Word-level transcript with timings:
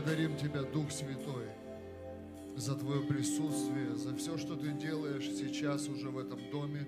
благодарим 0.00 0.34
Тебя, 0.38 0.62
Дух 0.62 0.90
Святой, 0.90 1.46
за 2.56 2.74
Твое 2.74 3.02
присутствие, 3.02 3.94
за 3.96 4.16
все, 4.16 4.38
что 4.38 4.56
Ты 4.56 4.72
делаешь 4.72 5.28
сейчас 5.28 5.88
уже 5.88 6.08
в 6.08 6.18
этом 6.18 6.50
доме. 6.50 6.86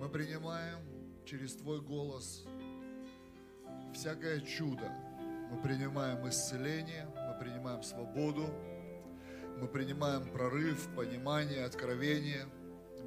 Мы 0.00 0.08
принимаем 0.08 0.78
через 1.24 1.54
Твой 1.54 1.80
голос 1.80 2.44
всякое 3.92 4.42
чудо. 4.42 4.92
Мы 5.50 5.60
принимаем 5.60 6.28
исцеление, 6.28 7.08
мы 7.16 7.44
принимаем 7.44 7.82
свободу, 7.82 8.46
мы 9.60 9.66
принимаем 9.66 10.30
прорыв, 10.30 10.86
понимание, 10.94 11.64
откровение. 11.64 12.46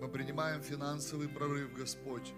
Мы 0.01 0.09
принимаем 0.09 0.61
финансовый 0.61 1.29
прорыв, 1.29 1.73
Господь. 1.73 2.33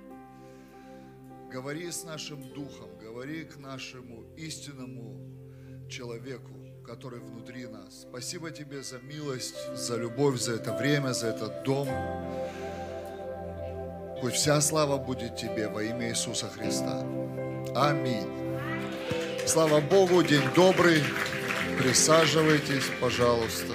Говори 1.51 1.89
с 1.89 2.03
нашим 2.03 2.53
духом, 2.53 2.95
говори 2.99 3.43
к 3.43 3.57
нашему 3.57 4.23
истинному 4.35 5.36
человеку, 5.89 6.51
который 6.85 7.19
внутри 7.19 7.67
нас. 7.67 8.01
Спасибо 8.01 8.51
тебе 8.51 8.81
за 8.83 8.99
милость, 8.99 9.55
за 9.75 9.97
любовь, 9.97 10.39
за 10.39 10.53
это 10.53 10.73
время, 10.73 11.13
за 11.13 11.27
этот 11.27 11.63
дом. 11.63 11.87
Пусть 14.21 14.37
вся 14.37 14.59
слава 14.61 14.97
будет 14.97 15.35
тебе 15.35 15.67
во 15.67 15.83
имя 15.83 16.09
Иисуса 16.09 16.49
Христа. 16.49 17.01
Аминь. 17.75 18.27
Слава 19.45 19.79
Богу, 19.79 20.23
день 20.23 20.43
добрый. 20.55 21.03
Присаживайтесь, 21.77 22.85
пожалуйста. 22.99 23.73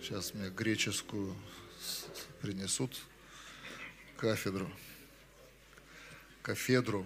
Сейчас 0.00 0.34
мне 0.34 0.50
греческую 0.50 1.34
принесут 2.40 2.96
кафедру, 4.16 4.70
кафедру. 6.42 7.04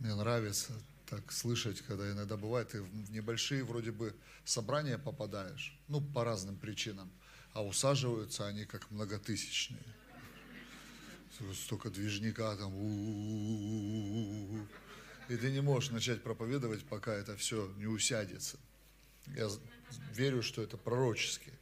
Мне 0.00 0.14
нравится 0.50 0.72
так 1.06 1.32
слышать, 1.32 1.80
когда 1.82 2.10
иногда 2.10 2.36
бывает, 2.36 2.68
ты 2.70 2.82
в 2.82 3.10
небольшие 3.12 3.62
вроде 3.64 3.92
бы 3.92 4.14
собрания 4.44 4.98
попадаешь, 4.98 5.78
ну, 5.88 6.00
по 6.00 6.24
разным 6.24 6.56
причинам, 6.56 7.10
а 7.52 7.64
усаживаются 7.64 8.46
они 8.46 8.64
как 8.64 8.90
многотысячные. 8.90 9.82
Столько 11.54 11.90
движника 11.90 12.56
там, 12.56 12.74
у-у-у-у-у. 12.74 13.46
и 15.28 15.36
ты 15.36 15.50
не 15.52 15.62
можешь 15.62 15.90
начать 15.90 16.22
проповедовать, 16.22 16.84
пока 16.84 17.14
это 17.14 17.36
все 17.36 17.72
не 17.76 17.86
усядется. 17.86 18.58
Я 19.28 19.48
верю, 20.12 20.42
что 20.42 20.62
это 20.62 20.76
пророчески. 20.76 21.52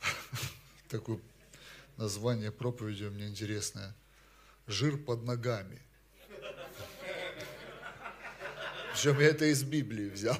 Такое 0.88 1.20
название 1.96 2.52
проповеди 2.52 3.04
у 3.04 3.10
меня 3.10 3.28
интересное. 3.28 3.94
Жир 4.66 4.98
под 4.98 5.24
ногами. 5.24 5.82
Причем 8.98 9.20
я 9.20 9.28
это 9.28 9.44
из 9.44 9.62
Библии 9.62 10.10
взял. 10.10 10.36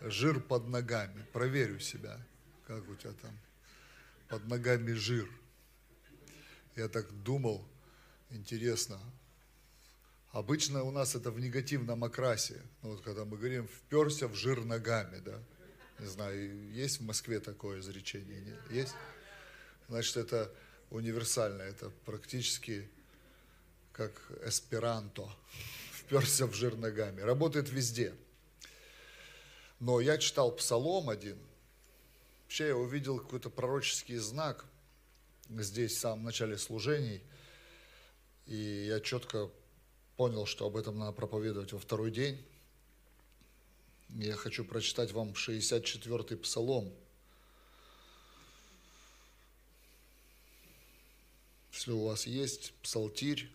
Жир 0.00 0.40
под 0.40 0.68
ногами. 0.68 1.26
Проверю 1.34 1.78
себя, 1.80 2.18
как 2.66 2.88
у 2.88 2.94
тебя 2.94 3.12
там 3.12 3.38
под 4.30 4.46
ногами 4.46 4.92
жир. 4.92 5.28
Я 6.76 6.88
так 6.88 7.12
думал, 7.24 7.68
интересно. 8.30 8.98
Обычно 10.30 10.82
у 10.82 10.90
нас 10.90 11.14
это 11.14 11.30
в 11.30 11.38
негативном 11.38 12.04
окрасе. 12.04 12.62
Ну, 12.80 12.92
вот 12.92 13.02
когда 13.02 13.26
мы 13.26 13.36
говорим, 13.36 13.68
вперся 13.68 14.28
в 14.28 14.34
жир 14.34 14.64
ногами, 14.64 15.18
да. 15.18 15.38
Не 15.98 16.06
знаю, 16.06 16.72
есть 16.72 17.00
в 17.00 17.04
Москве 17.04 17.38
такое 17.38 17.80
изречение? 17.80 18.40
Нет? 18.40 18.60
Есть? 18.70 18.94
Значит, 19.90 20.16
это 20.16 20.50
универсально, 20.88 21.60
это 21.60 21.90
практически 22.06 22.88
как 23.92 24.12
эсперанто. 24.42 25.28
Вперся 26.06 26.46
в 26.46 26.54
жир 26.54 26.76
ногами. 26.76 27.20
Работает 27.20 27.68
везде. 27.68 28.14
Но 29.78 30.00
я 30.00 30.16
читал 30.18 30.50
Псалом 30.50 31.10
один. 31.10 31.38
Вообще 32.44 32.68
я 32.68 32.76
увидел 32.76 33.18
какой-то 33.18 33.50
пророческий 33.50 34.16
знак– 34.16 34.64
здесь 35.48 35.92
в 35.92 36.00
самом 36.00 36.24
начале 36.24 36.58
служений, 36.58 37.22
и 38.46 38.86
я 38.88 39.00
четко 39.00 39.50
понял, 40.16 40.46
что 40.46 40.66
об 40.66 40.76
этом 40.76 40.98
надо 40.98 41.12
проповедовать 41.12 41.72
во 41.72 41.78
второй 41.78 42.10
день. 42.10 42.44
Я 44.10 44.34
хочу 44.34 44.64
прочитать 44.64 45.12
вам 45.12 45.32
64-й 45.32 46.36
псалом. 46.36 46.92
Если 51.72 51.90
у 51.90 52.06
вас 52.06 52.26
есть 52.26 52.72
псалтирь, 52.82 53.50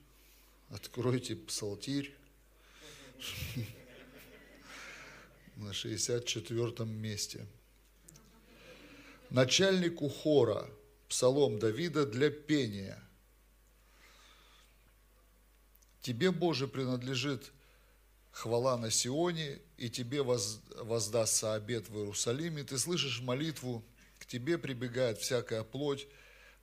откройте 0.69 1.35
псалтирь 1.35 2.15
на 5.55 5.73
64 5.73 6.85
месте. 6.85 7.45
Начальнику 9.29 10.09
хора– 10.09 10.69
Псалом 11.11 11.59
Давида 11.59 12.05
для 12.05 12.29
пения. 12.29 12.97
Тебе, 16.01 16.31
Боже, 16.31 16.69
принадлежит 16.69 17.51
хвала 18.31 18.77
на 18.77 18.89
Сионе, 18.89 19.59
и 19.77 19.89
тебе 19.89 20.23
воздастся 20.23 21.53
обед 21.53 21.89
в 21.89 21.97
Иерусалиме. 21.97 22.63
Ты 22.63 22.77
слышишь 22.77 23.19
молитву, 23.19 23.83
к 24.19 24.25
тебе 24.25 24.57
прибегает 24.57 25.17
всякая 25.17 25.63
плоть. 25.63 26.07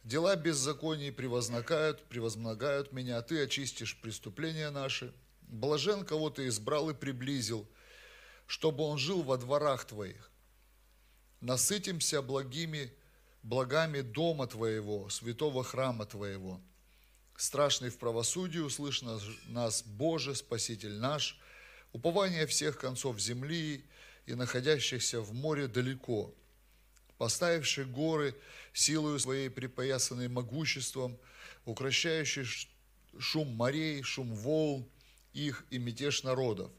Дела 0.03 0.35
беззаконий 0.35 1.13
превознакают, 1.13 2.03
превозмногают 2.09 2.93
меня, 2.93 3.21
ты 3.21 3.43
очистишь 3.43 4.01
преступления 4.01 4.71
наши. 4.71 5.13
Блажен, 5.49 6.05
кого 6.05 6.31
ты 6.31 6.47
избрал 6.49 6.91
и 6.91 6.95
приблизил, 6.95 7.67
чтобы 8.47 8.85
он 8.85 8.99
жил 8.99 9.23
во 9.23 9.39
дворах 9.39 9.87
твоих. 9.87 10.31
Насытимся 11.41 12.21
благими 12.21 12.93
благами 13.43 14.03
дома 14.03 14.47
Твоего, 14.47 15.09
святого 15.09 15.65
храма 15.65 16.05
Твоего. 16.05 16.61
Страшный 17.37 17.89
в 17.89 17.99
правосудии 17.99 18.59
услышь 18.59 19.03
нас, 19.47 19.83
Боже, 19.83 20.35
Спаситель 20.35 20.99
наш, 20.99 21.39
упование 21.93 22.47
всех 22.47 22.79
концов 22.79 23.19
земли 23.19 23.85
и 24.27 24.35
находящихся 24.35 25.21
в 25.21 25.33
море 25.33 25.67
далеко, 25.67 26.35
поставивший 27.17 27.87
горы 27.87 28.35
силою 28.75 29.19
своей 29.19 29.49
припоясанной 29.49 30.29
могуществом, 30.29 31.19
укращающий 31.65 32.45
шум 33.19 33.49
морей, 33.55 34.03
шум 34.03 34.35
волн 34.35 34.87
их 35.33 35.65
и 35.71 35.79
мятеж 35.79 36.23
народов. 36.23 36.71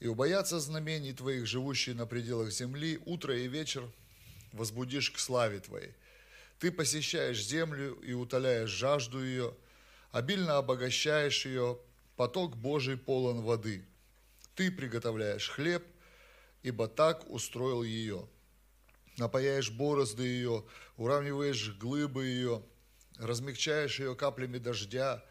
И 0.00 0.06
убоятся 0.06 0.60
знамений 0.60 1.12
Твоих, 1.12 1.46
живущие 1.46 1.94
на 1.94 2.06
пределах 2.06 2.50
земли, 2.50 3.00
утро 3.04 3.36
и 3.36 3.48
вечер– 3.48 3.90
возбудишь 4.54 5.10
к 5.10 5.18
славе 5.18 5.60
Твоей. 5.60 5.92
Ты 6.58 6.70
посещаешь 6.70 7.44
землю 7.44 7.94
и 8.00 8.12
утоляешь 8.12 8.70
жажду 8.70 9.22
ее, 9.22 9.54
обильно 10.12 10.58
обогащаешь 10.58 11.44
ее, 11.44 11.78
поток 12.16 12.56
Божий 12.56 12.96
полон 12.96 13.42
воды. 13.42 13.84
Ты 14.54 14.70
приготовляешь 14.70 15.50
хлеб, 15.50 15.84
ибо 16.62 16.88
так 16.88 17.28
устроил 17.28 17.82
ее. 17.82 18.28
Напаяешь 19.16 19.70
борозды 19.70 20.22
ее, 20.22 20.64
уравниваешь 20.96 21.76
глыбы 21.76 22.26
ее, 22.26 22.62
размягчаешь 23.18 23.98
ее 23.98 24.14
каплями 24.14 24.58
дождя, 24.58 25.24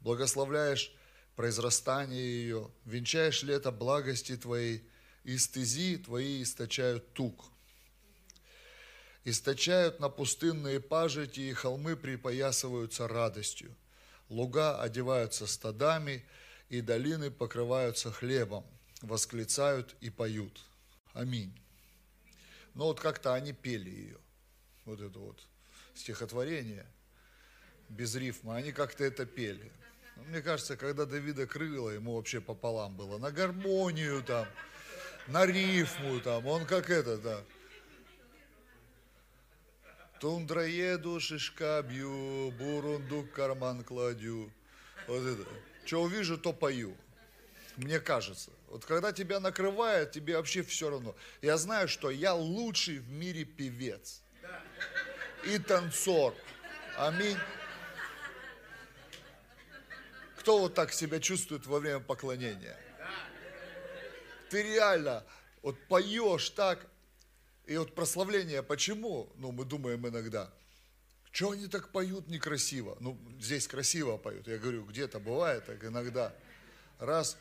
благословляешь 0.00 0.92
произрастание 1.38 2.42
ее, 2.42 2.68
венчаешь 2.84 3.44
лето 3.44 3.70
благости 3.70 4.36
Твоей, 4.36 4.82
и 5.22 5.38
стези 5.38 5.96
Твои 5.96 6.42
источают 6.42 7.12
тук 7.12 7.44
источают 9.24 10.00
на 10.00 10.08
пустынные 10.08 10.80
пажити, 10.80 11.40
и 11.40 11.52
холмы 11.52 11.96
припоясываются 11.96 13.06
радостью. 13.06 13.72
Луга 14.28 14.80
одеваются 14.80 15.46
стадами, 15.46 16.24
и 16.70 16.80
долины 16.80 17.30
покрываются 17.30 18.10
хлебом, 18.10 18.64
восклицают 19.02 19.94
и 20.00 20.10
поют. 20.10 20.60
Аминь. 21.12 21.56
Но 22.74 22.86
вот 22.86 22.98
как-то 22.98 23.34
они 23.34 23.52
пели 23.52 23.90
ее, 23.90 24.18
вот 24.86 25.00
эту 25.00 25.20
вот 25.20 25.46
стихотворение 25.94 26.86
без 27.88 28.16
рифма, 28.16 28.56
они 28.56 28.72
как-то 28.72 29.04
это 29.04 29.24
пели. 29.24 29.70
Мне 30.26 30.42
кажется, 30.42 30.76
когда 30.76 31.06
Давида 31.06 31.46
крыло, 31.46 31.90
ему 31.90 32.16
вообще 32.16 32.40
пополам 32.40 32.96
было. 32.96 33.18
На 33.18 33.30
гармонию 33.30 34.22
там, 34.22 34.46
на 35.26 35.46
рифму 35.46 36.20
там, 36.20 36.46
он 36.46 36.66
как 36.66 36.90
это, 36.90 37.16
да. 37.18 37.44
Тундраеду, 40.20 41.20
шишка 41.20 41.82
бью, 41.88 42.50
бурундук 42.58 43.30
карман 43.32 43.84
кладю. 43.84 44.50
Вот 45.06 45.22
это. 45.22 45.48
Что 45.84 46.02
увижу, 46.02 46.36
то 46.36 46.52
пою. 46.52 46.96
Мне 47.76 48.00
кажется. 48.00 48.50
Вот 48.68 48.84
когда 48.84 49.12
тебя 49.12 49.40
накрывает, 49.40 50.10
тебе 50.10 50.36
вообще 50.36 50.62
все 50.62 50.90
равно. 50.90 51.14
Я 51.40 51.56
знаю, 51.56 51.88
что 51.88 52.10
я 52.10 52.34
лучший 52.34 52.98
в 52.98 53.08
мире 53.10 53.44
певец. 53.44 54.20
И 55.44 55.58
танцор. 55.58 56.34
Аминь. 56.96 57.38
Кто 60.38 60.60
вот 60.60 60.74
так 60.74 60.92
себя 60.92 61.20
чувствует 61.20 61.66
во 61.66 61.80
время 61.80 62.00
поклонения? 62.00 62.76
Ты 64.50 64.62
реально 64.62 65.24
вот 65.62 65.76
поешь 65.88 66.50
так, 66.50 66.86
и 67.66 67.76
вот 67.76 67.94
прославление, 67.94 68.62
почему? 68.62 69.30
Ну, 69.36 69.52
мы 69.52 69.64
думаем 69.64 70.06
иногда, 70.08 70.50
что 71.32 71.50
они 71.50 71.66
так 71.66 71.90
поют 71.90 72.28
некрасиво? 72.28 72.96
Ну, 73.00 73.18
здесь 73.38 73.68
красиво 73.68 74.16
поют. 74.16 74.48
Я 74.48 74.58
говорю, 74.58 74.84
где-то 74.84 75.18
бывает 75.18 75.66
так 75.66 75.84
иногда. 75.84 76.32
Раз 76.98 77.36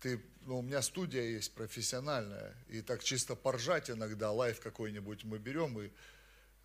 ты, 0.00 0.20
ну, 0.42 0.58
у 0.58 0.62
меня 0.62 0.82
студия 0.82 1.22
есть 1.22 1.54
профессиональная, 1.54 2.54
и 2.68 2.82
так 2.82 3.02
чисто 3.02 3.34
поржать 3.34 3.90
иногда, 3.90 4.32
live 4.32 4.60
какой-нибудь 4.60 5.24
мы 5.24 5.38
берем 5.38 5.80
и 5.80 5.90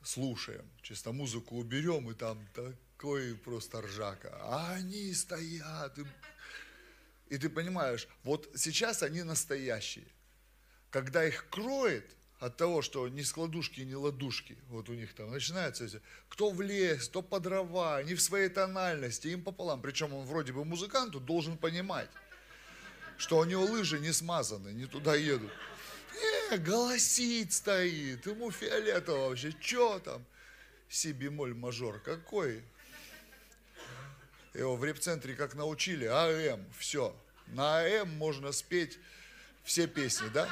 слушаем, 0.03 0.65
чисто 0.81 1.11
музыку 1.11 1.57
уберем, 1.57 2.09
и 2.09 2.13
там 2.13 2.45
такой 2.53 3.35
просто 3.35 3.81
ржака. 3.81 4.37
А 4.41 4.73
они 4.73 5.13
стоят, 5.13 5.97
и, 5.99 6.05
и 7.29 7.37
ты 7.37 7.49
понимаешь, 7.49 8.07
вот 8.23 8.49
сейчас 8.55 9.03
они 9.03 9.23
настоящие. 9.23 10.07
Когда 10.89 11.25
их 11.25 11.47
кроет, 11.49 12.15
от 12.41 12.57
того, 12.57 12.81
что 12.81 13.07
ни 13.07 13.21
складушки, 13.21 13.81
ни 13.81 13.93
ладушки, 13.93 14.57
вот 14.69 14.89
у 14.89 14.93
них 14.93 15.13
там 15.13 15.29
начинается, 15.29 16.01
кто 16.27 16.49
в 16.49 16.59
лес, 16.59 17.07
кто 17.07 17.21
по 17.21 17.39
дрова, 17.39 18.01
не 18.01 18.15
в 18.15 18.21
своей 18.21 18.49
тональности, 18.49 19.27
им 19.27 19.43
пополам. 19.43 19.79
Причем 19.79 20.11
он 20.11 20.25
вроде 20.25 20.51
бы 20.51 20.65
музыканту 20.65 21.19
должен 21.19 21.55
понимать, 21.55 22.09
что 23.17 23.37
у 23.37 23.45
него 23.45 23.63
лыжи 23.63 23.99
не 23.99 24.11
смазаны, 24.11 24.69
не 24.69 24.87
туда 24.87 25.13
едут. 25.13 25.51
Голосит 26.57 27.53
стоит, 27.53 28.25
ему 28.25 28.51
фиолетово 28.51 29.29
вообще, 29.29 29.53
что 29.59 29.99
там? 29.99 30.25
Си 30.89 31.13
бемоль 31.13 31.53
мажор, 31.53 31.99
какой? 31.99 32.63
Его 34.53 34.75
в 34.75 34.83
репцентре 34.83 35.33
как 35.35 35.55
научили, 35.55 36.05
АМ, 36.05 36.65
все. 36.77 37.15
На 37.47 37.79
АМ 37.79 38.09
можно 38.17 38.51
спеть 38.51 38.99
все 39.63 39.87
песни, 39.87 40.27
да? 40.33 40.49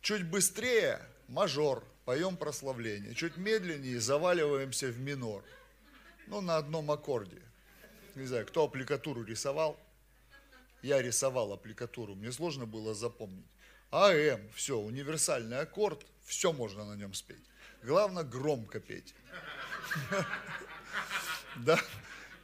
Чуть 0.00 0.24
быстрее 0.24 1.00
мажор, 1.28 1.84
поем 2.06 2.36
прославление. 2.36 3.14
Чуть 3.14 3.36
медленнее 3.36 4.00
заваливаемся 4.00 4.88
в 4.88 4.98
минор. 4.98 5.44
Ну, 6.28 6.40
на 6.40 6.56
одном 6.56 6.90
аккорде. 6.90 7.42
Не 8.14 8.26
знаю, 8.26 8.46
кто 8.46 8.64
аппликатуру 8.64 9.22
рисовал? 9.24 9.78
Я 10.80 11.02
рисовал 11.02 11.52
аппликатуру, 11.52 12.14
мне 12.14 12.32
сложно 12.32 12.64
было 12.64 12.94
запомнить. 12.94 13.44
АМ, 13.90 14.50
все, 14.54 14.78
универсальный 14.78 15.60
аккорд, 15.60 16.04
все 16.24 16.52
можно 16.52 16.84
на 16.84 16.94
нем 16.94 17.14
спеть. 17.14 17.44
Главное 17.82 18.24
громко 18.24 18.80
петь. 18.80 19.14
Да, 21.56 21.80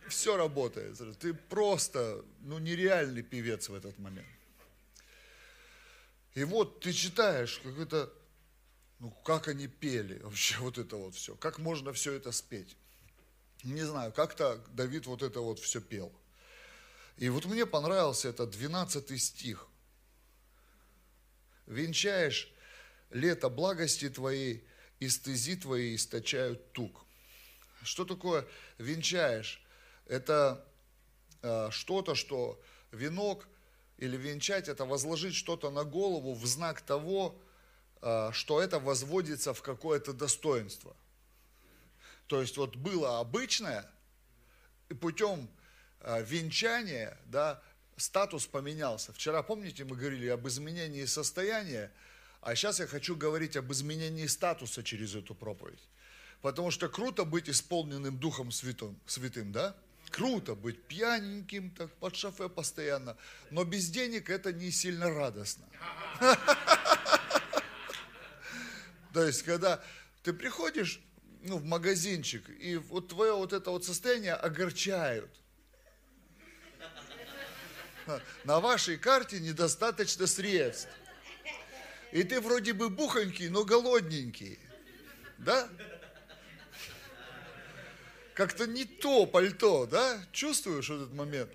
все 0.09 0.37
работает. 0.37 0.99
Ты 1.21 1.35
просто, 1.35 2.25
ну, 2.41 2.59
нереальный 2.59 3.23
певец 3.23 3.69
в 3.69 3.75
этот 3.75 3.97
момент. 3.99 4.27
И 6.35 6.43
вот 6.43 6.81
ты 6.81 6.93
читаешь, 6.93 7.61
как 7.63 7.79
это, 7.79 8.13
ну 8.99 9.11
как 9.25 9.49
они 9.49 9.69
пели 9.69 10.19
вообще 10.19 10.57
вот 10.61 10.79
это 10.79 10.97
вот 10.97 11.15
все, 11.15 11.37
как 11.37 11.59
можно 11.59 11.93
все 11.93 12.13
это 12.13 12.33
спеть. 12.33 12.77
Не 13.63 13.83
знаю, 13.83 14.13
как-то 14.13 14.63
Давид 14.73 15.07
вот 15.07 15.23
это 15.23 15.41
вот 15.41 15.59
все 15.59 15.81
пел. 15.81 16.13
И 17.17 17.29
вот 17.29 17.45
мне 17.47 17.65
понравился 17.65 18.29
этот 18.29 18.51
12 18.51 19.23
стих. 19.23 19.69
Венчаешь 21.67 22.53
лето 23.11 23.49
благости 23.49 24.09
твоей, 24.09 24.65
и 25.01 25.09
стези 25.09 25.57
твои 25.57 25.97
источают 25.97 26.73
тук. 26.73 27.05
Что 27.83 28.05
такое 28.05 28.47
венчаешь? 28.79 29.63
Это 30.07 30.67
э, 31.43 31.69
что-то, 31.71 32.15
что 32.15 32.61
венок 32.93 33.47
или 33.99 34.17
венчать, 34.17 34.69
это 34.69 34.85
возложить 34.85 35.35
что-то 35.35 35.71
на 35.71 35.85
голову 35.85 36.35
в 36.35 36.47
знак 36.47 36.81
того, 36.81 37.41
а, 38.07 38.33
что 38.33 38.61
это 38.61 38.79
возводится 38.79 39.55
в 39.55 39.63
какое-то 39.63 40.13
достоинство. 40.13 40.95
То 42.27 42.41
есть 42.43 42.59
вот 42.59 42.77
было 42.77 43.19
обычное, 43.19 43.91
и 44.91 44.95
путем 44.95 45.49
а, 46.01 46.21
венчания, 46.21 47.19
да, 47.25 47.63
статус 47.97 48.47
поменялся. 48.47 49.13
Вчера, 49.13 49.43
помните, 49.43 49.85
мы 49.85 49.97
говорили 49.97 50.29
об 50.29 50.47
изменении 50.49 51.05
состояния, 51.05 51.93
а 52.41 52.55
сейчас 52.55 52.81
я 52.81 52.87
хочу 52.87 53.17
говорить 53.17 53.57
об 53.57 53.73
изменении 53.73 54.27
статуса 54.27 54.83
через 54.83 55.15
эту 55.15 55.35
проповедь. 55.35 55.83
Потому 56.43 56.71
что 56.71 56.89
круто 56.89 57.25
быть 57.25 57.49
исполненным 57.49 58.19
Духом 58.19 58.51
Святым, 58.51 58.99
святым 59.07 59.53
да? 59.53 59.75
круто 60.11 60.55
быть 60.55 60.83
пьяненьким, 60.85 61.71
так 61.71 61.91
под 61.95 62.15
шофе 62.15 62.49
постоянно, 62.49 63.17
но 63.51 63.65
без 63.65 63.89
денег 63.89 64.31
это 64.31 64.53
не 64.53 64.71
сильно 64.71 65.11
радостно. 65.11 65.65
То 69.13 69.25
есть, 69.25 69.43
когда 69.43 69.83
ты 70.23 70.33
приходишь 70.33 71.01
ну, 71.43 71.59
в 71.59 71.65
магазинчик, 71.65 72.49
и 72.49 72.77
вот 72.77 73.09
твое 73.09 73.33
вот 73.33 73.53
это 73.53 73.71
вот 73.71 73.85
состояние 73.85 74.35
огорчают. 74.35 75.31
На 78.45 78.61
вашей 78.61 78.97
карте 78.97 79.41
недостаточно 79.41 80.27
средств. 80.27 80.89
И 82.13 82.23
ты 82.23 82.41
вроде 82.41 82.73
бы 82.73 82.91
бухонький, 82.91 83.49
но 83.49 83.65
голодненький. 83.65 84.59
Да? 85.39 85.69
как-то 88.35 88.67
не 88.67 88.85
то 88.85 89.27
пальто, 89.27 89.87
да? 89.87 90.21
Чувствуешь 90.33 90.91
этот 90.91 91.13
момент? 91.13 91.51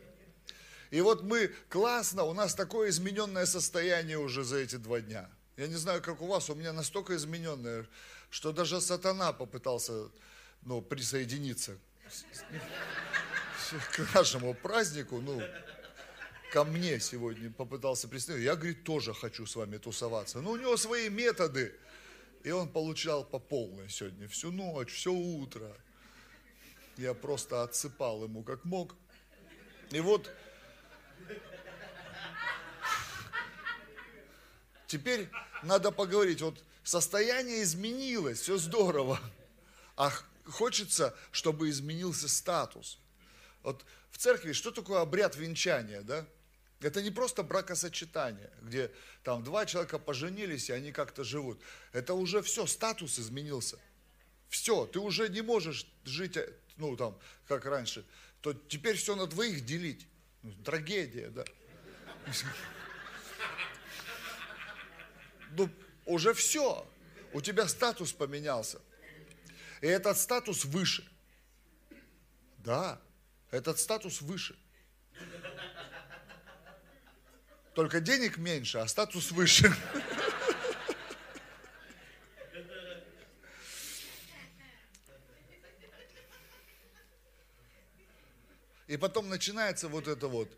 И 0.89 1.01
вот 1.01 1.21
мы, 1.21 1.53
классно, 1.69 2.23
у 2.23 2.33
нас 2.33 2.55
такое 2.55 2.89
измененное 2.89 3.45
состояние 3.45 4.17
уже 4.17 4.43
за 4.43 4.57
эти 4.57 4.77
два 4.77 5.01
дня. 5.01 5.29
Я 5.55 5.67
не 5.67 5.75
знаю, 5.75 6.01
как 6.01 6.21
у 6.21 6.27
вас, 6.27 6.49
у 6.49 6.55
меня 6.55 6.73
настолько 6.73 7.15
измененное, 7.15 7.85
что 8.31 8.51
даже 8.51 8.81
сатана 8.81 9.33
попытался 9.33 10.07
ну, 10.63 10.81
присоединиться 10.81 11.77
к 13.91 13.99
нашему 14.15 14.53
празднику, 14.55 15.19
ну, 15.19 15.41
ко 16.51 16.63
мне 16.63 16.99
сегодня 16.99 17.51
попытался 17.51 18.07
присоединиться. 18.07 18.51
Я, 18.51 18.55
говорит, 18.55 18.83
тоже 18.83 19.13
хочу 19.13 19.45
с 19.45 19.55
вами 19.55 19.77
тусоваться. 19.77 20.41
Но 20.41 20.51
у 20.51 20.57
него 20.57 20.77
свои 20.77 21.09
методы. 21.09 21.75
И 22.43 22.51
он 22.51 22.69
получал 22.69 23.23
по 23.23 23.37
полной 23.37 23.89
сегодня, 23.89 24.27
всю 24.27 24.51
ночь, 24.51 24.93
все 24.93 25.11
утро. 25.11 25.75
Я 26.97 27.13
просто 27.13 27.63
отсыпал 27.63 28.23
ему 28.23 28.43
как 28.43 28.65
мог. 28.65 28.95
И 29.91 29.99
вот 29.99 30.29
теперь 34.87 35.29
надо 35.63 35.91
поговорить. 35.91 36.41
Вот 36.41 36.63
состояние 36.83 37.63
изменилось, 37.63 38.39
все 38.41 38.57
здорово. 38.57 39.19
А 39.97 40.11
хочется, 40.45 41.15
чтобы 41.31 41.69
изменился 41.69 42.29
статус. 42.29 42.99
Вот 43.63 43.85
в 44.11 44.17
церкви 44.17 44.53
что 44.53 44.71
такое 44.71 45.01
обряд 45.01 45.35
венчания, 45.35 46.01
да? 46.01 46.25
Это 46.81 47.01
не 47.01 47.11
просто 47.11 47.43
бракосочетание, 47.43 48.51
где 48.61 48.91
там 49.23 49.43
два 49.43 49.65
человека 49.65 49.99
поженились, 49.99 50.69
и 50.69 50.73
они 50.73 50.91
как-то 50.91 51.23
живут. 51.23 51.61
Это 51.91 52.13
уже 52.13 52.41
все, 52.41 52.65
статус 52.65 53.19
изменился. 53.19 53.77
Все, 54.47 54.85
ты 54.85 54.99
уже 54.99 55.29
не 55.29 55.41
можешь 55.41 55.85
жить 56.05 56.37
ну 56.79 56.95
там, 56.95 57.19
как 57.47 57.65
раньше, 57.65 58.05
то 58.41 58.53
теперь 58.53 58.95
все 58.95 59.15
на 59.15 59.27
двоих 59.27 59.65
делить. 59.65 60.07
Ну, 60.41 60.53
трагедия, 60.63 61.29
да. 61.29 61.45
Ну, 65.51 65.69
уже 66.05 66.33
все. 66.33 66.89
У 67.33 67.41
тебя 67.41 67.67
статус 67.67 68.13
поменялся. 68.13 68.81
И 69.81 69.87
этот 69.87 70.17
статус 70.17 70.65
выше. 70.65 71.07
Да, 72.59 73.01
этот 73.51 73.79
статус 73.79 74.21
выше. 74.21 74.57
Только 77.79 78.01
денег 78.01 78.37
меньше, 78.37 78.79
а 78.79 78.87
статус 78.89 79.31
выше. 79.31 79.73
И 88.87 88.97
потом 88.97 89.29
начинается 89.29 89.87
вот 89.87 90.09
это 90.09 90.27
вот, 90.27 90.49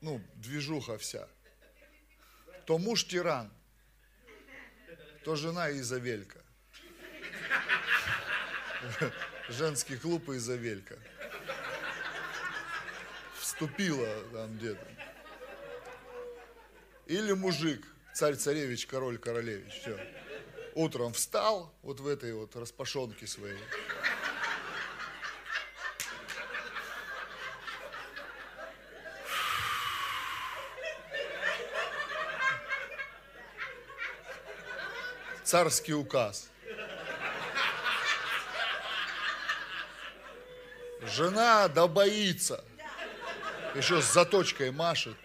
ну, 0.00 0.24
движуха 0.36 0.96
вся. 0.96 1.28
То 2.64 2.78
муж 2.78 3.06
тиран, 3.06 3.52
то 5.22 5.36
жена 5.36 5.70
Изавелька. 5.70 6.42
Женский 9.50 9.98
клуб 9.98 10.30
Изавелька. 10.30 10.98
Вступила 13.56 14.06
там 14.34 14.58
где-то. 14.58 14.86
Или 17.06 17.32
мужик, 17.32 17.86
царь-царевич, 18.12 18.86
король-королевич. 18.86 19.72
Все. 19.80 19.98
Утром 20.74 21.14
встал 21.14 21.74
вот 21.80 22.00
в 22.00 22.06
этой 22.06 22.34
вот 22.34 22.54
распашонке 22.54 23.26
своей. 23.26 23.56
Царский 35.44 35.94
указ. 35.94 36.50
Жена 41.00 41.68
да 41.68 41.86
боится. 41.86 42.62
Еще 43.76 44.00
с 44.00 44.10
заточкой 44.10 44.70
машет. 44.70 45.16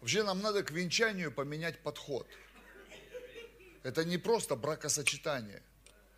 Вообще 0.00 0.22
нам 0.22 0.40
надо 0.40 0.62
к 0.62 0.70
венчанию 0.70 1.30
поменять 1.30 1.78
подход. 1.80 2.26
Это 3.82 4.06
не 4.06 4.16
просто 4.16 4.56
бракосочетание. 4.56 5.62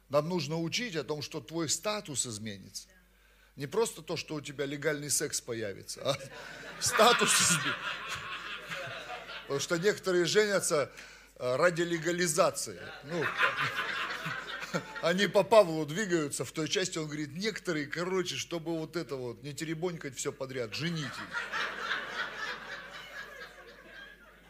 Нам 0.09 0.29
нужно 0.29 0.61
учить 0.61 0.95
о 0.95 1.03
том, 1.03 1.21
что 1.21 1.41
твой 1.41 1.69
статус 1.69 2.27
изменится. 2.27 2.87
Не 3.57 3.67
просто 3.67 4.03
то, 4.03 4.17
что 4.17 4.37
у 4.37 4.41
тебя 4.41 4.67
легальный 4.67 5.11
секс 5.11 5.41
появится, 5.41 6.01
а 6.13 6.17
статус 6.81 7.35
изменится. 7.41 8.19
Потому 9.43 9.59
что 9.59 9.77
некоторые 9.79 10.25
женятся 10.27 10.93
ради 11.41 11.83
легализации. 11.83 12.79
Ну, 13.05 13.25
они 15.03 15.27
по 15.27 15.43
Павлу 15.43 15.87
двигаются 15.87 16.45
в 16.45 16.53
той 16.53 16.69
части, 16.69 16.99
он 16.99 17.07
говорит, 17.07 17.35
некоторые, 17.35 17.87
короче, 17.87 18.37
чтобы 18.37 18.79
вот 18.79 18.95
это 18.97 19.17
вот, 19.17 19.43
не 19.43 19.55
теребонькать 19.55 20.17
все 20.17 20.33
подряд, 20.33 20.75
жените. 20.75 21.11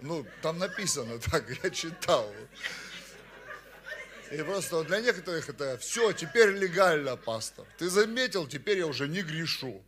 Ну, 0.00 0.26
там 0.42 0.58
написано 0.58 1.18
так, 1.18 1.44
я 1.62 1.70
читал. 1.70 2.32
И 4.32 4.38
просто 4.42 4.82
для 4.84 5.00
некоторых 5.00 5.48
это 5.48 5.78
все, 5.78 6.12
теперь 6.12 6.50
легально, 6.50 7.16
пастор. 7.16 7.66
Ты 7.78 7.88
заметил, 7.88 8.46
теперь 8.46 8.78
я 8.78 8.86
уже 8.86 9.08
не 9.08 9.22
грешу. 9.22 9.82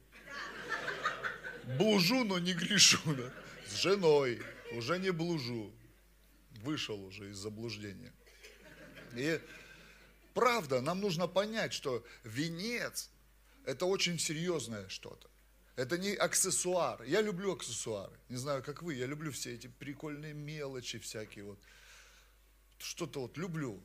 Блужу, 1.78 2.24
но 2.24 2.38
не 2.38 2.52
грешу. 2.52 2.98
Да? 3.06 3.30
С 3.68 3.74
женой 3.80 4.42
уже 4.72 4.98
не 4.98 5.10
блужу. 5.10 5.72
Вышел 6.62 7.02
уже 7.04 7.30
из 7.30 7.38
заблуждения. 7.38 8.12
И 9.14 9.40
правда, 10.32 10.80
нам 10.80 11.00
нужно 11.00 11.26
понять, 11.26 11.72
что 11.72 12.04
венец– 12.24 13.10
это 13.66 13.84
очень 13.86 14.18
серьезное 14.18 14.88
что-то. 14.88 15.28
Это 15.74 15.98
не 15.98 16.14
аксессуар. 16.14 17.02
Я 17.02 17.20
люблю 17.20 17.52
аксессуары. 17.52 18.12
Не 18.28 18.36
знаю, 18.36 18.62
как 18.62 18.82
вы, 18.82 18.94
я 18.94 19.06
люблю 19.06 19.32
все 19.32 19.54
эти 19.54 19.66
прикольные 19.66 20.34
мелочи 20.34 20.98
всякие. 20.98 21.44
Вот. 21.44 21.58
Что-то 22.78 23.22
вот 23.22 23.36
люблю. 23.36 23.82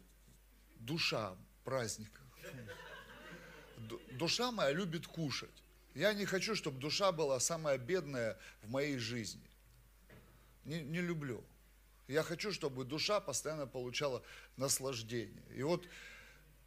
Душа, 0.79 1.35
праздник. 1.63 2.11
Душа 4.11 4.51
моя 4.51 4.71
любит 4.71 5.07
кушать. 5.07 5.63
Я 5.95 6.13
не 6.13 6.25
хочу, 6.25 6.55
чтобы 6.55 6.79
душа 6.79 7.11
была 7.11 7.39
самая 7.39 7.77
бедная 7.77 8.37
в 8.61 8.69
моей 8.69 8.97
жизни. 8.97 9.49
Не, 10.65 10.81
не 10.81 11.01
люблю. 11.01 11.43
Я 12.07 12.23
хочу, 12.23 12.53
чтобы 12.53 12.85
душа 12.85 13.19
постоянно 13.19 13.67
получала 13.67 14.23
наслаждение. 14.55 15.43
И 15.55 15.63
вот 15.63 15.85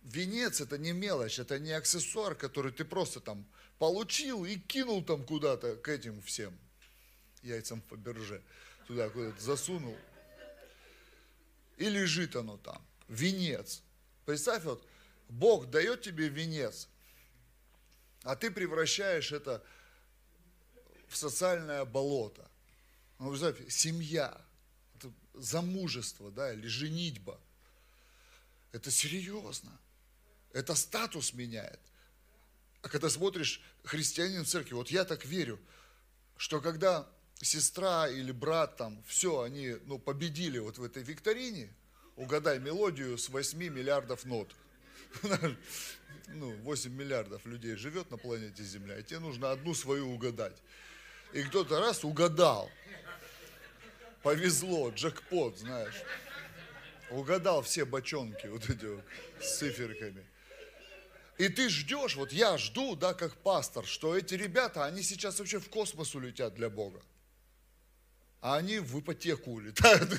венец 0.03 0.61
это 0.61 0.77
не 0.77 0.93
мелочь, 0.93 1.39
это 1.39 1.59
не 1.59 1.73
аксессуар, 1.73 2.35
который 2.35 2.73
ты 2.73 2.85
просто 2.85 3.21
там 3.21 3.47
получил 3.79 4.45
и 4.45 4.57
кинул 4.57 5.03
там 5.03 5.25
куда-то 5.25 5.77
к 5.77 5.89
этим 5.89 6.21
всем 6.23 6.57
яйцам 7.43 7.83
Фаберже. 7.89 8.43
Туда 8.87 9.09
куда-то 9.09 9.41
засунул. 9.41 9.97
И 11.79 11.89
лежит 11.89 12.37
оно 12.37 12.59
там. 12.59 12.85
Венец. 13.09 13.83
Представь, 14.27 14.65
вот 14.65 14.87
Бог 15.29 15.71
дает 15.71 16.03
тебе 16.03 16.29
венец, 16.29 16.89
а 18.23 18.37
ты 18.37 18.51
превращаешь 18.51 19.33
это 19.33 19.65
в 21.09 21.17
социальное 21.17 21.85
болото. 21.85 22.49
Ну, 23.19 23.31
представь, 23.31 23.71
семья, 23.71 24.39
замужество, 25.35 26.31
да, 26.31 26.53
или 26.53 26.67
женитьба. 26.67 27.41
Это 28.73 28.91
серьезно. 28.91 29.79
Это 30.53 30.75
статус 30.75 31.33
меняет. 31.35 31.81
А 32.83 32.89
когда 32.89 33.11
смотришь 33.11 33.61
христианин 33.85 34.45
в 34.45 34.49
церкви, 34.49 34.75
вот 34.75 34.91
я 34.91 35.05
так 35.05 35.25
верю, 35.25 35.61
что 36.37 36.61
когда 36.61 37.09
сестра 37.43 38.09
или 38.09 38.33
брат 38.33 38.77
там, 38.77 39.03
все, 39.07 39.43
они 39.43 39.77
ну, 39.85 39.99
победили 39.99 40.59
вот 40.59 40.79
в 40.79 40.85
этой 40.85 41.03
викторине, 41.03 41.73
угадай 42.17 42.59
мелодию 42.59 43.19
с 43.19 43.29
8 43.29 43.59
миллиардов 43.59 44.25
нот. 44.25 44.55
Ну, 46.33 46.53
8 46.63 46.93
миллиардов 46.93 47.45
людей 47.45 47.75
живет 47.75 48.13
на 48.13 48.17
планете 48.17 48.63
Земля, 48.63 49.01
и 49.01 49.03
тебе 49.03 49.19
нужно 49.19 49.51
одну 49.51 49.75
свою 49.75 50.13
угадать. 50.13 50.57
И 51.33 51.43
кто-то 51.43 51.81
раз 51.81 52.05
угадал. 52.05 52.71
Повезло, 54.23 54.91
джекпот, 54.91 55.59
знаешь. 55.59 56.03
Угадал 57.11 57.63
все 57.63 57.85
бочонки 57.85 58.47
вот 58.47 58.69
эти 58.69 58.85
вот 58.85 59.05
с 59.41 59.59
циферками. 59.59 60.25
И 61.39 61.49
ты 61.49 61.71
ждешь, 61.71 62.17
вот 62.17 62.33
я 62.33 62.59
жду, 62.59 62.95
да, 62.95 63.15
как 63.15 63.35
пастор, 63.35 63.87
что 63.87 64.15
эти 64.17 64.35
ребята, 64.35 64.85
они 64.85 65.03
сейчас 65.03 65.39
вообще 65.39 65.59
в 65.59 65.71
космос 65.71 66.15
улетят 66.15 66.55
для 66.55 66.69
Бога. 66.69 67.01
А 68.43 68.57
они 68.57 68.79
в 68.79 69.01
ипотеку 69.01 69.53
улетают. 69.53 70.11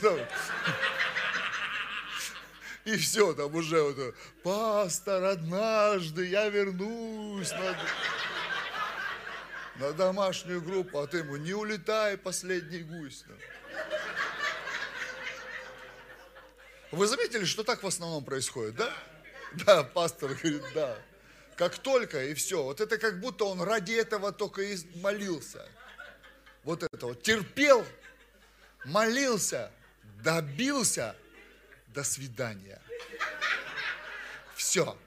И 2.86 2.98
все, 2.98 3.34
там 3.34 3.54
уже 3.54 3.84
вот, 3.84 4.16
пастор, 4.42 5.24
однажды 5.26 6.26
я 6.26 6.50
вернусь 6.50 7.52
на, 7.52 7.78
на 9.82 9.94
домашнюю 9.94 10.62
группу, 10.62 11.00
а 11.00 11.08
ты 11.08 11.18
ему, 11.18 11.38
не 11.38 11.54
улетай, 11.54 12.16
последний 12.16 12.84
гусь. 12.84 13.26
Вы 16.92 17.08
заметили, 17.08 17.46
что 17.46 17.64
так 17.64 17.82
в 17.82 17.88
основном 17.88 18.24
происходит, 18.24 18.76
да? 18.76 18.94
Да, 19.66 19.84
пастор 19.84 20.36
говорит, 20.36 20.64
да. 20.76 20.98
Как 21.56 21.78
только, 21.78 22.26
и 22.26 22.34
все. 22.36 22.64
Вот 22.64 22.80
это 22.80 22.98
как 22.98 23.20
будто 23.20 23.46
он 23.46 23.62
ради 23.62 23.94
этого 23.94 24.32
только 24.32 24.62
и 24.62 24.78
молился. 24.96 25.68
Вот 26.64 26.84
это 26.84 27.08
вот. 27.08 27.24
Терпел, 27.24 27.86
молился, 28.86 29.72
добился, 30.24 31.16
до 31.88 32.04
свидания. 32.04 32.80
Все. 34.56 34.98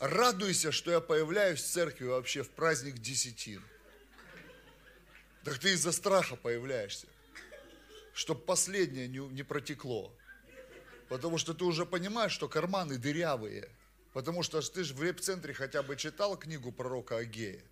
Радуйся, 0.00 0.72
что 0.72 0.90
я 0.90 1.00
появляюсь 1.00 1.60
в 1.60 1.66
церкви 1.66 2.06
вообще 2.06 2.42
в 2.42 2.50
праздник 2.50 2.98
десятин. 2.98 3.62
Так 5.46 5.60
ты 5.60 5.74
из-за 5.74 5.92
страха 5.92 6.34
появляешься. 6.34 7.06
Чтобы 8.12 8.40
последнее 8.40 9.06
не, 9.06 9.18
не 9.18 9.44
протекло. 9.44 10.12
Потому 11.08 11.38
что 11.38 11.54
ты 11.54 11.64
уже 11.64 11.86
понимаешь, 11.86 12.32
что 12.32 12.48
карманы 12.48 12.98
дырявые. 12.98 13.68
Потому 14.12 14.42
что 14.42 14.60
ты 14.60 14.82
же 14.82 14.92
в 14.92 15.00
реп-центре 15.00 15.54
хотя 15.54 15.84
бы 15.84 15.94
читал 15.94 16.36
книгу 16.36 16.72
пророка 16.72 17.18
Агея. 17.18 17.62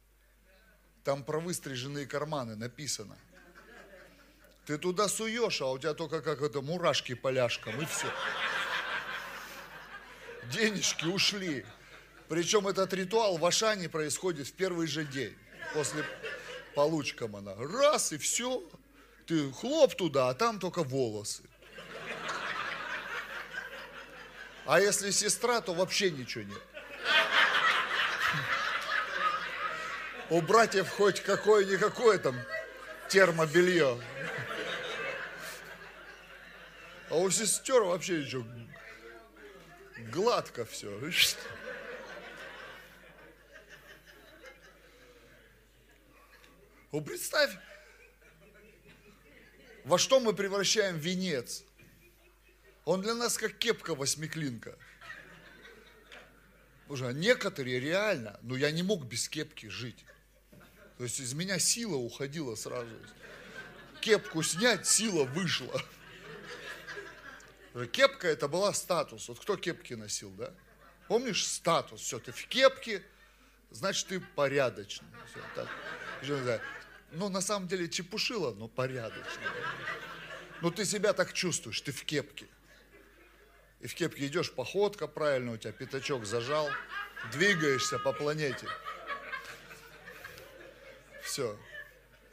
Там 1.02 1.25
про 1.25 1.40
выстриженные 1.40 2.07
карманы 2.07 2.54
написано. 2.54 3.19
Ты 4.66 4.78
туда 4.78 5.09
суешь, 5.09 5.61
а 5.61 5.73
у 5.73 5.78
тебя 5.78 5.95
только 5.95 6.23
как 6.23 6.43
это 6.43 6.62
мурашки 6.62 7.14
поляшкам 7.14 7.83
и 7.83 7.87
все. 7.87 8.07
Денежки 10.52 11.07
ушли. 11.07 11.66
Причем 12.28 12.69
этот 12.69 12.93
ритуал 12.93 13.37
в 13.37 13.45
Ашане 13.45 13.88
происходит 13.88 14.47
в 14.47 14.52
первый 14.52 14.87
же 14.87 15.04
день. 15.04 15.37
После 15.75 16.04
получкам 16.75 17.37
она. 17.37 17.54
Раз 17.57 18.12
и 18.12 18.19
все. 18.19 18.62
Ты 19.26 19.50
хлоп 19.52 19.95
туда, 19.95 20.28
а 20.28 20.35
там 20.35 20.59
только 20.59 20.83
волосы. 20.83 21.43
А 24.66 24.81
если 24.81 25.11
сестра, 25.11 25.61
то 25.61 25.75
вообще 25.75 26.11
ничего 26.11 26.45
нет. 26.45 26.62
У 30.31 30.40
братьев 30.40 30.88
хоть 30.88 31.21
какое-никакое 31.21 32.19
там 32.19 32.37
термобелье. 33.09 34.00
А 37.11 37.16
у 37.16 37.31
сестер 37.31 37.83
вообще 37.83 38.23
ничего. 38.23 38.45
Гладко 40.11 40.64
все. 40.64 40.90
Ну, 46.95 47.01
представь, 47.01 47.51
во 49.85 49.99
что 49.99 50.21
мы 50.21 50.33
превращаем 50.33 50.97
венец. 50.97 51.65
Он 52.85 53.03
для 53.03 53.15
нас 53.15 53.37
как 53.37 53.59
кепка 53.59 53.97
восьмиклинка. 53.97 54.79
Боже, 56.87 57.09
а 57.09 57.13
некоторые 57.13 57.81
реально, 57.81 58.39
ну 58.43 58.55
я 58.55 58.71
не 58.71 58.85
мог 58.85 59.07
без 59.07 59.29
кепки 59.29 59.67
жить. 59.67 60.05
То 60.97 61.03
есть 61.03 61.19
из 61.19 61.35
меня 61.35 61.59
сила 61.59 61.97
уходила 61.97 62.55
сразу. 62.55 62.95
Кепку 64.01 64.45
снять, 64.45 64.87
сила 64.87 65.25
вышла. 65.25 65.83
Кепка 67.91 68.29
это 68.29 68.47
была 68.47 68.73
статус. 68.73 69.27
Вот 69.27 69.41
кто 69.41 69.57
кепки 69.57 69.95
носил, 69.95 70.31
да? 70.31 70.55
Помнишь 71.09 71.45
статус? 71.45 72.03
Все, 72.03 72.21
ты 72.21 72.31
в 72.31 72.47
кепке, 72.47 73.03
значит 73.73 74.07
ты 74.07 74.21
порядочный. 74.21 75.09
Все, 75.29 75.41
так. 75.57 75.69
Ну, 77.14 77.28
на 77.28 77.40
самом 77.40 77.68
деле 77.68 77.88
чепушила, 77.88 78.52
но 78.54 78.68
порядочный. 78.68 79.47
Ну, 80.61 80.71
ты 80.71 80.85
себя 80.85 81.12
так 81.12 81.33
чувствуешь, 81.33 81.80
ты 81.80 81.92
в 81.92 82.04
кепке. 82.04 82.47
И 83.80 83.87
в 83.87 83.94
кепке 83.94 84.26
идешь, 84.26 84.50
походка 84.50 85.06
правильно, 85.06 85.52
у 85.52 85.56
тебя 85.56 85.73
пятачок 85.73 86.25
зажал, 86.25 86.68
двигаешься 87.33 87.99
по 87.99 88.12
планете. 88.12 88.66
Все. 91.23 91.56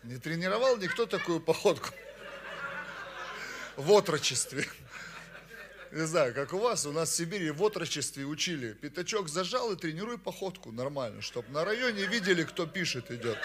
Не 0.03 0.17
тренировал 0.17 0.77
никто 0.77 1.05
такую 1.05 1.41
походку 1.41 1.89
в 3.75 3.91
отрочестве. 3.91 4.65
Не 5.91 6.07
знаю, 6.07 6.33
как 6.33 6.53
у 6.53 6.57
вас, 6.57 6.85
у 6.85 6.91
нас 6.91 7.09
в 7.09 7.15
Сибири 7.15 7.51
в 7.51 7.61
отрочестве 7.61 8.25
учили. 8.25 8.73
Пятачок 8.73 9.27
зажал 9.27 9.73
и 9.73 9.75
тренируй 9.75 10.17
походку 10.17 10.71
нормально, 10.71 11.21
чтобы 11.21 11.49
на 11.49 11.65
районе 11.65 12.05
видели, 12.05 12.43
кто 12.43 12.65
пишет, 12.65 13.11
идет. 13.11 13.37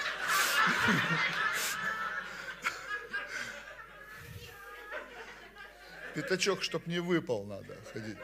Пятачок, 6.15 6.63
чтоб 6.63 6.87
не 6.87 6.99
выпал, 6.99 7.45
надо 7.45 7.77
ходить, 7.93 8.17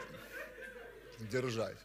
держать. 1.19 1.77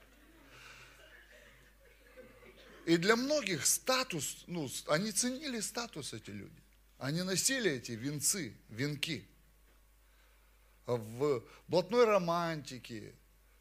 И 2.86 2.96
для 2.96 3.16
многих 3.16 3.66
статус, 3.66 4.44
ну, 4.46 4.70
они 4.86 5.12
ценили 5.12 5.60
статус 5.60 6.14
эти 6.14 6.30
люди. 6.30 6.62
Они 6.96 7.22
носили 7.22 7.70
эти 7.72 7.92
венцы, 7.92 8.56
венки. 8.70 9.28
В 10.86 11.44
блатной 11.68 12.06
романтике, 12.06 13.14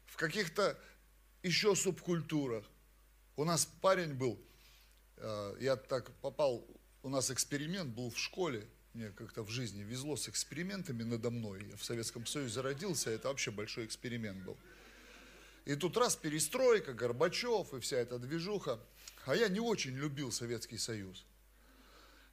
в 0.06 0.16
каких-то 0.16 0.78
еще 1.42 1.76
субкультурах. 1.76 2.64
У 3.36 3.44
нас 3.44 3.66
парень 3.66 4.14
был, 4.14 4.40
э, 5.18 5.56
я 5.60 5.76
так 5.76 6.10
попал, 6.22 6.66
у 7.08 7.10
нас 7.10 7.30
эксперимент 7.30 7.94
был 7.94 8.10
в 8.10 8.18
школе, 8.18 8.68
мне 8.92 9.08
как-то 9.12 9.42
в 9.42 9.48
жизни 9.48 9.82
везло 9.82 10.14
с 10.16 10.28
экспериментами 10.28 11.04
надо 11.04 11.30
мной. 11.30 11.64
Я 11.70 11.76
в 11.78 11.82
Советском 11.82 12.26
Союзе 12.26 12.60
родился, 12.60 13.08
это 13.08 13.28
вообще 13.28 13.50
большой 13.50 13.86
эксперимент 13.86 14.44
был. 14.44 14.58
И 15.64 15.74
тут 15.74 15.96
раз 15.96 16.16
перестройка, 16.16 16.92
Горбачев 16.92 17.72
и 17.72 17.80
вся 17.80 17.96
эта 17.96 18.18
движуха. 18.18 18.78
А 19.24 19.34
я 19.34 19.48
не 19.48 19.58
очень 19.58 19.96
любил 19.96 20.30
Советский 20.30 20.76
Союз. 20.76 21.24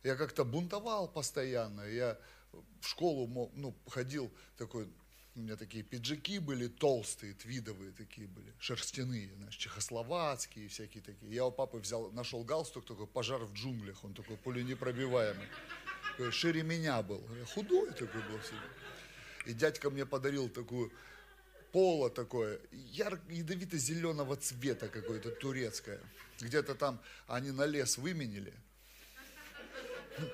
Я 0.03 0.17
как-то 0.17 0.43
бунтовал 0.43 1.07
постоянно. 1.07 1.83
Я 1.83 2.19
в 2.51 2.87
школу 2.87 3.51
ну, 3.55 3.73
ходил 3.87 4.29
такой, 4.57 4.89
у 5.35 5.39
меня 5.39 5.55
такие 5.55 5.83
пиджаки 5.83 6.39
были 6.39 6.67
толстые, 6.67 7.33
твидовые 7.33 7.91
такие 7.91 8.27
были, 8.27 8.53
шерстяные, 8.59 9.31
знаешь, 9.35 9.55
чехословацкие 9.55 10.69
всякие 10.69 11.03
такие. 11.03 11.33
Я 11.33 11.45
у 11.45 11.51
папы 11.51 11.77
взял, 11.77 12.11
нашел 12.11 12.43
галстук 12.43 12.85
такой, 12.85 13.07
пожар 13.07 13.43
в 13.43 13.53
джунглях, 13.53 14.03
он 14.03 14.13
такой 14.13 14.37
пуленепробиваемый 14.37 15.47
шире 16.31 16.63
меня 16.63 17.01
был. 17.01 17.23
Я 17.37 17.45
худой 17.45 17.91
такой 17.91 18.21
был 18.23 18.41
себе. 18.41 18.59
И 19.45 19.53
дядька 19.53 19.89
мне 19.89 20.05
подарил 20.05 20.49
такую 20.49 20.91
поло 21.71 22.09
такое, 22.09 22.59
ядовито-зеленого 22.71 24.37
цвета 24.37 24.87
какое-то 24.87 25.31
турецкое. 25.31 25.99
Где-то 26.39 26.75
там 26.75 27.01
они 27.27 27.51
на 27.51 27.65
лес 27.65 27.97
выменили. 27.97 28.53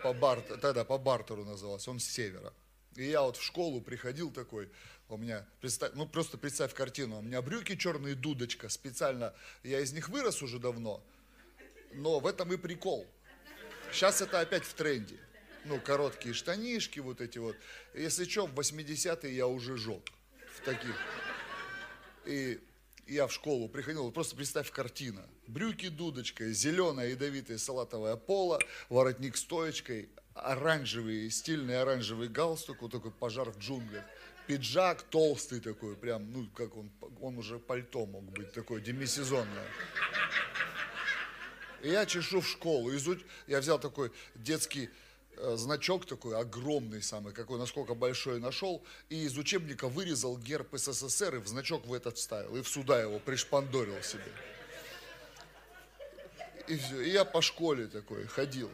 По 0.03 0.13
бартеру, 0.13 0.59
тогда 0.59 0.85
по 0.85 0.99
бартеру 0.99 1.43
назывался, 1.43 1.89
он 1.89 1.99
с 1.99 2.05
севера. 2.05 2.53
И 2.95 3.05
я 3.05 3.21
вот 3.21 3.37
в 3.37 3.43
школу 3.43 3.81
приходил 3.81 4.31
такой, 4.31 4.69
у 5.09 5.17
меня, 5.17 5.45
представь, 5.59 5.91
ну 5.95 6.05
просто 6.07 6.37
представь 6.37 6.73
картину, 6.73 7.19
у 7.19 7.21
меня 7.21 7.41
брюки 7.41 7.75
черные, 7.75 8.15
дудочка, 8.15 8.69
специально, 8.69 9.33
я 9.63 9.79
из 9.79 9.93
них 9.93 10.09
вырос 10.09 10.41
уже 10.41 10.59
давно, 10.59 11.03
но 11.93 12.19
в 12.19 12.27
этом 12.27 12.51
и 12.53 12.57
прикол. 12.57 13.07
Сейчас 13.91 14.21
это 14.21 14.39
опять 14.39 14.63
в 14.63 14.73
тренде 14.73 15.19
ну, 15.65 15.79
короткие 15.79 16.33
штанишки 16.33 16.99
вот 16.99 17.21
эти 17.21 17.37
вот. 17.37 17.55
Если 17.93 18.25
что, 18.25 18.47
в 18.47 18.59
80-е 18.59 19.35
я 19.35 19.47
уже 19.47 19.77
жег 19.77 20.01
в 20.55 20.65
таких. 20.65 20.95
И 22.25 22.59
я 23.07 23.27
в 23.27 23.33
школу 23.33 23.67
приходил, 23.67 24.03
вот 24.03 24.13
просто 24.13 24.35
представь 24.35 24.71
картина. 24.71 25.27
Брюки 25.47 25.89
дудочкой, 25.89 26.53
зеленая 26.53 27.09
ядовитая 27.09 27.57
салатовая 27.57 28.15
пола, 28.15 28.59
воротник 28.89 29.37
стоечкой, 29.37 30.09
оранжевый, 30.33 31.29
стильный 31.29 31.81
оранжевый 31.81 32.27
галстук, 32.27 32.81
вот 32.81 32.91
такой 32.91 33.11
пожар 33.11 33.49
в 33.51 33.57
джунглях. 33.57 34.03
Пиджак 34.47 35.03
толстый 35.03 35.59
такой, 35.59 35.95
прям, 35.95 36.31
ну, 36.31 36.47
как 36.55 36.75
он, 36.75 36.89
он 37.21 37.37
уже 37.37 37.59
пальто 37.59 38.05
мог 38.05 38.23
быть, 38.23 38.51
такое 38.51 38.81
демисезонное. 38.81 39.67
И 41.81 41.89
я 41.89 42.05
чешу 42.05 42.41
в 42.41 42.47
школу, 42.47 42.93
изуч... 42.95 43.19
я 43.47 43.59
взял 43.59 43.79
такой 43.79 44.11
детский 44.35 44.89
Э, 45.37 45.55
значок 45.57 46.05
такой 46.05 46.37
огромный 46.37 47.01
самый, 47.01 47.33
какой, 47.33 47.57
насколько 47.57 47.95
большой 47.95 48.39
нашел, 48.39 48.83
и 49.09 49.23
из 49.23 49.37
учебника 49.37 49.87
вырезал 49.87 50.37
герб 50.37 50.77
СССР 50.77 51.35
и 51.35 51.39
в 51.39 51.47
значок 51.47 51.85
в 51.87 51.93
этот 51.93 52.17
вставил, 52.17 52.57
и 52.57 52.61
в 52.61 52.69
сюда 52.69 53.01
его 53.01 53.17
пришпандорил 53.17 54.01
себе. 54.03 54.31
И 56.67 56.77
все, 56.77 57.01
и 57.01 57.09
я 57.09 57.25
по 57.25 57.41
школе 57.41 57.87
такой 57.87 58.27
ходил. 58.27 58.69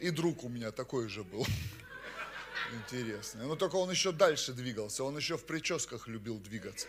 И 0.00 0.10
друг 0.10 0.44
у 0.44 0.48
меня 0.48 0.70
такой 0.70 1.08
же 1.08 1.24
был. 1.24 1.46
Интересный. 2.72 3.46
Но 3.46 3.56
только 3.56 3.76
он 3.76 3.90
еще 3.90 4.12
дальше 4.12 4.52
двигался, 4.52 5.04
он 5.04 5.16
еще 5.16 5.36
в 5.36 5.44
прическах 5.44 6.06
любил 6.06 6.38
двигаться. 6.38 6.86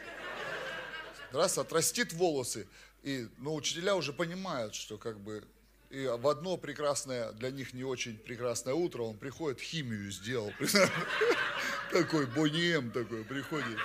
Раз 1.32 1.58
отрастит 1.58 2.12
волосы, 2.14 2.68
и, 3.04 3.28
ну, 3.38 3.56
учителя 3.56 3.96
уже 3.96 4.12
понимают, 4.14 4.76
что 4.76 4.98
как 4.98 5.20
бы 5.20 5.44
и 5.90 6.06
в 6.06 6.28
одно 6.28 6.56
прекрасное, 6.56 7.32
для 7.32 7.50
них 7.50 7.74
не 7.74 7.84
очень 7.84 8.16
прекрасное 8.18 8.76
утро, 8.76 9.02
он 9.04 9.18
приходит, 9.18 9.60
химию 9.60 10.12
сделал. 10.12 10.54
Такой 11.92 12.28
бонием 12.28 12.92
такой 12.92 13.24
приходит 13.24 13.80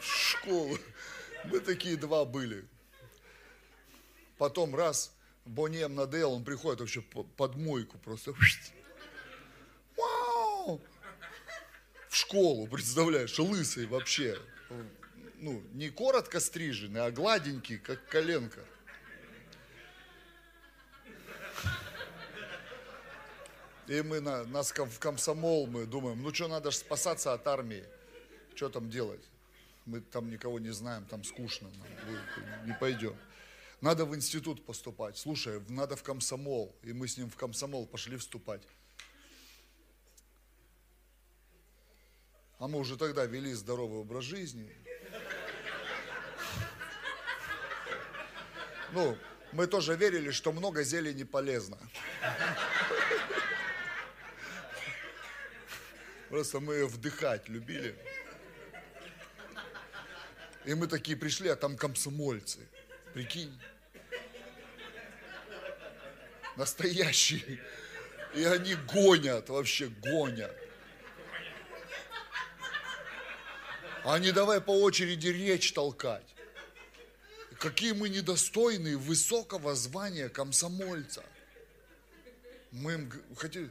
в 0.00 0.04
школу. 0.04 0.78
Мы 1.46 1.58
такие 1.58 1.96
два 1.96 2.24
были. 2.24 2.64
Потом 4.38 4.76
раз, 4.76 5.12
бонием 5.46 5.94
надоел, 5.94 6.32
он 6.32 6.44
приходит 6.44 6.80
вообще 6.80 7.00
под 7.00 7.56
мойку 7.56 7.98
просто. 7.98 8.34
Вау! 9.96 10.80
В 12.08 12.16
школу, 12.16 12.66
представляешь, 12.66 13.38
лысый 13.38 13.86
вообще. 13.86 14.38
Ну, 15.38 15.62
не 15.72 15.90
коротко 15.90 16.40
стриженный, 16.40 17.04
а 17.04 17.10
гладенький, 17.10 17.78
как 17.78 18.06
коленка. 18.08 18.60
И 23.86 24.02
мы 24.02 24.20
на, 24.20 24.44
нас 24.44 24.72
в 24.72 24.98
комсомол, 24.98 25.68
мы 25.68 25.86
думаем, 25.86 26.20
ну 26.20 26.34
что, 26.34 26.48
надо 26.48 26.70
же 26.72 26.78
спасаться 26.78 27.32
от 27.32 27.46
армии. 27.46 27.84
Что 28.54 28.68
там 28.68 28.90
делать? 28.90 29.22
Мы 29.84 30.00
там 30.00 30.28
никого 30.28 30.58
не 30.58 30.70
знаем, 30.70 31.04
там 31.04 31.22
скучно, 31.22 31.68
нам, 31.78 32.66
не 32.66 32.72
пойдем. 32.80 33.16
Надо 33.80 34.04
в 34.04 34.14
институт 34.16 34.64
поступать. 34.64 35.18
Слушай, 35.18 35.60
надо 35.68 35.96
в 35.96 36.02
комсомол. 36.02 36.74
И 36.82 36.92
мы 36.92 37.08
с 37.08 37.16
ним 37.16 37.30
в 37.30 37.36
комсомол 37.36 37.86
пошли 37.86 38.16
вступать. 38.16 38.62
А 42.58 42.68
мы 42.68 42.78
уже 42.78 42.96
тогда 42.96 43.26
вели 43.26 43.52
здоровый 43.52 44.00
образ 44.00 44.24
жизни. 44.24 44.74
Ну, 48.92 49.18
мы 49.52 49.66
тоже 49.66 49.94
верили, 49.94 50.30
что 50.30 50.52
много 50.52 50.82
зелени 50.82 51.24
полезно. 51.24 51.78
Просто 56.30 56.60
мы 56.60 56.74
ее 56.74 56.86
вдыхать 56.86 57.48
любили. 57.48 57.94
И 60.64 60.74
мы 60.74 60.86
такие 60.86 61.16
пришли, 61.16 61.50
а 61.50 61.56
там 61.56 61.76
комсомольцы. 61.76 62.66
Прикинь. 63.16 63.58
Настоящие. 66.54 67.62
И 68.34 68.44
они 68.44 68.74
гонят, 68.74 69.48
вообще 69.48 69.86
гонят. 69.86 70.54
А 74.04 74.18
не 74.18 74.32
давай 74.32 74.60
по 74.60 74.72
очереди 74.82 75.28
речь 75.28 75.72
толкать. 75.72 76.26
Какие 77.58 77.92
мы 77.92 78.10
недостойные 78.10 78.98
высокого 78.98 79.74
звания 79.74 80.28
комсомольца. 80.28 81.24
Мы 82.70 82.92
им 82.92 83.12
хотели, 83.34 83.70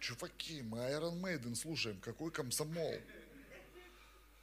чуваки, 0.00 0.60
мы 0.60 0.80
Iron 0.80 1.18
Maiden 1.18 1.54
слушаем, 1.54 1.98
какой 2.00 2.30
комсомол. 2.30 3.00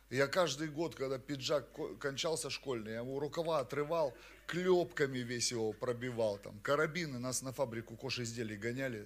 Я 0.10 0.28
каждый 0.28 0.70
год, 0.70 0.96
когда 0.96 1.20
пиджак 1.20 1.67
кончался 2.00 2.50
школьный, 2.50 2.93
я 2.93 3.00
ему 3.00 3.20
рукава 3.20 3.60
отрывал, 3.60 4.15
клепками 4.46 5.20
весь 5.20 5.52
его 5.52 5.74
пробивал. 5.74 6.38
Там, 6.38 6.58
карабины 6.60 7.20
нас 7.20 7.41
на 7.41 7.52
фабрику 7.52 7.98
кош 7.98 8.20
изделий 8.20 8.56
гоняли 8.56 9.06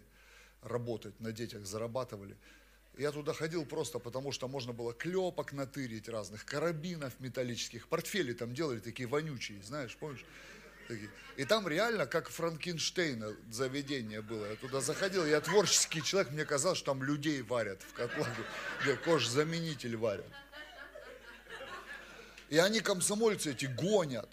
работать, 0.61 1.19
на 1.19 1.31
детях 1.31 1.65
зарабатывали. 1.65 2.37
Я 2.97 3.11
туда 3.11 3.33
ходил 3.33 3.65
просто 3.65 3.97
потому, 3.97 4.31
что 4.31 4.47
можно 4.47 4.73
было 4.73 4.93
клепок 4.93 5.53
натырить 5.53 6.07
разных, 6.07 6.45
карабинов 6.45 7.19
металлических, 7.19 7.87
портфели 7.87 8.33
там 8.33 8.53
делали 8.53 8.79
такие 8.79 9.07
вонючие, 9.07 9.63
знаешь, 9.63 9.97
помнишь? 9.97 10.23
Такие. 10.87 11.09
И 11.37 11.45
там 11.45 11.67
реально, 11.67 12.05
как 12.05 12.29
Франкенштейна 12.29 13.35
заведение 13.49 14.21
было. 14.21 14.45
Я 14.45 14.55
туда 14.55 14.81
заходил, 14.81 15.25
я 15.25 15.41
творческий 15.41 16.03
человек, 16.03 16.31
мне 16.31 16.45
казалось, 16.45 16.77
что 16.77 16.91
там 16.91 17.01
людей 17.01 17.41
варят 17.41 17.81
в 17.81 17.93
котлах, 17.93 18.27
где 18.83 18.95
кожзаменитель 18.97 19.95
варят. 19.95 20.27
И 22.51 22.57
они, 22.57 22.81
комсомольцы 22.81 23.51
эти, 23.51 23.65
гонят. 23.65 24.29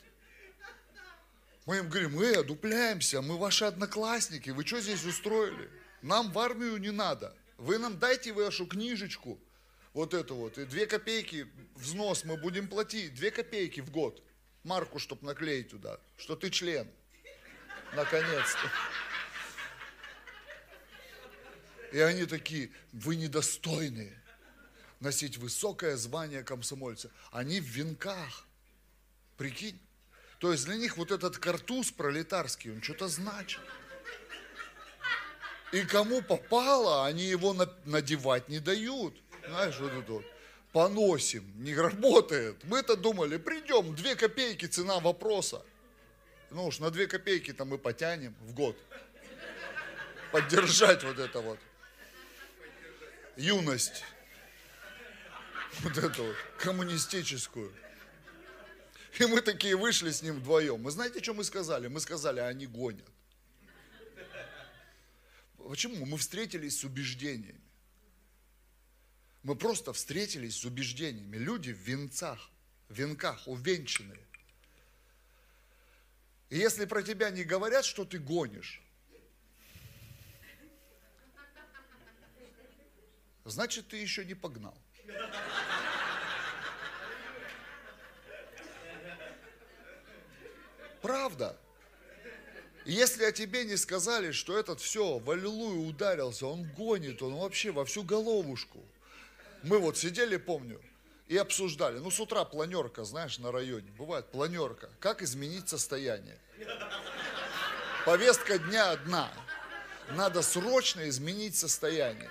Мы 1.66 1.78
им 1.78 1.88
говорим, 1.88 2.16
мы 2.16 2.32
одупляемся, 2.32 3.22
мы 3.22 3.38
ваши 3.38 3.64
одноклассники, 3.64 4.50
вы 4.50 4.66
что 4.66 4.80
здесь 4.80 5.04
устроили? 5.04 5.70
Нам 6.02 6.32
в 6.32 6.38
армию 6.40 6.78
не 6.78 6.90
надо. 6.90 7.32
Вы 7.58 7.78
нам 7.78 7.96
дайте 7.96 8.32
вашу 8.32 8.66
книжечку, 8.66 9.38
вот 9.92 10.14
эту 10.14 10.34
вот, 10.34 10.58
и 10.58 10.64
две 10.64 10.86
копейки 10.86 11.46
взнос 11.76 12.24
мы 12.24 12.36
будем 12.36 12.66
платить, 12.66 13.14
две 13.14 13.30
копейки 13.30 13.80
в 13.80 13.92
год. 13.92 14.20
Марку, 14.64 14.98
чтобы 14.98 15.24
наклеить 15.24 15.70
туда, 15.70 16.00
что 16.16 16.34
ты 16.34 16.50
член. 16.50 16.90
Наконец-то. 17.94 18.68
И 21.92 22.00
они 22.00 22.26
такие, 22.26 22.72
вы 22.92 23.14
недостойные 23.14 24.20
носить 25.00 25.36
высокое 25.36 25.96
звание 25.96 26.42
комсомольца. 26.42 27.10
Они 27.30 27.60
в 27.60 27.64
венках. 27.64 28.46
Прикинь. 29.36 29.80
То 30.38 30.52
есть 30.52 30.64
для 30.64 30.76
них 30.76 30.96
вот 30.96 31.10
этот 31.10 31.38
картуз 31.38 31.90
пролетарский, 31.90 32.72
он 32.72 32.82
что-то 32.82 33.08
значит. 33.08 33.60
И 35.72 35.82
кому 35.82 36.22
попало, 36.22 37.06
они 37.06 37.24
его 37.24 37.54
надевать 37.84 38.48
не 38.48 38.58
дают. 38.58 39.14
Знаешь, 39.46 39.78
вот 39.78 39.92
это 39.92 40.12
вот. 40.12 40.24
Поносим, 40.72 41.44
не 41.62 41.74
работает. 41.74 42.62
Мы-то 42.64 42.96
думали, 42.96 43.36
придем, 43.36 43.94
две 43.94 44.14
копейки 44.14 44.66
цена 44.66 45.00
вопроса. 45.00 45.62
Ну 46.50 46.66
уж 46.66 46.78
на 46.78 46.90
две 46.90 47.06
копейки 47.06 47.52
там 47.52 47.68
мы 47.68 47.78
потянем 47.78 48.34
в 48.40 48.54
год. 48.54 48.76
Поддержать 50.32 51.02
вот 51.04 51.18
это 51.18 51.40
вот. 51.40 51.58
Юность 53.36 54.04
вот 55.80 55.96
эту 55.98 56.34
коммунистическую. 56.58 57.72
И 59.18 59.24
мы 59.26 59.40
такие 59.40 59.76
вышли 59.76 60.10
с 60.10 60.22
ним 60.22 60.36
вдвоем. 60.36 60.80
Мы 60.82 60.90
знаете, 60.90 61.22
что 61.22 61.34
мы 61.34 61.44
сказали? 61.44 61.88
Мы 61.88 62.00
сказали, 62.00 62.40
они 62.40 62.66
гонят. 62.66 63.08
Почему? 65.56 66.06
Мы 66.06 66.16
встретились 66.18 66.80
с 66.80 66.84
убеждениями. 66.84 67.60
Мы 69.42 69.56
просто 69.56 69.92
встретились 69.92 70.56
с 70.56 70.64
убеждениями. 70.64 71.36
Люди 71.36 71.72
в 71.72 71.78
венцах, 71.78 72.50
в 72.88 72.94
венках, 72.94 73.46
увенчанные. 73.46 74.24
И 76.50 76.58
если 76.58 76.86
про 76.86 77.02
тебя 77.02 77.30
не 77.30 77.44
говорят, 77.44 77.84
что 77.84 78.04
ты 78.04 78.18
гонишь, 78.18 78.82
значит, 83.44 83.88
ты 83.88 83.96
еще 83.96 84.24
не 84.24 84.34
погнал. 84.34 84.76
Правда. 91.02 91.56
если 92.84 93.24
о 93.24 93.32
тебе 93.32 93.64
не 93.64 93.76
сказали, 93.76 94.32
что 94.32 94.58
этот 94.58 94.80
все, 94.80 95.18
в 95.18 95.30
ударился, 95.30 96.46
он 96.46 96.64
гонит, 96.64 97.22
он 97.22 97.36
вообще 97.36 97.70
во 97.70 97.84
всю 97.84 98.02
головушку. 98.02 98.84
Мы 99.62 99.78
вот 99.78 99.96
сидели, 99.96 100.36
помню, 100.36 100.80
и 101.28 101.36
обсуждали. 101.36 101.98
Ну, 101.98 102.10
с 102.10 102.18
утра 102.18 102.44
планерка, 102.44 103.04
знаешь, 103.04 103.38
на 103.38 103.52
районе. 103.52 103.90
Бывает 103.98 104.26
планерка. 104.30 104.88
Как 105.00 105.22
изменить 105.22 105.68
состояние? 105.68 106.38
Повестка 108.04 108.58
дня 108.58 108.92
одна. 108.92 109.30
Надо 110.10 110.42
срочно 110.42 111.08
изменить 111.08 111.56
состояние. 111.56 112.30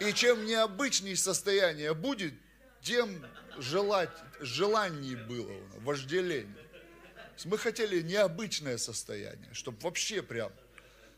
И 0.00 0.12
чем 0.12 0.44
необычнее 0.44 1.16
состояние 1.16 1.94
будет, 1.94 2.34
тем 2.82 3.24
желать, 3.58 4.10
желаний 4.40 5.16
было, 5.16 5.52
вожделение. 5.80 6.66
Мы 7.44 7.58
хотели 7.58 8.00
необычное 8.00 8.78
состояние, 8.78 9.52
чтобы 9.52 9.78
вообще 9.80 10.22
прям, 10.22 10.52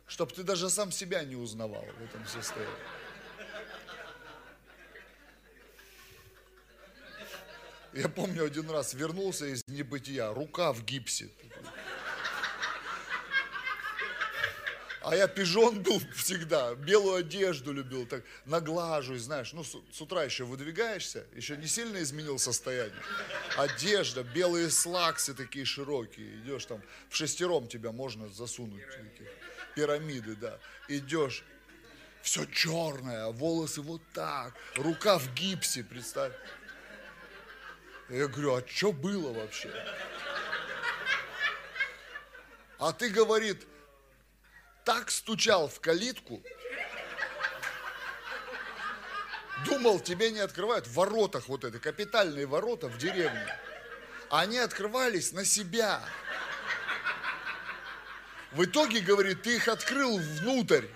чтобы 0.06 0.32
ты 0.32 0.42
даже 0.42 0.70
сам 0.70 0.90
себя 0.90 1.22
не 1.24 1.36
узнавал 1.36 1.84
в 1.84 2.02
этом 2.02 2.26
состоянии. 2.26 2.72
Я 7.92 8.08
помню 8.08 8.44
один 8.44 8.70
раз 8.70 8.94
вернулся 8.94 9.46
из 9.46 9.66
небытия, 9.66 10.32
рука 10.32 10.72
в 10.72 10.84
гипсе. 10.84 11.30
А 15.08 15.16
я 15.16 15.26
пижон 15.26 15.82
был 15.82 16.02
всегда, 16.14 16.74
белую 16.74 17.16
одежду 17.16 17.72
любил, 17.72 18.04
так 18.04 18.24
наглаживаюсь, 18.44 19.22
знаешь, 19.22 19.54
ну 19.54 19.64
с, 19.64 19.74
с 19.90 20.00
утра 20.02 20.22
еще 20.22 20.44
выдвигаешься, 20.44 21.24
еще 21.34 21.56
не 21.56 21.66
сильно 21.66 22.02
изменил 22.02 22.38
состояние. 22.38 23.02
Одежда, 23.56 24.22
белые 24.22 24.68
слаксы 24.68 25.32
такие 25.32 25.64
широкие, 25.64 26.40
идешь 26.40 26.66
там, 26.66 26.82
в 27.08 27.16
шестером 27.16 27.68
тебя 27.68 27.90
можно 27.90 28.28
засунуть, 28.28 28.84
такие, 28.84 29.30
пирамиды, 29.74 30.36
да, 30.36 30.58
идешь, 30.88 31.42
все 32.20 32.44
черное, 32.44 33.28
волосы 33.28 33.80
вот 33.80 34.02
так, 34.12 34.54
рука 34.76 35.18
в 35.18 35.32
гипсе, 35.32 35.84
представь. 35.84 36.34
Я 38.10 38.26
говорю, 38.26 38.56
а 38.56 38.62
что 38.66 38.92
было 38.92 39.32
вообще? 39.32 39.72
А 42.78 42.92
ты, 42.92 43.08
говорит, 43.08 43.66
так 44.88 45.10
стучал 45.10 45.68
в 45.68 45.80
калитку, 45.80 46.42
думал, 49.66 50.00
тебе 50.00 50.30
не 50.30 50.38
открывают 50.38 50.86
в 50.86 50.94
воротах 50.94 51.46
вот 51.48 51.64
это, 51.64 51.78
капитальные 51.78 52.46
ворота 52.46 52.88
в 52.88 52.96
деревне. 52.96 53.54
Они 54.30 54.56
открывались 54.56 55.32
на 55.32 55.44
себя. 55.44 56.02
В 58.52 58.64
итоге, 58.64 59.00
говорит, 59.00 59.42
ты 59.42 59.56
их 59.56 59.68
открыл 59.68 60.16
внутрь. 60.16 60.86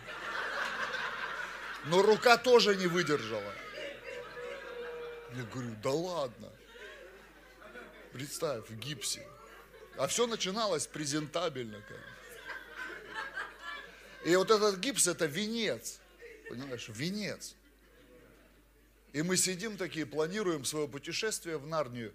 Но 1.85 2.00
рука 2.00 2.38
тоже 2.38 2.74
не 2.76 2.87
выдержала. 2.87 3.52
Я 5.35 5.42
говорю, 5.52 5.76
да 5.83 5.90
ладно. 5.90 6.48
Представь, 8.14 8.70
в 8.70 8.74
гипсе. 8.74 9.28
А 9.98 10.07
все 10.07 10.26
начиналось 10.26 10.87
презентабельно, 10.87 11.83
конечно. 11.83 12.12
И 14.24 14.37
вот 14.37 14.50
этот 14.50 14.78
гипс 14.78 15.06
это 15.06 15.26
венец. 15.26 16.00
Понимаешь, 16.48 16.88
венец. 16.88 17.56
И 19.12 19.22
мы 19.22 19.37
сидим 19.37 19.76
такие, 19.76 20.06
планируем 20.06 20.64
свое 20.64 20.88
путешествие 20.88 21.58
в 21.58 21.66
Нарнию 21.66 22.14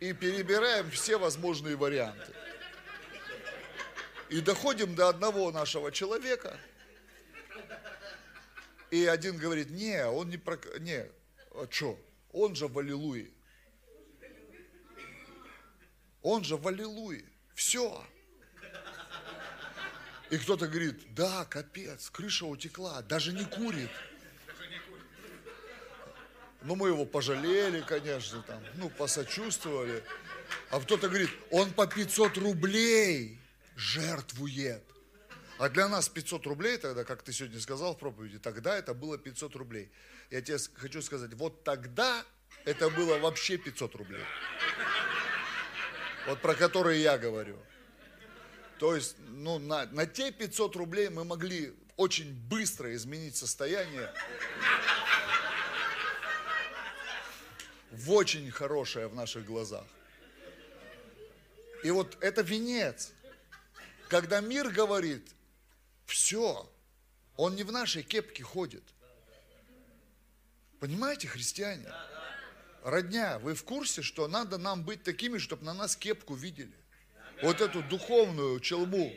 и 0.00 0.12
перебираем 0.12 0.90
все 0.90 1.18
возможные 1.18 1.76
варианты. 1.76 2.32
И 4.30 4.40
доходим 4.40 4.94
до 4.94 5.08
одного 5.08 5.50
нашего 5.50 5.90
человека. 5.92 6.58
И 8.90 9.04
один 9.04 9.36
говорит, 9.36 9.70
не, 9.70 10.04
он 10.06 10.30
не 10.30 10.36
про... 10.36 10.56
Не, 10.78 11.06
а 11.50 11.66
что? 11.68 11.98
Он 12.32 12.54
же 12.54 12.68
в 12.68 12.78
Аллилуйе. 12.78 13.30
Он 16.22 16.44
же 16.44 16.56
в 16.56 16.66
Аллилуйе. 16.66 17.24
Все. 17.54 18.04
И 20.30 20.38
кто-то 20.38 20.68
говорит, 20.68 21.14
да, 21.14 21.44
капец, 21.44 22.08
крыша 22.10 22.46
утекла, 22.46 23.02
даже 23.02 23.32
не 23.32 23.44
курит. 23.44 23.90
Ну, 26.62 26.76
мы 26.76 26.88
его 26.88 27.04
пожалели, 27.04 27.80
конечно, 27.80 28.42
там, 28.42 28.62
ну, 28.74 28.90
посочувствовали. 28.90 30.04
А 30.70 30.80
кто-то 30.80 31.08
говорит, 31.08 31.30
он 31.50 31.72
по 31.72 31.86
500 31.86 32.36
рублей 32.38 33.40
жертвует. 33.76 34.84
А 35.58 35.68
для 35.68 35.88
нас 35.88 36.08
500 36.08 36.46
рублей 36.46 36.78
тогда, 36.78 37.04
как 37.04 37.22
ты 37.22 37.32
сегодня 37.32 37.60
сказал 37.60 37.94
в 37.94 37.98
проповеди, 37.98 38.38
тогда 38.38 38.76
это 38.76 38.94
было 38.94 39.18
500 39.18 39.56
рублей. 39.56 39.90
Я 40.30 40.42
тебе 40.42 40.58
хочу 40.74 41.02
сказать, 41.02 41.34
вот 41.34 41.64
тогда 41.64 42.24
это 42.64 42.88
было 42.88 43.18
вообще 43.18 43.56
500 43.56 43.94
рублей. 43.96 44.24
Вот 46.26 46.40
про 46.40 46.54
которые 46.54 47.02
я 47.02 47.18
говорю. 47.18 47.58
То 48.80 48.96
есть, 48.96 49.16
ну, 49.28 49.58
на, 49.58 49.84
на 49.92 50.06
те 50.06 50.32
500 50.32 50.74
рублей 50.74 51.10
мы 51.10 51.22
могли 51.22 51.74
очень 51.98 52.32
быстро 52.32 52.94
изменить 52.94 53.36
состояние 53.36 54.10
в 57.90 58.10
очень 58.12 58.50
хорошее 58.50 59.08
в 59.08 59.14
наших 59.14 59.44
глазах. 59.44 59.84
И 61.84 61.90
вот 61.90 62.16
это 62.22 62.40
венец. 62.40 63.12
Когда 64.08 64.40
мир 64.40 64.70
говорит, 64.70 65.28
все, 66.06 66.66
он 67.36 67.56
не 67.56 67.64
в 67.64 67.72
нашей 67.72 68.02
кепке 68.02 68.42
ходит. 68.42 68.82
Понимаете, 70.78 71.28
христиане? 71.28 71.92
Родня, 72.82 73.38
вы 73.40 73.54
в 73.54 73.62
курсе, 73.62 74.00
что 74.00 74.26
надо 74.26 74.56
нам 74.56 74.84
быть 74.84 75.02
такими, 75.02 75.36
чтобы 75.36 75.66
на 75.66 75.74
нас 75.74 75.96
кепку 75.96 76.34
видели? 76.34 76.80
Вот 77.42 77.60
эту 77.60 77.82
духовную 77.82 78.60
челму. 78.60 79.14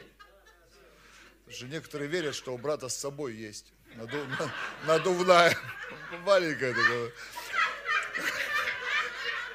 Что 1.49 1.65
некоторые 1.65 2.09
верят, 2.09 2.35
что 2.35 2.53
у 2.53 2.57
брата 2.57 2.89
с 2.89 2.95
собой 2.95 3.33
есть 3.33 3.73
надув, 3.95 4.21
надувная, 4.85 5.57
маленькая 6.25 6.73
такая. 6.73 7.11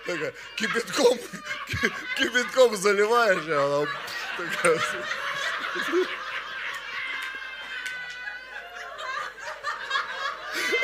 такая 0.07 0.35
кипятком, 0.57 1.19
кипятком 2.17 2.77
заливаешь, 2.77 3.47
и 3.47 3.53
она 3.53 3.87
такая. 4.37 4.81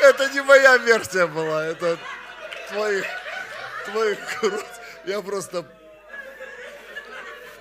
Это 0.01 0.29
не 0.29 0.41
моя 0.41 0.77
версия 0.77 1.25
была, 1.25 1.65
это 1.65 1.97
твоих, 2.69 3.05
твоих 3.85 4.19
Я 5.05 5.21
просто 5.21 5.65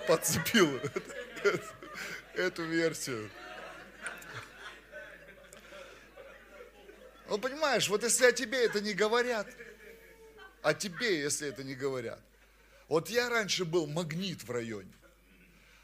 подцепил 0.07 0.81
эту 2.35 2.65
версию. 2.65 3.31
Ну, 7.29 7.39
понимаешь, 7.39 7.89
вот 7.89 8.03
если 8.03 8.27
о 8.27 8.33
тебе 8.33 8.65
это 8.65 8.81
не 8.81 8.93
говорят, 8.93 9.47
о 10.63 10.75
тебе, 10.75 11.21
если 11.21 11.49
это 11.49 11.65
не 11.65 11.75
говорят. 11.75 12.21
Вот 12.89 13.09
я 13.09 13.29
раньше 13.29 13.65
был 13.65 13.87
магнит 13.87 14.43
в 14.45 14.51
районе. 14.51 14.93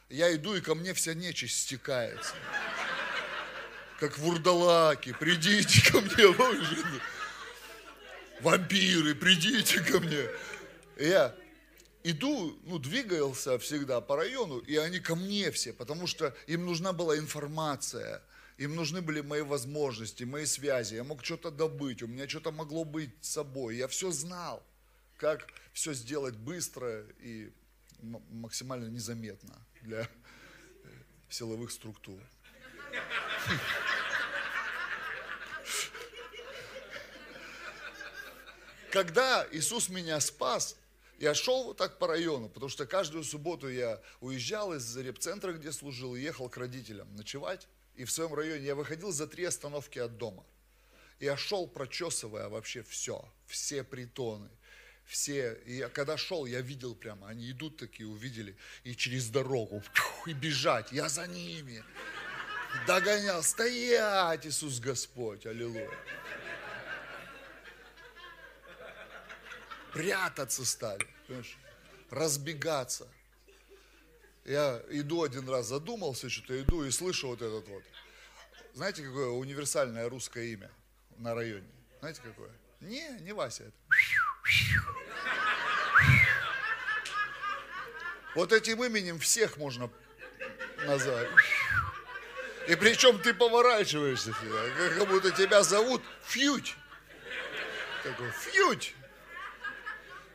Я 0.09 0.35
иду, 0.35 0.55
и 0.55 0.61
ко 0.61 0.75
мне 0.75 0.93
вся 0.93 1.15
нечисть 1.15 1.61
стекается. 1.61 2.35
Как 3.99 4.19
вурдалаки, 4.19 5.15
придите 5.19 5.91
ко 5.91 6.01
мне. 6.01 6.27
Вампиры, 8.41 9.15
придите 9.15 9.81
ко 9.81 10.01
мне. 10.01 10.27
Я 10.97 11.35
иду, 12.03 12.59
ну, 12.65 12.79
двигался 12.79 13.59
всегда 13.59 14.01
по 14.01 14.17
району, 14.17 14.59
и 14.59 14.77
они 14.77 15.01
ко 15.01 15.15
мне 15.15 15.51
все, 15.51 15.73
потому 15.73 16.07
что 16.07 16.35
им 16.47 16.67
нужна 16.67 16.93
была 16.93 17.17
информация, 17.19 18.23
им 18.57 18.75
нужны 18.75 19.01
были 19.01 19.21
мои 19.21 19.43
возможности, 19.43 20.25
мои 20.25 20.47
связи, 20.47 20.95
я 20.95 21.05
мог 21.05 21.25
что-то 21.25 21.51
добыть, 21.51 22.03
у 22.03 22.07
меня 22.07 22.29
что-то 22.29 22.53
могло 22.53 22.85
быть 22.85 23.11
с 23.21 23.31
собой, 23.31 23.77
я 23.77 23.89
все 23.89 24.11
знал, 24.11 24.63
как 25.17 25.47
все 25.73 25.93
сделать 25.93 26.37
быстро 26.37 27.05
и 27.21 27.53
максимально 28.03 28.89
незаметно 28.89 29.55
для 29.83 30.09
силовых 31.29 31.71
структур. 31.71 32.21
Когда 38.91 39.47
Иисус 39.53 39.89
меня 39.89 40.19
спас, 40.19 40.77
я 41.21 41.35
шел 41.35 41.65
вот 41.65 41.77
так 41.77 41.99
по 41.99 42.07
району, 42.07 42.49
потому 42.49 42.71
что 42.71 42.87
каждую 42.87 43.25
субботу 43.25 43.69
я 43.69 44.01
уезжал 44.21 44.73
из 44.73 44.97
репцентра, 44.97 45.53
где 45.53 45.71
служил, 45.71 46.17
и 46.17 46.21
ехал 46.21 46.49
к 46.49 46.57
родителям 46.57 47.15
ночевать. 47.15 47.69
И 47.95 48.05
в 48.05 48.11
своем 48.11 48.33
районе 48.33 48.65
я 48.65 48.75
выходил 48.75 49.13
за 49.13 49.27
три 49.27 49.45
остановки 49.45 49.99
от 49.99 50.17
дома. 50.17 50.47
Я 51.21 51.37
шел, 51.37 51.69
прочесывая 51.69 52.49
вообще 52.49 52.83
все, 52.83 53.23
все 53.47 53.85
притоны, 53.85 54.49
все. 55.05 55.61
И 55.67 55.77
я, 55.77 55.91
когда 55.91 56.17
шел, 56.17 56.47
я 56.47 56.63
видел 56.63 56.95
прямо, 56.95 57.29
они 57.29 57.51
идут 57.51 57.77
такие, 57.77 58.09
увидели, 58.09 58.57
и 58.85 58.97
через 58.97 59.29
дорогу, 59.29 59.83
и 60.27 60.33
бежать, 60.33 60.91
я 60.91 61.11
за 61.11 61.27
ними. 61.27 61.85
Догонял, 62.87 63.43
стоять, 63.43 64.47
Иисус 64.47 64.81
Господь, 64.81 65.45
аллилуйя. 65.45 65.91
Прятаться 69.93 70.65
стали, 70.65 71.07
разбегаться. 72.11 73.07
Я 74.45 74.83
иду 74.91 75.23
один 75.23 75.49
раз, 75.49 75.67
задумался, 75.67 76.31
что-то 76.31 76.61
иду 76.61 76.85
и 76.85 76.91
слышу 76.91 77.29
вот 77.29 77.43
этот 77.43 77.69
вот. 77.69 77.83
Знаете, 78.75 79.03
какое 79.03 79.29
универсальное 79.29 80.09
русское 80.09 80.47
имя 80.47 80.71
на 81.19 81.35
районе? 81.35 81.69
Знаете, 82.01 82.21
какое? 82.23 82.51
Не, 82.81 83.11
не 83.21 83.33
Вася 83.33 83.65
это. 83.65 83.75
Вот 88.35 88.53
этим 88.53 88.83
именем 88.85 89.19
всех 89.19 89.57
можно 89.57 89.91
назвать. 90.87 91.29
И 92.69 92.77
причем 92.77 93.21
ты 93.21 93.35
поворачиваешься, 93.35 94.33
как 94.97 95.09
будто 95.09 95.31
тебя 95.33 95.63
зовут 95.63 96.03
Фьють. 96.25 96.77
Такой, 98.05 98.31
Фьють. 98.31 98.95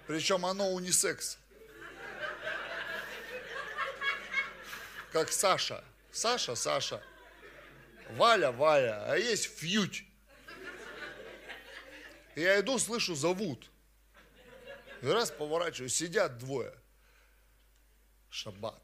Причем 0.07 0.45
оно 0.45 0.69
унисекс. 0.71 1.37
Как 5.11 5.31
Саша. 5.31 5.83
Саша, 6.11 6.55
Саша. 6.55 7.01
Валя, 8.11 8.51
Валя. 8.51 9.05
А 9.11 9.17
есть 9.17 9.45
фьють. 9.45 10.05
Я 12.35 12.59
иду, 12.59 12.77
слышу, 12.79 13.15
зовут. 13.15 13.69
И 15.01 15.07
раз 15.07 15.31
поворачиваю, 15.31 15.89
сидят 15.89 16.37
двое. 16.37 16.73
Шаббат. 18.29 18.81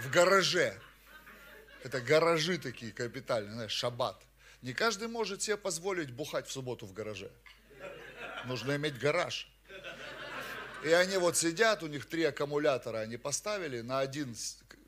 В 0.00 0.10
гараже. 0.10 0.78
Это 1.82 2.00
гаражи 2.00 2.58
такие 2.58 2.92
капитальные, 2.92 3.54
знаешь, 3.54 3.72
шаббат. 3.72 4.22
Не 4.62 4.72
каждый 4.72 5.08
может 5.08 5.42
себе 5.42 5.56
позволить 5.56 6.10
бухать 6.10 6.46
в 6.46 6.52
субботу 6.52 6.86
в 6.86 6.92
гараже. 6.92 7.30
Нужно 8.48 8.76
иметь 8.76 8.98
гараж. 8.98 9.46
И 10.82 10.88
они 10.88 11.18
вот 11.18 11.36
сидят, 11.36 11.82
у 11.82 11.86
них 11.86 12.06
три 12.06 12.24
аккумулятора 12.24 13.00
они 13.00 13.18
поставили, 13.18 13.82
на 13.82 13.98
один, 13.98 14.34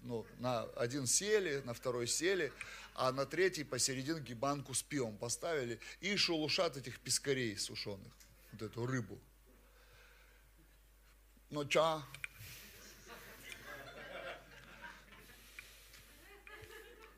ну, 0.02 0.26
на 0.38 0.62
один 0.76 1.06
сели, 1.06 1.60
на 1.66 1.74
второй 1.74 2.06
сели, 2.06 2.54
а 2.94 3.12
на 3.12 3.26
третий 3.26 3.64
посерединке 3.64 4.34
банку 4.34 4.72
с 4.72 4.82
пивом 4.82 5.18
поставили 5.18 5.78
и 6.00 6.16
шелушат 6.16 6.78
этих 6.78 7.00
пескарей 7.00 7.54
сушеных, 7.58 8.12
вот 8.52 8.62
эту 8.62 8.86
рыбу. 8.86 9.20
Ну 11.50 11.66
ча? 11.66 12.02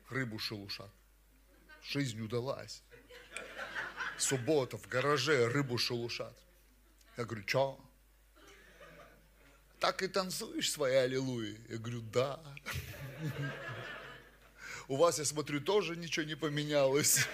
Рыбу 0.09 0.39
шелушат. 0.39 0.91
Жизнь 1.83 2.19
удалась 2.19 2.83
суббота 4.17 4.77
в 4.77 4.87
гараже 4.87 5.47
рыбу 5.47 5.77
шелушат. 5.77 6.37
Я 7.17 7.25
говорю, 7.25 7.43
что? 7.47 7.79
Так 9.79 10.01
и 10.01 10.07
танцуешь 10.07 10.71
свои 10.71 10.95
аллилуйи? 10.95 11.59
Я 11.69 11.77
говорю, 11.77 12.01
да. 12.01 12.39
У 14.87 14.95
вас, 14.95 15.19
я 15.19 15.25
смотрю, 15.25 15.61
тоже 15.61 15.95
ничего 15.95 16.25
не 16.25 16.35
поменялось. 16.35 17.27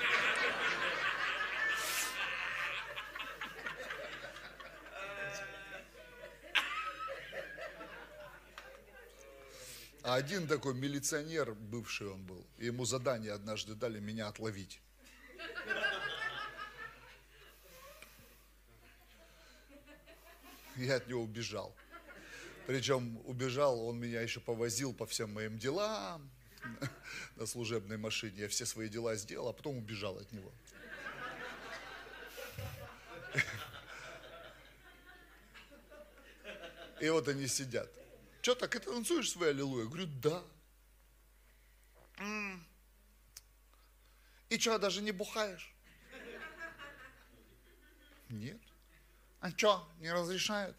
А 10.09 10.15
один 10.15 10.47
такой 10.47 10.73
милиционер, 10.73 11.53
бывший 11.53 12.07
он 12.07 12.23
был, 12.23 12.43
ему 12.57 12.83
задание 12.83 13.31
однажды 13.31 13.75
дали 13.75 13.99
меня 13.99 14.27
отловить. 14.27 14.81
я 20.77 20.95
от 20.95 21.07
него 21.07 21.23
убежал. 21.23 21.75
Причем 22.67 23.19
убежал, 23.25 23.81
он 23.87 23.99
меня 23.99 24.21
еще 24.21 24.39
повозил 24.39 24.93
по 24.93 25.05
всем 25.07 25.33
моим 25.33 25.57
делам 25.57 26.29
на 27.35 27.45
служебной 27.45 27.97
машине. 27.97 28.41
Я 28.41 28.47
все 28.47 28.65
свои 28.65 28.89
дела 28.89 29.15
сделал, 29.15 29.47
а 29.49 29.53
потом 29.53 29.77
убежал 29.77 30.17
от 30.17 30.31
него. 30.31 30.51
И 37.01 37.09
вот 37.09 37.27
они 37.27 37.47
сидят. 37.47 37.89
Что, 38.41 38.55
так 38.55 38.75
и 38.75 38.79
танцуешь 38.79 39.31
свою 39.31 39.51
аллилуйя? 39.51 39.85
Говорю, 39.85 40.07
да. 40.21 40.43
И 44.49 44.59
что, 44.59 44.77
даже 44.77 45.01
не 45.01 45.11
бухаешь? 45.11 45.73
Нет. 48.29 48.59
А 49.39 49.51
что, 49.51 49.87
не 49.99 50.11
разрешают? 50.11 50.75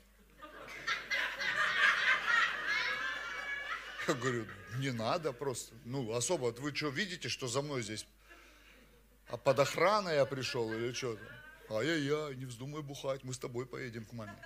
Я 4.06 4.14
говорю, 4.14 4.46
не 4.76 4.90
надо 4.90 5.32
просто. 5.32 5.74
Ну, 5.84 6.12
особо, 6.12 6.46
вы 6.46 6.74
что, 6.74 6.88
видите, 6.88 7.28
что 7.28 7.48
за 7.48 7.62
мной 7.62 7.82
здесь? 7.82 8.06
А 9.28 9.36
под 9.36 9.60
охраной 9.60 10.16
я 10.16 10.26
пришел 10.26 10.72
или 10.72 10.92
что 10.92 11.16
там? 11.16 11.78
Ай-яй-яй, 11.78 12.34
не 12.34 12.46
вздумай 12.46 12.82
бухать, 12.82 13.22
мы 13.22 13.32
с 13.32 13.38
тобой 13.38 13.64
поедем 13.64 14.04
к 14.04 14.12
маме. 14.12 14.36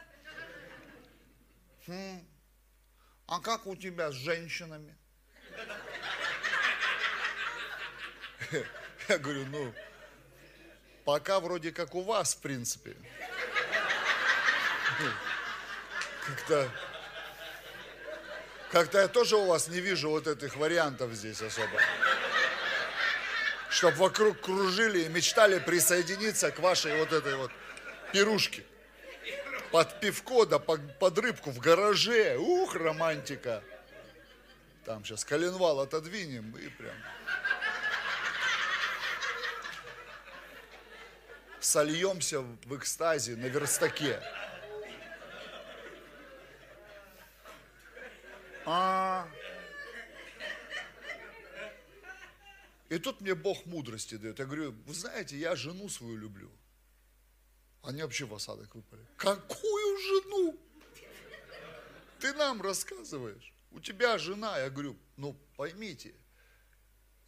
Хм. 1.87 2.27
А 3.27 3.40
как 3.40 3.66
у 3.66 3.74
тебя 3.74 4.12
с 4.12 4.14
женщинами? 4.14 4.94
Я 9.09 9.18
говорю, 9.18 9.46
ну, 9.46 9.74
пока 11.05 11.40
вроде 11.40 11.72
как 11.72 11.94
у 11.94 12.03
вас, 12.03 12.35
в 12.35 12.40
принципе. 12.40 12.96
Как-то 16.26 16.70
как-то 18.74 18.98
я 18.98 19.07
тоже 19.07 19.37
у 19.37 19.46
вас 19.46 19.68
не 19.68 19.78
вижу 19.78 20.11
вот 20.11 20.26
этих 20.26 20.57
вариантов 20.57 21.12
здесь 21.12 21.40
особо. 21.40 21.78
Чтоб 23.70 23.94
вокруг 23.94 24.40
кружили 24.40 25.04
и 25.04 25.09
мечтали 25.09 25.61
присоединиться 25.61 26.50
к 26.50 26.59
вашей 26.59 26.96
вот 26.98 27.12
этой 27.12 27.37
вот 27.37 27.52
пирушке. 28.12 28.64
Под 29.70 30.00
пивко, 30.00 30.44
да 30.44 30.59
под, 30.59 31.18
рыбку 31.20 31.52
в 31.52 31.61
гараже. 31.61 32.37
Ух, 32.37 32.74
романтика. 32.74 33.62
Там 34.85 35.04
сейчас 35.04 35.24
коленвал 35.24 35.78
отодвинем 35.78 36.50
и 36.57 36.66
прям... 36.66 36.96
Сольемся 41.61 42.40
в 42.40 42.76
экстазе 42.76 43.37
на 43.37 43.46
верстаке. 43.46 44.20
А. 48.66 49.29
И 52.88 52.98
тут 52.98 53.20
мне 53.20 53.35
Бог 53.35 53.66
мудрости 53.66 54.16
дает. 54.16 54.38
Я 54.38 54.44
говорю, 54.44 54.72
вы 54.87 54.94
знаете, 54.94 55.37
я 55.37 55.57
жену 55.57 55.88
свою 55.88 56.16
люблю. 56.16 56.50
Они 57.83 58.03
вообще 58.03 58.24
в 58.24 58.35
осадок 58.35 58.74
выпали. 58.74 59.05
Какую 59.16 59.98
жену? 59.98 60.59
Ты 62.20 62.33
нам 62.35 62.62
рассказываешь. 62.62 63.53
У 63.72 63.81
тебя 63.81 64.16
жена. 64.18 64.59
Я 64.59 64.70
говорю, 64.70 64.96
ну 65.16 65.37
поймите, 65.57 66.14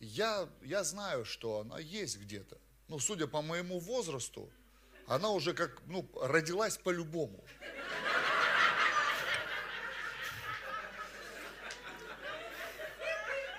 я, 0.00 0.48
я 0.62 0.84
знаю, 0.84 1.24
что 1.24 1.60
она 1.60 1.78
есть 1.78 2.18
где-то. 2.18 2.58
Ну, 2.88 2.98
судя 2.98 3.26
по 3.26 3.42
моему 3.42 3.78
возрасту, 3.78 4.50
она 5.06 5.30
уже 5.30 5.54
как, 5.54 5.82
ну, 5.86 6.08
родилась 6.22 6.76
по-любому. 6.78 7.44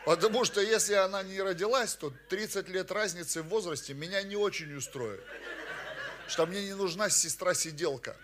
Потому 0.07 0.45
что 0.45 0.61
если 0.61 0.93
она 0.93 1.21
не 1.21 1.41
родилась, 1.41 1.93
то 1.95 2.13
30 2.29 2.69
лет 2.69 2.91
разницы 2.91 3.41
в 3.41 3.49
возрасте 3.49 3.93
меня 3.93 4.23
не 4.23 4.37
очень 4.37 4.73
устроит. 4.73 5.21
Что 6.29 6.45
мне 6.45 6.63
не 6.63 6.73
нужна 6.75 7.09
сестра-сиделка. 7.09 8.15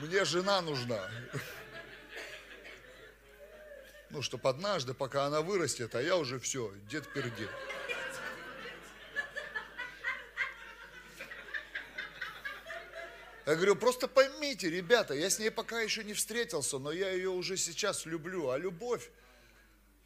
Мне 0.00 0.24
жена 0.24 0.60
нужна. 0.60 1.10
Ну, 4.10 4.22
чтобы 4.22 4.48
однажды, 4.48 4.94
пока 4.94 5.24
она 5.24 5.40
вырастет, 5.40 5.96
а 5.96 6.02
я 6.02 6.16
уже 6.16 6.38
все, 6.38 6.72
дед-пердед. 6.88 7.50
Я 13.44 13.56
говорю, 13.56 13.74
просто 13.74 14.06
поймите, 14.06 14.70
ребята, 14.70 15.14
я 15.14 15.28
с 15.28 15.40
ней 15.40 15.50
пока 15.50 15.80
еще 15.80 16.04
не 16.04 16.14
встретился, 16.14 16.78
но 16.78 16.92
я 16.92 17.10
ее 17.10 17.30
уже 17.30 17.56
сейчас 17.56 18.06
люблю. 18.06 18.50
А 18.50 18.56
любовь, 18.56 19.10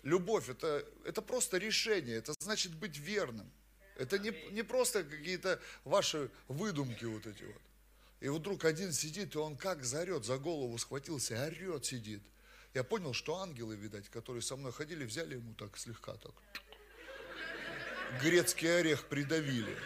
Любовь 0.06 0.48
это, 0.48 0.86
это 1.04 1.20
просто 1.20 1.58
решение, 1.58 2.18
это 2.18 2.32
значит 2.38 2.72
быть 2.76 2.96
верным. 2.96 3.50
Это 3.96 4.20
не, 4.20 4.30
не 4.52 4.62
просто 4.62 5.02
какие-то 5.02 5.60
ваши 5.82 6.30
выдумки 6.46 7.04
вот 7.04 7.26
эти 7.26 7.42
вот. 7.42 7.60
И 8.20 8.28
вдруг 8.28 8.64
один 8.64 8.92
сидит, 8.92 9.34
и 9.34 9.38
он 9.38 9.56
как 9.56 9.82
зарет, 9.82 10.24
за 10.24 10.38
голову 10.38 10.78
схватился, 10.78 11.44
орет 11.44 11.86
сидит. 11.86 12.22
Я 12.72 12.84
понял, 12.84 13.14
что 13.14 13.40
ангелы, 13.40 13.74
видать, 13.74 14.08
которые 14.08 14.42
со 14.42 14.54
мной 14.54 14.70
ходили, 14.70 15.04
взяли 15.04 15.34
ему 15.34 15.54
так 15.54 15.76
слегка 15.76 16.14
так. 16.14 16.34
Грецкий 18.22 18.78
орех 18.78 19.08
придавили. 19.08 19.76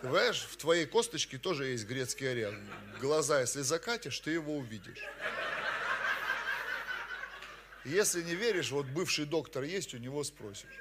Ты 0.00 0.06
понимаешь, 0.08 0.48
в 0.50 0.56
твоей 0.56 0.86
косточке 0.86 1.36
тоже 1.36 1.66
есть 1.66 1.84
грецкий 1.84 2.30
орех. 2.30 2.54
Глаза, 2.98 3.42
если 3.42 3.60
закатишь, 3.60 4.18
ты 4.20 4.30
его 4.30 4.56
увидишь. 4.56 5.04
Если 7.84 8.22
не 8.22 8.34
веришь, 8.34 8.70
вот 8.70 8.86
бывший 8.86 9.24
доктор 9.26 9.64
есть, 9.64 9.94
у 9.94 9.98
него 9.98 10.22
спросишь. 10.22 10.78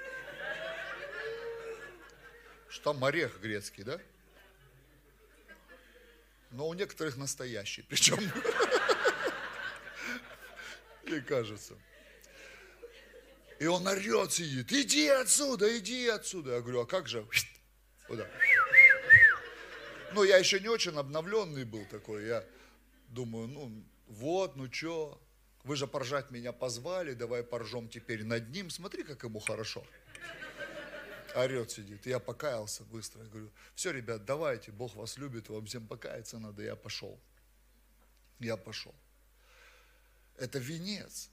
Что 2.70 2.94
там 2.94 3.04
орех 3.04 3.40
грецкий, 3.42 3.84
да? 3.84 4.00
Но 6.52 6.68
у 6.68 6.74
некоторых 6.74 7.18
настоящий, 7.18 7.82
причем. 7.82 8.20
Мне 11.04 11.22
кажется. 11.22 11.76
И 13.60 13.66
он 13.66 13.88
орет, 13.88 14.34
сидит, 14.34 14.72
иди 14.72 15.08
отсюда, 15.08 15.78
иди 15.78 16.08
отсюда. 16.08 16.56
Я 16.56 16.62
говорю, 16.62 16.82
а 16.82 16.86
как 16.86 17.08
же? 17.08 17.26
Куда? 18.08 18.28
Ну, 20.14 20.24
я 20.24 20.38
еще 20.38 20.60
не 20.60 20.68
очень 20.68 20.96
обновленный 20.98 21.64
был 21.64 21.86
такой. 21.86 22.26
Я 22.26 22.44
думаю, 23.08 23.48
ну, 23.48 23.84
вот, 24.08 24.56
ну 24.56 24.72
что, 24.72 25.22
вы 25.64 25.76
же 25.76 25.88
поржать 25.88 26.32
меня 26.32 26.52
позвали, 26.52 27.14
давай 27.14 27.44
поржем 27.44 27.88
теперь 27.88 28.24
над 28.24 28.50
ним. 28.50 28.70
Смотри, 28.70 29.04
как 29.04 29.24
ему 29.24 29.40
хорошо. 29.40 29.86
Орет 31.36 31.72
сидит. 31.72 32.06
Я 32.06 32.20
покаялся 32.20 32.84
быстро. 32.84 33.24
Говорю, 33.24 33.52
все, 33.76 33.92
ребят, 33.92 34.26
давайте, 34.26 34.72
Бог 34.72 34.96
вас 34.96 35.18
любит, 35.18 35.50
вам 35.50 35.66
всем 35.66 35.88
покаяться 35.88 36.40
надо. 36.40 36.64
Я 36.64 36.76
пошел. 36.76 37.20
Я 38.40 38.58
пошел. 38.58 38.96
Это 40.38 40.60
венец. 40.60 41.30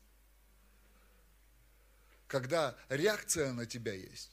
Когда 2.26 2.76
реакция 2.88 3.52
на 3.52 3.64
тебя 3.64 3.94
есть. 3.94 4.30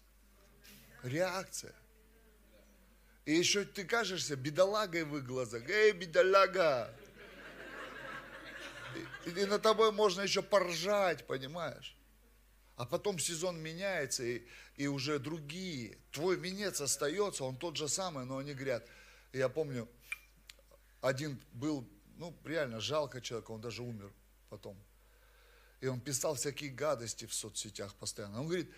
Реакция. 1.03 1.73
И 3.23 3.33
еще 3.33 3.63
ты 3.63 3.85
кажешься 3.85 4.35
бедолагой 4.35 5.03
в 5.03 5.17
их 5.17 5.25
глазах. 5.25 5.67
Эй, 5.67 5.93
бедолага, 5.93 6.93
и 9.25 9.45
на 9.45 9.59
тобой 9.59 9.91
можно 9.91 10.21
еще 10.21 10.41
поржать, 10.41 11.25
понимаешь? 11.27 11.95
А 12.75 12.85
потом 12.85 13.19
сезон 13.19 13.57
меняется, 13.59 14.23
и, 14.23 14.45
и 14.75 14.87
уже 14.87 15.19
другие. 15.19 15.97
Твой 16.11 16.35
венец 16.35 16.81
остается, 16.81 17.43
он 17.43 17.57
тот 17.57 17.77
же 17.77 17.87
самый, 17.87 18.25
но 18.25 18.37
они 18.37 18.53
говорят. 18.53 18.85
И 19.31 19.37
я 19.37 19.47
помню, 19.47 19.87
один 21.01 21.39
был, 21.53 21.87
ну, 22.17 22.35
реально 22.43 22.79
жалко 22.81 23.21
человека, 23.21 23.51
он 23.51 23.61
даже 23.61 23.81
умер 23.81 24.11
потом. 24.49 24.77
И 25.81 25.87
он 25.87 26.01
писал 26.01 26.35
всякие 26.35 26.69
гадости 26.69 27.25
в 27.25 27.33
соцсетях 27.33 27.95
постоянно. 27.95 28.41
Он 28.41 28.47
говорит, 28.47 28.69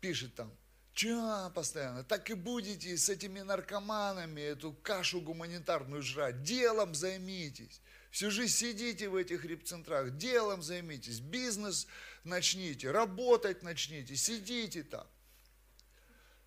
пишет 0.00 0.34
там, 0.34 0.52
Че 0.94 1.50
постоянно? 1.54 2.04
Так 2.04 2.30
и 2.30 2.34
будете 2.34 2.96
с 2.96 3.08
этими 3.08 3.40
наркоманами 3.40 4.40
эту 4.40 4.72
кашу 4.72 5.20
гуманитарную 5.20 6.02
жрать. 6.02 6.42
Делом 6.42 6.94
займитесь. 6.94 7.80
Всю 8.10 8.30
жизнь 8.30 8.52
сидите 8.52 9.08
в 9.08 9.14
этих 9.14 9.44
репцентрах, 9.44 10.16
делом 10.16 10.62
займитесь, 10.62 11.20
бизнес 11.20 11.86
начните, 12.24 12.90
работать 12.90 13.62
начните, 13.62 14.16
сидите 14.16 14.82
там. 14.82 15.06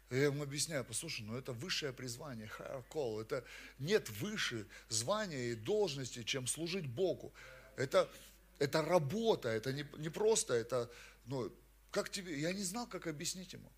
Я 0.09 0.25
ему 0.25 0.43
объясняю, 0.43 0.83
послушай, 0.83 1.21
ну 1.21 1.37
это 1.37 1.53
высшее 1.53 1.93
призвание, 1.93 2.51
higher 2.59 2.83
call, 2.89 3.21
это 3.21 3.43
нет 3.79 4.09
выше 4.09 4.67
звания 4.89 5.51
и 5.51 5.55
должности, 5.55 6.23
чем 6.23 6.47
служить 6.47 6.85
Богу. 6.85 7.33
Это, 7.77 8.11
это 8.59 8.81
работа, 8.81 9.49
это 9.49 9.71
не, 9.71 9.85
не 9.97 10.09
просто, 10.09 10.53
это, 10.53 10.91
ну, 11.25 11.51
как 11.91 12.09
тебе, 12.09 12.39
я 12.39 12.51
не 12.51 12.61
знал, 12.61 12.85
как 12.87 13.07
объяснить 13.07 13.53
ему. 13.53 13.71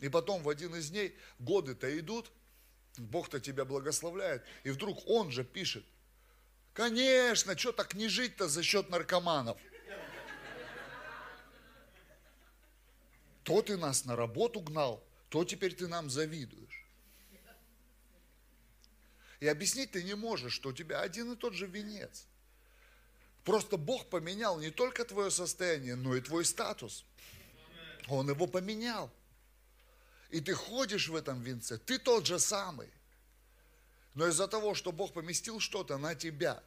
И 0.00 0.08
потом 0.08 0.42
в 0.42 0.48
один 0.48 0.74
из 0.74 0.90
дней 0.90 1.16
годы-то 1.38 1.98
идут, 1.98 2.30
Бог-то 2.98 3.40
тебя 3.40 3.64
благословляет, 3.64 4.44
и 4.64 4.70
вдруг 4.70 5.08
он 5.08 5.30
же 5.30 5.44
пишет, 5.44 5.84
Конечно, 6.74 7.56
что 7.56 7.72
так 7.72 7.94
не 7.94 8.08
жить-то 8.08 8.48
за 8.48 8.62
счет 8.64 8.90
наркоманов? 8.90 9.56
То 13.44 13.62
ты 13.62 13.76
нас 13.76 14.04
на 14.04 14.16
работу 14.16 14.60
гнал, 14.60 15.02
то 15.28 15.44
теперь 15.44 15.74
ты 15.74 15.86
нам 15.86 16.10
завидуешь. 16.10 16.84
И 19.38 19.46
объяснить 19.46 19.92
ты 19.92 20.02
не 20.02 20.14
можешь, 20.14 20.52
что 20.52 20.70
у 20.70 20.72
тебя 20.72 21.00
один 21.00 21.32
и 21.32 21.36
тот 21.36 21.54
же 21.54 21.66
венец. 21.66 22.26
Просто 23.44 23.76
Бог 23.76 24.08
поменял 24.08 24.58
не 24.58 24.70
только 24.70 25.04
твое 25.04 25.30
состояние, 25.30 25.94
но 25.94 26.16
и 26.16 26.20
твой 26.20 26.44
статус. 26.44 27.04
Он 28.08 28.28
его 28.28 28.46
поменял. 28.46 29.12
И 30.30 30.40
ты 30.40 30.54
ходишь 30.54 31.08
в 31.08 31.14
этом 31.14 31.40
венце, 31.42 31.78
ты 31.78 31.98
тот 31.98 32.26
же 32.26 32.40
самый. 32.40 32.90
Но 34.14 34.28
из-за 34.28 34.46
того, 34.46 34.74
что 34.74 34.92
Бог 34.92 35.12
поместил 35.12 35.60
что-то 35.60 35.98
на 35.98 36.14
тебя, 36.14 36.62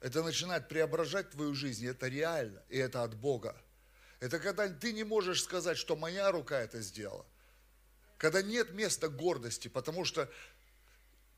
это 0.00 0.22
начинает 0.22 0.68
преображать 0.68 1.30
твою 1.30 1.54
жизнь. 1.54 1.86
Это 1.86 2.06
реально, 2.06 2.62
и 2.68 2.78
это 2.78 3.02
от 3.02 3.16
Бога. 3.16 3.60
Это 4.20 4.38
когда 4.38 4.68
ты 4.68 4.92
не 4.92 5.04
можешь 5.04 5.42
сказать, 5.42 5.76
что 5.76 5.96
моя 5.96 6.30
рука 6.30 6.58
это 6.58 6.80
сделала. 6.80 7.26
Когда 8.16 8.42
нет 8.42 8.72
места 8.72 9.08
гордости, 9.08 9.68
потому 9.68 10.04
что 10.04 10.30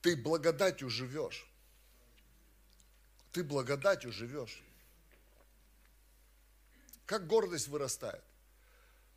ты 0.03 0.17
благодатью 0.17 0.89
живешь. 0.91 1.47
Ты 3.33 3.45
благодатью 3.45 4.13
живешь. 4.13 4.63
Как 7.07 7.27
гордость 7.27 7.69
вырастает. 7.69 8.23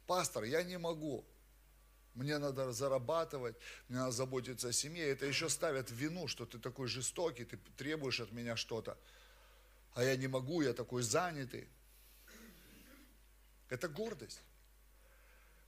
Пастор, 0.07 0.43
я 0.43 0.63
не 0.63 0.77
могу. 0.77 1.25
Мне 2.13 2.37
надо 2.37 2.71
зарабатывать, 2.71 3.55
мне 3.87 3.99
надо 3.99 4.11
заботиться 4.11 4.67
о 4.67 4.71
семье. 4.71 5.07
Это 5.09 5.25
еще 5.25 5.49
ставят 5.49 5.89
вину, 5.89 6.27
что 6.27 6.45
ты 6.45 6.59
такой 6.59 6.87
жестокий, 6.87 7.45
ты 7.45 7.57
требуешь 7.75 8.19
от 8.19 8.31
меня 8.31 8.55
что-то. 8.55 8.97
А 9.95 10.03
я 10.03 10.15
не 10.15 10.27
могу, 10.27 10.61
я 10.61 10.73
такой 10.73 11.01
занятый. 11.01 11.67
Это 13.69 13.87
гордость. 13.87 14.41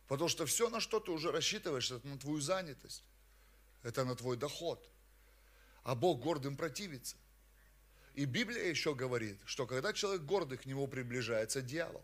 Потому 0.08 0.30
что 0.30 0.46
все, 0.46 0.70
на 0.70 0.80
что 0.80 1.00
ты 1.00 1.12
уже 1.12 1.32
рассчитываешь, 1.32 1.90
это 1.92 2.08
на 2.08 2.20
твою 2.20 2.40
занятость. 2.40 3.04
Это 3.82 4.06
на 4.06 4.16
твой 4.16 4.38
доход. 4.38 4.88
А 5.84 5.96
Бог 5.96 6.22
гордым 6.22 6.58
противится. 6.58 7.16
И 8.14 8.26
Библия 8.26 8.66
еще 8.66 8.94
говорит, 8.94 9.40
что 9.46 9.66
когда 9.66 9.94
человек 9.94 10.22
гордый, 10.22 10.58
к 10.58 10.66
нему 10.66 10.88
приближается 10.88 11.62
дьявол. 11.62 12.04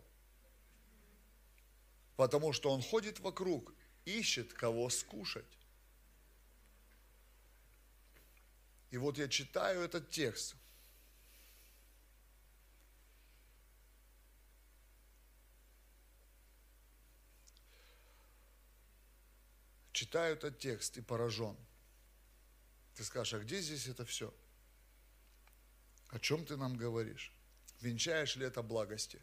Потому 2.16 2.52
что 2.52 2.70
он 2.70 2.82
ходит 2.82 3.20
вокруг 3.20 3.72
ищет 4.04 4.52
кого 4.52 4.88
скушать. 4.90 5.44
И 8.90 8.98
вот 8.98 9.18
я 9.18 9.28
читаю 9.28 9.80
этот 9.80 10.10
текст. 10.10 10.54
Читаю 19.92 20.34
этот 20.34 20.58
текст 20.58 20.98
и 20.98 21.00
поражен. 21.00 21.56
Ты 22.94 23.04
скажешь, 23.04 23.34
а 23.34 23.38
где 23.38 23.60
здесь 23.60 23.86
это 23.86 24.04
все? 24.04 24.34
О 26.08 26.18
чем 26.18 26.44
ты 26.44 26.56
нам 26.56 26.76
говоришь? 26.76 27.32
Венчаешь 27.80 28.36
ли 28.36 28.44
это 28.44 28.62
благости? 28.62 29.22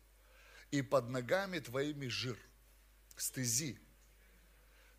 И 0.71 0.81
под 0.81 1.09
ногами 1.09 1.59
твоими 1.59 2.07
жир, 2.07 2.37
стези, 3.15 3.79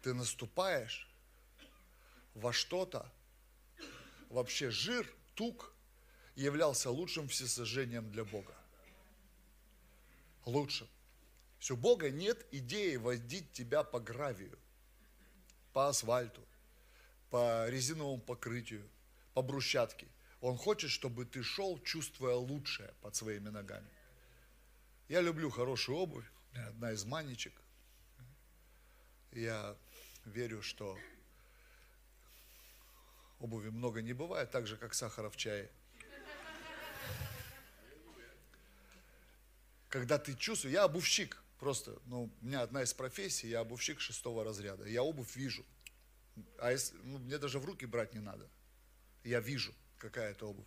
ты 0.03 0.15
наступаешь 0.15 1.09
во 2.35 2.53
что-то, 2.53 3.11
вообще 4.29 4.71
жир, 4.71 5.07
тук 5.35 5.73
являлся 6.35 6.91
лучшим 6.91 7.29
всесожжением 7.29 8.11
для 8.11 8.25
Бога. 8.25 8.55
Лучшим. 10.45 10.89
Все, 11.59 11.75
у 11.75 11.77
Бога 11.77 12.11
нет 12.11 12.47
идеи 12.51 12.97
водить 12.97 13.53
тебя 13.53 13.85
по 13.85 14.01
гравию, 14.01 14.59
по 15.73 15.89
асфальту, 15.89 16.43
по 17.29 17.69
резиновому 17.69 18.21
покрытию, 18.21 18.89
по 19.35 19.43
брусчатке. 19.43 20.09
Он 20.41 20.57
хочет, 20.57 20.91
чтобы 20.91 21.27
ты 21.27 21.43
шел, 21.43 21.79
чувствуя 21.83 22.35
лучшее 22.35 22.95
под 23.03 23.15
своими 23.15 23.51
ногами. 23.51 23.91
Я 25.09 25.21
люблю 25.21 25.51
хорошую 25.51 25.99
обувь, 25.99 26.25
одна 26.55 26.93
из 26.93 27.05
манечек. 27.05 27.53
Я 29.33 29.77
верю, 30.25 30.63
что 30.63 30.99
обуви 33.39 33.71
много 33.71 34.03
не 34.03 34.13
бывает, 34.13 34.51
так 34.51 34.67
же, 34.67 34.77
как 34.77 34.95
сахара 34.95 35.31
в 35.31 35.37
чае. 35.37 35.71
Когда 39.89 40.19
ты 40.19 40.35
чувствуешь, 40.35 40.75
я 40.75 40.85
обувщик, 40.85 41.43
просто, 41.59 41.99
ну, 42.07 42.33
у 42.41 42.45
меня 42.45 42.63
одна 42.63 42.83
из 42.83 42.95
профессий, 42.95 43.49
я 43.49 43.61
обувщик 43.61 44.01
шестого 44.01 44.45
разряда, 44.45 44.87
я 44.87 45.03
обувь 45.03 45.35
вижу. 45.35 45.65
А 46.59 46.71
если, 46.71 46.97
ну, 46.99 47.19
мне 47.19 47.39
даже 47.39 47.59
в 47.59 47.65
руки 47.65 47.87
брать 47.87 48.15
не 48.15 48.21
надо. 48.21 48.49
Я 49.25 49.41
вижу, 49.41 49.75
какая 49.99 50.31
это 50.31 50.47
обувь. 50.47 50.67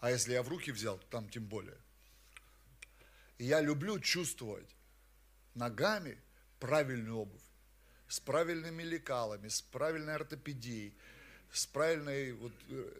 А 0.00 0.10
если 0.10 0.32
я 0.32 0.42
в 0.42 0.48
руки 0.48 0.72
взял, 0.72 0.98
там 1.10 1.28
тем 1.28 1.46
более. 1.46 1.78
Я 3.38 3.60
люблю 3.60 4.00
чувствовать 4.00 4.74
ногами 5.54 6.20
правильную 6.60 7.16
обувь, 7.16 7.42
с 8.08 8.20
правильными 8.20 8.82
лекалами, 8.82 9.48
с 9.48 9.62
правильной 9.62 10.14
ортопедией, 10.14 10.94
с 11.52 11.66
правильной 11.66 12.32
вот 12.32 12.52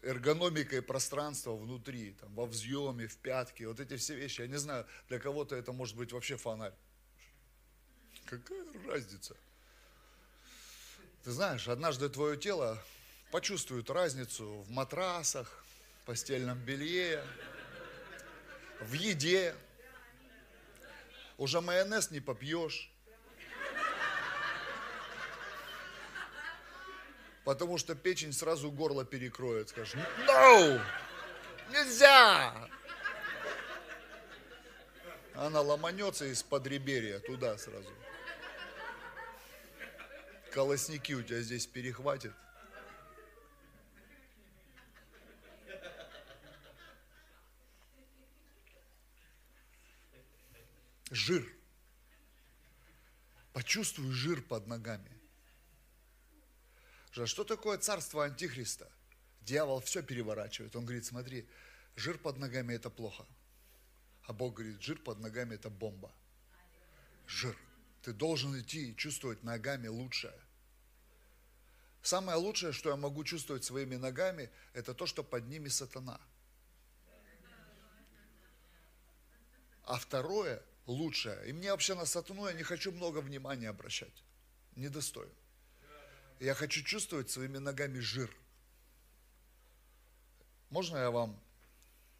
эргономикой 0.03 0.83
пространства 0.83 1.55
внутри, 1.55 2.13
там, 2.21 2.35
во 2.35 2.47
взъеме, 2.47 3.07
в 3.07 3.17
пятке, 3.19 3.69
вот 3.69 3.79
эти 3.79 3.97
все 3.97 4.17
вещи. 4.17 4.41
Я 4.41 4.49
не 4.49 4.59
знаю, 4.59 4.87
для 5.09 5.21
кого-то 5.21 5.55
это 5.55 5.73
может 5.73 5.97
быть 5.97 6.13
вообще 6.13 6.37
фонарь. 6.37 6.75
Какая 8.27 8.65
разница? 8.87 9.37
Ты 11.23 11.33
знаешь, 11.33 11.69
однажды 11.69 12.09
твое 12.09 12.37
тело 12.37 12.83
почувствует 13.31 13.91
разницу 13.91 14.63
в 14.63 14.71
матрасах, 14.71 15.65
постельном 16.07 16.59
белье, 16.59 17.23
в 18.81 18.93
еде. 18.95 19.55
Уже 21.39 21.61
майонез 21.61 22.11
не 22.11 22.21
попьешь. 22.21 22.90
Потому 27.45 27.79
что 27.79 27.95
печень 27.95 28.33
сразу 28.33 28.71
горло 28.71 29.05
перекроет. 29.05 29.71
Скажешь, 29.71 29.95
no! 30.27 30.81
Нельзя! 31.71 32.53
Она 35.35 35.61
ломанется 35.63 36.27
из 36.27 36.43
подреберья 36.43 37.19
туда 37.21 37.57
сразу. 37.57 37.89
Колосники 40.53 41.13
у 41.13 41.23
тебя 41.23 41.41
здесь 41.41 41.67
перехватит. 41.67 42.35
Жир. 51.11 51.45
Почувствуй 53.53 54.13
жир 54.13 54.43
под 54.43 54.67
ногами. 54.67 55.20
Что 57.11 57.45
такое 57.45 57.79
царство 57.79 58.25
Антихриста? 58.25 58.91
Дьявол 59.43 59.81
все 59.81 60.03
переворачивает. 60.03 60.77
Он 60.77 60.85
говорит, 60.85 61.05
смотри, 61.05 61.49
жир 61.97 62.19
под 62.19 62.39
ногами 62.39 62.75
это 62.75 62.91
плохо. 62.91 63.27
А 64.25 64.33
Бог 64.33 64.55
говорит, 64.55 64.81
жир 64.81 64.99
под 64.99 65.19
ногами 65.19 65.55
это 65.55 65.71
бомба. 65.71 66.13
Жир. 67.27 67.57
Ты 68.03 68.13
должен 68.13 68.59
идти 68.59 68.91
и 68.91 68.97
чувствовать 68.97 69.43
ногами 69.43 69.89
лучшее. 69.89 70.39
Самое 72.03 72.39
лучшее, 72.39 72.73
что 72.73 72.91
я 72.91 72.97
могу 72.97 73.25
чувствовать 73.25 73.65
своими 73.65 73.97
ногами, 73.97 74.51
это 74.73 74.95
то, 74.95 75.07
что 75.07 75.23
под 75.23 75.49
ними 75.49 75.69
сатана. 75.69 76.21
А 79.83 79.99
второе, 79.99 80.63
лучшее, 80.87 81.49
и 81.49 81.53
мне 81.53 81.73
вообще 81.73 81.95
на 81.95 82.07
сатану 82.07 82.47
я 82.47 82.53
не 82.53 82.63
хочу 82.63 82.93
много 82.93 83.19
внимания 83.19 83.69
обращать. 83.69 84.25
Недостоин. 84.77 85.33
Я 86.41 86.55
хочу 86.55 86.83
чувствовать 86.83 87.29
своими 87.29 87.59
ногами 87.59 87.99
жир. 87.99 88.35
Можно 90.71 90.97
я 90.97 91.11
вам 91.11 91.39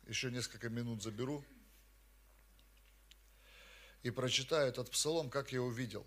еще 0.07 0.31
несколько 0.31 0.69
минут 0.69 1.03
заберу 1.03 1.43
и 4.03 4.11
прочитаю 4.11 4.69
этот 4.69 4.91
псалом, 4.91 5.31
как 5.31 5.53
я 5.53 5.63
увидел. 5.63 6.07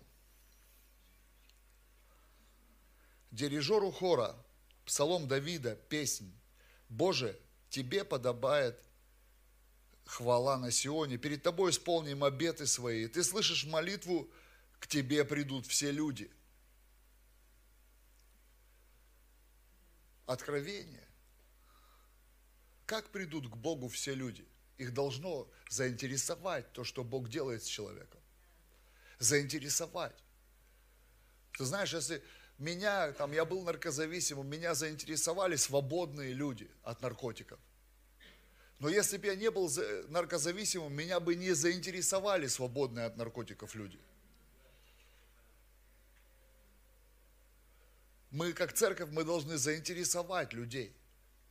Дирижеру 3.32 3.90
хора, 3.90 4.36
псалом 4.84 5.26
Давида, 5.26 5.74
песнь. 5.74 6.32
Боже, 6.88 7.36
Тебе 7.68 8.04
подобает 8.04 8.80
хвала 10.04 10.56
на 10.56 10.70
Сионе, 10.70 11.16
перед 11.18 11.42
Тобой 11.42 11.72
исполним 11.72 12.22
обеты 12.22 12.68
свои. 12.68 13.08
Ты 13.08 13.24
слышишь 13.24 13.64
молитву, 13.64 14.30
к 14.78 14.86
Тебе 14.86 15.24
придут 15.24 15.66
все 15.66 15.90
люди– 15.90 16.30
откровение. 20.26 21.08
Как 22.86 23.10
придут 23.10 23.48
к 23.48 23.56
Богу 23.56 23.88
все 23.88 24.14
люди? 24.14 24.46
Их 24.78 24.92
должно 24.92 25.48
заинтересовать 25.70 26.72
то, 26.72 26.84
что 26.84 27.04
Бог 27.04 27.28
делает 27.28 27.62
с 27.62 27.66
человеком. 27.66 28.20
Заинтересовать. 29.18 30.16
Ты 31.56 31.64
знаешь, 31.64 31.92
если 31.94 32.22
меня, 32.58 33.12
там, 33.12 33.32
я 33.32 33.44
был 33.44 33.62
наркозависимым, 33.62 34.46
меня 34.46 34.74
заинтересовали 34.74 35.56
свободные 35.56 36.32
люди 36.32 36.70
от 36.82 37.00
наркотиков. 37.00 37.60
Но 38.80 38.88
если 38.88 39.16
бы 39.16 39.26
я 39.26 39.36
не 39.36 39.50
был 39.50 39.70
наркозависимым, 40.08 40.92
меня 40.92 41.20
бы 41.20 41.36
не 41.36 41.52
заинтересовали 41.52 42.48
свободные 42.48 43.06
от 43.06 43.16
наркотиков 43.16 43.74
люди. 43.74 43.98
Мы, 48.34 48.52
как 48.52 48.72
церковь, 48.72 49.10
мы 49.12 49.22
должны 49.22 49.56
заинтересовать 49.58 50.52
людей. 50.52 50.92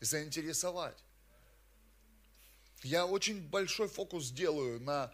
Заинтересовать. 0.01 1.01
Я 2.81 3.05
очень 3.05 3.41
большой 3.47 3.87
фокус 3.87 4.31
делаю 4.31 4.81
на 4.81 5.13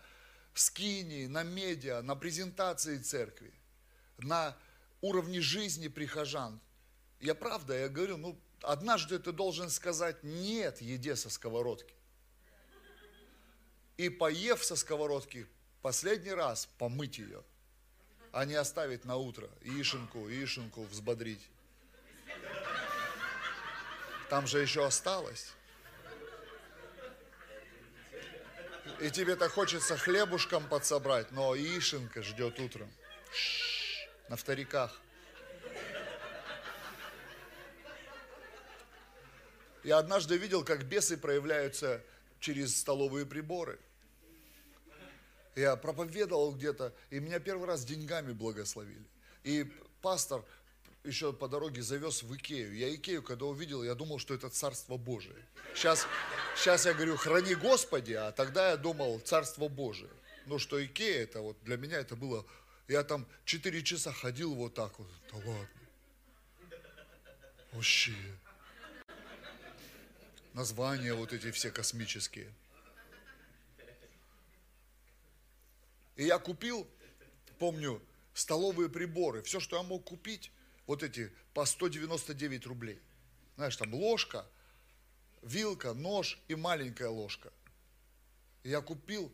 скини, 0.55 1.27
на 1.27 1.43
медиа, 1.43 2.01
на 2.01 2.15
презентации 2.15 2.97
церкви, 2.97 3.53
на 4.17 4.57
уровне 5.01 5.41
жизни 5.41 5.89
прихожан. 5.89 6.59
Я 7.19 7.35
правда, 7.35 7.77
я 7.77 7.87
говорю, 7.87 8.17
ну, 8.17 8.41
однажды 8.63 9.19
ты 9.19 9.31
должен 9.31 9.69
сказать 9.69 10.23
нет 10.23 10.81
еде 10.81 11.15
со 11.15 11.29
сковородки. 11.29 11.93
И 13.97 14.09
поев 14.09 14.65
со 14.65 14.75
сковородки, 14.75 15.45
последний 15.83 16.33
раз 16.33 16.67
помыть 16.79 17.19
ее, 17.19 17.43
а 18.31 18.45
не 18.45 18.55
оставить 18.55 19.05
на 19.05 19.17
утро 19.17 19.47
яишенку, 19.61 20.27
яишенку 20.27 20.83
взбодрить. 20.85 21.47
Там 24.29 24.45
же 24.45 24.59
еще 24.59 24.85
осталось. 24.85 25.53
И 28.99 29.09
тебе 29.09 29.35
так 29.35 29.51
хочется 29.51 29.97
хлебушком 29.97 30.67
подсобрать, 30.67 31.31
но 31.31 31.55
яишенка 31.55 32.21
ждет 32.21 32.59
утром. 32.59 32.91
на 34.29 34.35
вториках. 34.35 35.01
Я 39.83 39.97
однажды 39.97 40.37
видел, 40.37 40.63
как 40.63 40.83
бесы 40.83 41.17
проявляются 41.17 42.03
через 42.39 42.77
столовые 42.77 43.25
приборы. 43.25 43.79
Я 45.55 45.75
проповедовал 45.75 46.53
где-то, 46.53 46.93
и 47.09 47.19
меня 47.19 47.39
первый 47.39 47.67
раз 47.67 47.83
деньгами 47.85 48.33
благословили. 48.33 49.05
И 49.43 49.71
пастор 50.01 50.45
еще 51.03 51.33
по 51.33 51.47
дороге 51.47 51.81
завез 51.81 52.23
в 52.23 52.35
Икею. 52.35 52.75
Я 52.75 52.93
Икею, 52.93 53.23
когда 53.23 53.45
увидел, 53.45 53.83
я 53.83 53.95
думал, 53.95 54.19
что 54.19 54.33
это 54.33 54.49
Царство 54.49 54.97
Божие. 54.97 55.45
Сейчас, 55.73 56.07
сейчас 56.55 56.85
я 56.85 56.93
говорю, 56.93 57.15
храни 57.17 57.55
Господи, 57.55 58.13
а 58.13 58.31
тогда 58.31 58.71
я 58.71 58.77
думал, 58.77 59.19
Царство 59.19 59.67
Божие. 59.67 60.11
Ну, 60.45 60.59
что 60.59 60.83
Икея, 60.83 61.23
это 61.23 61.41
вот 61.41 61.57
для 61.63 61.77
меня 61.77 61.99
это 61.99 62.15
было... 62.15 62.45
Я 62.87 63.03
там 63.03 63.27
4 63.45 63.83
часа 63.83 64.11
ходил 64.11 64.55
вот 64.55 64.73
так 64.73 64.97
вот. 64.97 65.07
Да 65.31 65.37
ладно. 65.37 65.69
Вообще. 67.71 68.15
Названия 70.53 71.13
вот 71.13 71.31
эти 71.31 71.51
все 71.51 71.69
космические. 71.69 72.51
И 76.15 76.25
я 76.25 76.39
купил, 76.39 76.87
помню, 77.59 78.01
столовые 78.33 78.89
приборы. 78.89 79.43
Все, 79.43 79.59
что 79.59 79.77
я 79.77 79.83
мог 79.83 80.03
купить, 80.03 80.51
вот 80.89 81.03
эти 81.03 81.31
по 81.53 81.65
199 81.65 82.65
рублей. 82.65 82.99
Знаешь, 83.57 83.77
там 83.77 83.93
ложка, 83.93 84.43
вилка, 85.43 85.93
нож 85.93 86.39
и 86.47 86.55
маленькая 86.55 87.09
ложка. 87.09 87.53
Я 88.63 88.81
купил 88.81 89.31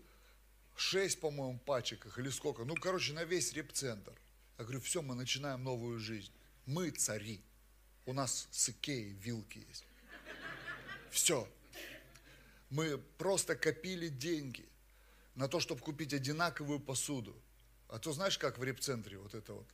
6, 0.75 1.21
по-моему, 1.21 1.57
пачек 1.59 2.07
их 2.07 2.19
или 2.19 2.27
сколько. 2.29 2.65
Ну, 2.65 2.75
короче, 2.75 3.13
на 3.13 3.23
весь 3.23 3.53
репцентр. 3.53 4.11
Я 4.57 4.65
говорю, 4.65 4.81
все, 4.81 5.01
мы 5.01 5.15
начинаем 5.15 5.63
новую 5.63 5.97
жизнь. 5.97 6.33
Мы 6.65 6.89
цари. 6.89 7.41
У 8.05 8.11
нас 8.11 8.49
с 8.51 8.67
Икеей 8.67 9.13
вилки 9.13 9.65
есть. 9.69 9.85
Все. 11.09 11.47
Мы 12.69 12.97
просто 13.17 13.55
копили 13.55 14.09
деньги 14.09 14.67
на 15.35 15.47
то, 15.47 15.61
чтобы 15.61 15.79
купить 15.79 16.13
одинаковую 16.13 16.81
посуду. 16.81 17.33
А 17.87 17.97
то 17.97 18.11
знаешь, 18.11 18.37
как 18.37 18.57
в 18.57 18.63
репцентре 18.65 19.17
вот 19.17 19.33
это 19.33 19.53
вот 19.53 19.67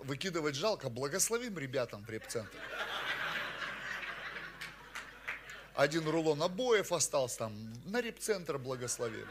выкидывать 0.00 0.54
жалко, 0.54 0.88
благословим 0.88 1.58
ребятам 1.58 2.04
в 2.04 2.10
репцентре. 2.10 2.60
Один 5.74 6.08
рулон 6.08 6.42
обоев 6.42 6.92
остался 6.92 7.38
там, 7.38 7.72
на 7.84 8.00
репцентр 8.00 8.58
благословим. 8.58 9.26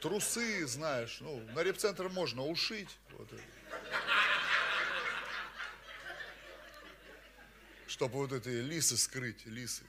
Трусы, 0.00 0.66
знаешь, 0.66 1.18
ну, 1.20 1.40
на 1.54 1.60
репцентр 1.60 2.08
можно 2.08 2.44
ушить. 2.44 2.90
Вот 3.18 3.28
чтобы 7.92 8.14
вот 8.14 8.32
эти 8.32 8.48
лисы 8.48 8.96
скрыть, 8.96 9.44
лисы. 9.44 9.82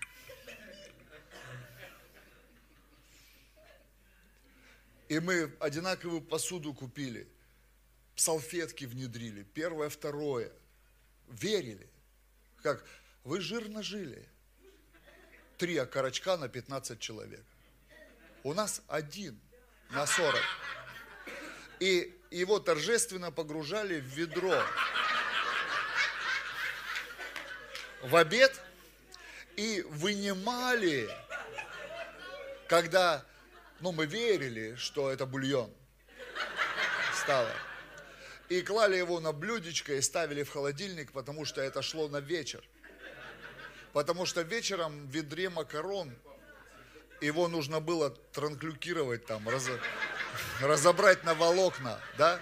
И 5.08 5.20
мы 5.20 5.52
одинаковую 5.60 6.22
посуду 6.22 6.74
купили 6.74 7.28
салфетки 8.16 8.86
внедрили, 8.86 9.44
первое, 9.44 9.90
второе. 9.90 10.52
Верили. 11.28 11.88
Как, 12.62 12.86
вы 13.24 13.42
жирно 13.42 13.82
жили. 13.82 14.28
Три 15.58 15.78
окорочка 15.78 16.38
на 16.38 16.50
15 16.50 17.00
человек. 17.00 17.44
У 18.44 18.54
нас 18.54 18.82
один 18.88 19.40
на 19.90 20.06
40. 20.06 20.36
И 21.80 22.20
его 22.32 22.60
торжественно 22.60 23.32
погружали 23.32 24.00
в 24.00 24.06
ведро. 24.06 24.62
В 28.02 28.16
обед 28.16 28.60
и 29.56 29.82
вынимали, 29.88 31.10
когда, 32.68 33.26
ну, 33.80 33.92
мы 33.92 34.06
верили, 34.06 34.76
что 34.76 35.10
это 35.10 35.26
бульон 35.26 35.74
стало 37.14 37.54
и 38.50 38.62
клали 38.62 38.98
его 38.98 39.20
на 39.20 39.32
блюдечко 39.32 39.94
и 39.94 40.02
ставили 40.02 40.44
в 40.44 40.50
холодильник, 40.50 41.12
потому 41.12 41.46
что 41.46 41.62
это 41.62 41.82
шло 41.82 42.08
на 42.08 42.20
вечер. 42.20 42.64
Потому 43.94 44.26
что 44.26 44.42
вечером 44.42 45.08
в 45.08 45.12
ведре 45.12 45.50
макарон 45.50 46.14
его 47.22 47.48
нужно 47.48 47.80
было 47.80 48.10
транклюкировать 48.34 49.26
там, 49.26 49.48
раз, 49.48 49.68
разобрать 50.62 51.24
на 51.24 51.36
волокна, 51.36 52.00
да? 52.18 52.40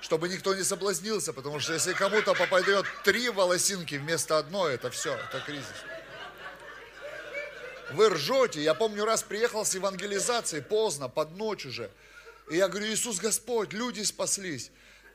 Чтобы 0.00 0.28
никто 0.30 0.54
не 0.54 0.62
соблазнился, 0.62 1.32
потому 1.32 1.60
что 1.60 1.74
если 1.74 1.92
кому-то 1.92 2.34
попадет 2.34 2.86
три 3.04 3.28
волосинки 3.28 3.96
вместо 3.96 4.38
одной, 4.38 4.74
это 4.74 4.90
все, 4.90 5.14
это 5.14 5.40
кризис. 5.40 5.66
Вы 7.92 8.08
ржете. 8.08 8.62
Я 8.62 8.74
помню, 8.74 9.04
раз 9.04 9.22
приехал 9.22 9.64
с 9.64 9.74
евангелизацией 9.74 10.62
поздно, 10.62 11.08
под 11.08 11.36
ночь 11.36 11.66
уже. 11.66 11.90
И 12.50 12.56
я 12.56 12.68
говорю, 12.68 12.86
Иисус 12.86 13.18
Господь, 13.18 13.72
люди 13.72 14.02
спаслись. 14.02 14.70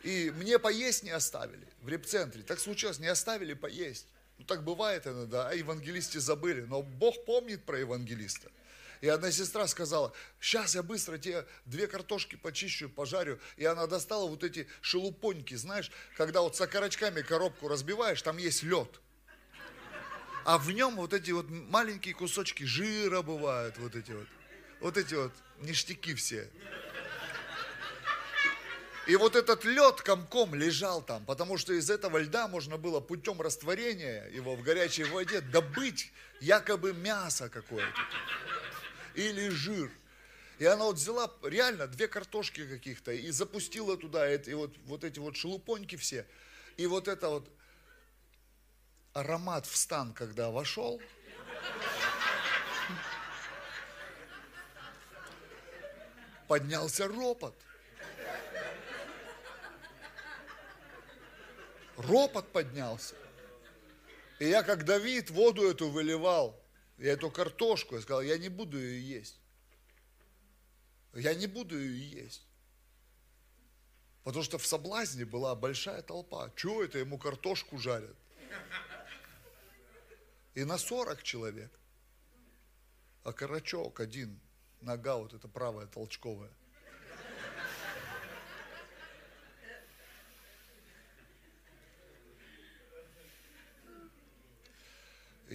И 0.06 0.32
мне 0.36 0.60
поесть 0.60 1.02
не 1.02 1.10
оставили 1.10 1.68
в 1.82 1.90
репцентре. 1.90 2.44
Так 2.44 2.60
случилось, 2.60 3.00
не 3.00 3.08
оставили 3.08 3.56
поесть. 3.56 4.06
Ну 4.38 4.46
так 4.46 4.64
бывает 4.64 5.08
иногда, 5.08 5.50
а 5.50 5.56
евангелисты 5.56 6.20
забыли. 6.20 6.62
Но 6.62 6.84
Бог 6.84 7.26
помнит 7.26 7.66
про 7.66 7.80
евангелиста. 7.80 8.52
И 9.02 9.08
одна 9.08 9.32
сестра 9.32 9.66
сказала, 9.66 10.14
сейчас 10.40 10.76
я 10.76 10.84
быстро 10.84 11.18
тебе 11.18 11.48
две 11.66 11.88
картошки 11.88 12.36
почищу, 12.36 12.88
пожарю. 12.88 13.40
И 13.58 13.66
она 13.66 13.88
достала 13.88 14.30
вот 14.30 14.44
эти 14.44 14.68
шелупоньки, 14.82 15.56
знаешь, 15.56 15.92
когда 16.16 16.42
вот 16.42 16.56
с 16.56 16.62
окорочками 16.62 17.24
коробку 17.24 17.68
разбиваешь, 17.68 18.22
там 18.22 18.38
есть 18.38 18.62
лед. 18.62 19.02
А 20.46 20.60
в 20.60 20.70
нем 20.70 20.98
вот 20.98 21.14
эти 21.14 21.32
вот 21.32 21.50
маленькие 21.50 22.14
кусочки 22.14 22.64
жира 22.64 23.24
бывают, 23.24 23.80
вот 23.80 23.96
эти 23.96 24.12
вот. 24.12 24.28
Вот 24.82 24.98
эти 24.98 25.16
вот 25.16 25.32
ништяки 25.62 26.14
все. 26.14 26.48
И 29.08 29.16
вот 29.18 29.36
этот 29.36 29.64
лед 29.66 30.02
комком 30.02 30.56
лежал 30.56 31.02
там, 31.02 31.26
потому 31.26 31.58
что 31.58 31.74
из 31.74 31.90
этого 31.92 32.18
льда 32.18 32.48
можно 32.48 32.78
было 32.78 33.00
путем 33.00 33.40
растворения 33.40 34.28
его 34.30 34.56
в 34.56 34.64
горячей 34.64 35.04
воде 35.04 35.42
добыть 35.42 36.12
якобы 36.42 36.94
мясо 36.94 37.50
какое-то 37.50 38.00
или 39.14 39.50
жир. 39.50 39.92
И 40.58 40.66
она 40.66 40.86
вот 40.86 40.96
взяла 40.96 41.32
реально 41.44 41.88
две 41.88 42.08
картошки 42.08 42.66
каких-то 42.66 43.12
и 43.12 43.30
запустила 43.30 43.98
туда 43.98 44.34
и 44.34 44.54
вот, 44.54 44.76
вот 44.86 45.04
эти 45.04 45.20
вот 45.20 45.36
шелупоньки 45.36 45.98
все. 45.98 46.26
И 46.78 46.88
вот 46.88 47.08
это 47.08 47.30
вот 47.30 47.50
аромат 49.14 49.66
в 49.66 49.76
стан, 49.76 50.14
когда 50.14 50.50
вошел, 50.50 51.00
поднялся 56.48 57.08
ропот. 57.08 57.56
Ропот 61.98 62.52
поднялся. 62.52 63.16
И 64.40 64.48
я, 64.48 64.64
как 64.64 64.86
Давид, 64.86 65.30
воду 65.30 65.70
эту 65.70 65.90
выливал, 65.90 66.60
я 66.98 67.14
эту 67.14 67.32
картошку, 67.32 67.96
я 67.96 68.02
сказал, 68.02 68.22
я 68.22 68.38
не 68.38 68.50
буду 68.50 68.78
ее 68.78 69.18
есть. 69.18 69.40
Я 71.14 71.34
не 71.34 71.48
буду 71.48 71.80
ее 71.80 72.24
есть. 72.24 72.46
Потому 74.24 74.44
что 74.44 74.58
в 74.58 74.66
соблазне 74.66 75.24
была 75.24 75.56
большая 75.56 76.02
толпа. 76.02 76.52
Чего 76.56 76.84
это 76.84 76.98
ему 76.98 77.18
картошку 77.18 77.78
жарят? 77.78 78.16
И 80.54 80.64
на 80.64 80.78
40 80.78 81.24
человек. 81.24 81.72
А 83.24 83.34
карачок 83.34 84.00
один, 84.00 84.40
нога 84.82 85.18
вот 85.18 85.34
эта 85.34 85.48
правая 85.48 85.88
толчковая– 85.88 86.52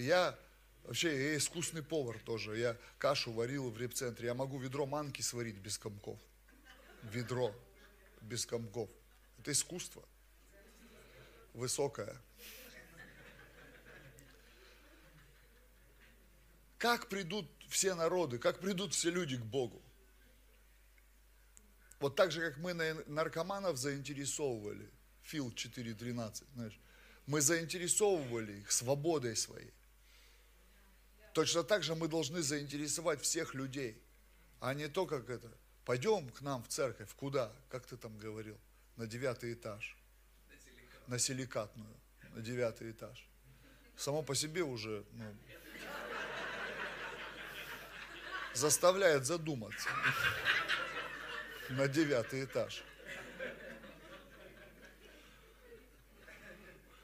Я 0.01 0.37
вообще 0.83 1.31
я 1.31 1.37
искусный 1.37 1.83
повар 1.83 2.19
тоже. 2.19 2.57
Я 2.57 2.77
кашу 2.97 3.31
варил 3.31 3.69
в 3.69 3.77
репцентре. 3.77 4.27
Я 4.27 4.33
могу 4.33 4.57
ведро 4.57 4.85
манки 4.85 5.21
сварить 5.21 5.57
без 5.57 5.77
комков. 5.77 6.19
Ведро 7.03 7.53
без 8.21 8.45
комков. 8.45 8.89
Это 9.39 9.51
искусство. 9.51 10.03
Высокое. 11.53 12.15
Как 16.77 17.09
придут 17.09 17.47
все 17.69 17.93
народы, 17.93 18.39
как 18.39 18.59
придут 18.59 18.93
все 18.95 19.11
люди 19.11 19.37
к 19.37 19.43
Богу? 19.43 19.81
Вот 21.99 22.15
так 22.15 22.31
же, 22.31 22.41
как 22.41 22.57
мы 22.57 22.73
наркоманов 22.73 23.77
заинтересовывали, 23.77 24.89
Фил 25.21 25.51
4.13, 25.51 26.43
знаешь, 26.55 26.79
мы 27.27 27.41
заинтересовывали 27.41 28.61
их 28.61 28.71
свободой 28.71 29.35
своей. 29.35 29.71
Точно 31.33 31.63
так 31.63 31.83
же 31.83 31.95
мы 31.95 32.07
должны 32.07 32.41
заинтересовать 32.41 33.21
всех 33.21 33.53
людей, 33.53 34.01
а 34.59 34.73
не 34.73 34.87
то, 34.87 35.05
как 35.05 35.29
это, 35.29 35.49
пойдем 35.85 36.29
к 36.29 36.41
нам 36.41 36.63
в 36.63 36.67
церковь, 36.67 37.09
куда, 37.15 37.51
как 37.69 37.85
ты 37.85 37.95
там 37.97 38.17
говорил, 38.17 38.57
на 38.97 39.07
девятый 39.07 39.53
этаж, 39.53 39.97
на 41.07 41.17
силикатную, 41.17 41.95
на 42.33 42.41
девятый 42.41 42.91
этаж. 42.91 43.27
Само 43.95 44.23
по 44.23 44.35
себе 44.35 44.63
уже, 44.63 45.05
ну, 45.13 45.35
заставляет 48.53 49.25
задуматься 49.25 49.89
на 51.69 51.87
девятый 51.87 52.43
этаж. 52.43 52.83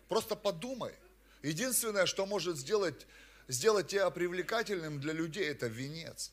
Просто 0.09 0.35
подумай. 0.35 0.93
Единственное, 1.43 2.05
что 2.05 2.25
может 2.25 2.57
сделать, 2.57 3.05
сделать 3.47 3.87
тебя 3.87 4.09
привлекательным 4.09 4.99
для 4.99 5.13
людей, 5.13 5.45
это 5.45 5.67
венец. 5.67 6.31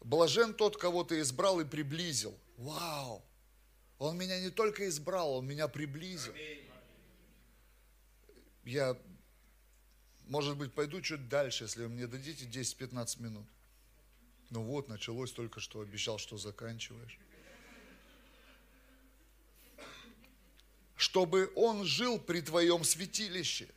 Блажен 0.00 0.54
тот, 0.54 0.76
кого 0.76 1.04
ты 1.04 1.20
избрал 1.20 1.60
и 1.60 1.64
приблизил. 1.64 2.38
Вау! 2.56 3.24
Он 3.98 4.18
меня 4.18 4.40
не 4.40 4.50
только 4.50 4.88
избрал, 4.88 5.34
он 5.34 5.46
меня 5.46 5.68
приблизил. 5.68 6.34
Я, 8.64 8.96
может 10.24 10.56
быть, 10.56 10.72
пойду 10.72 11.00
чуть 11.00 11.28
дальше, 11.28 11.64
если 11.64 11.84
вы 11.84 11.88
мне 11.88 12.06
дадите 12.08 12.46
10-15 12.46 13.22
минут. 13.22 13.46
Ну 14.50 14.62
вот, 14.62 14.88
началось 14.88 15.32
только 15.32 15.60
что, 15.60 15.80
обещал, 15.80 16.18
что 16.18 16.36
заканчиваешь. 16.36 17.18
Чтобы 21.02 21.50
он 21.56 21.84
жил 21.84 22.20
при 22.20 22.40
твоем 22.42 22.84
святилище. 22.84 23.68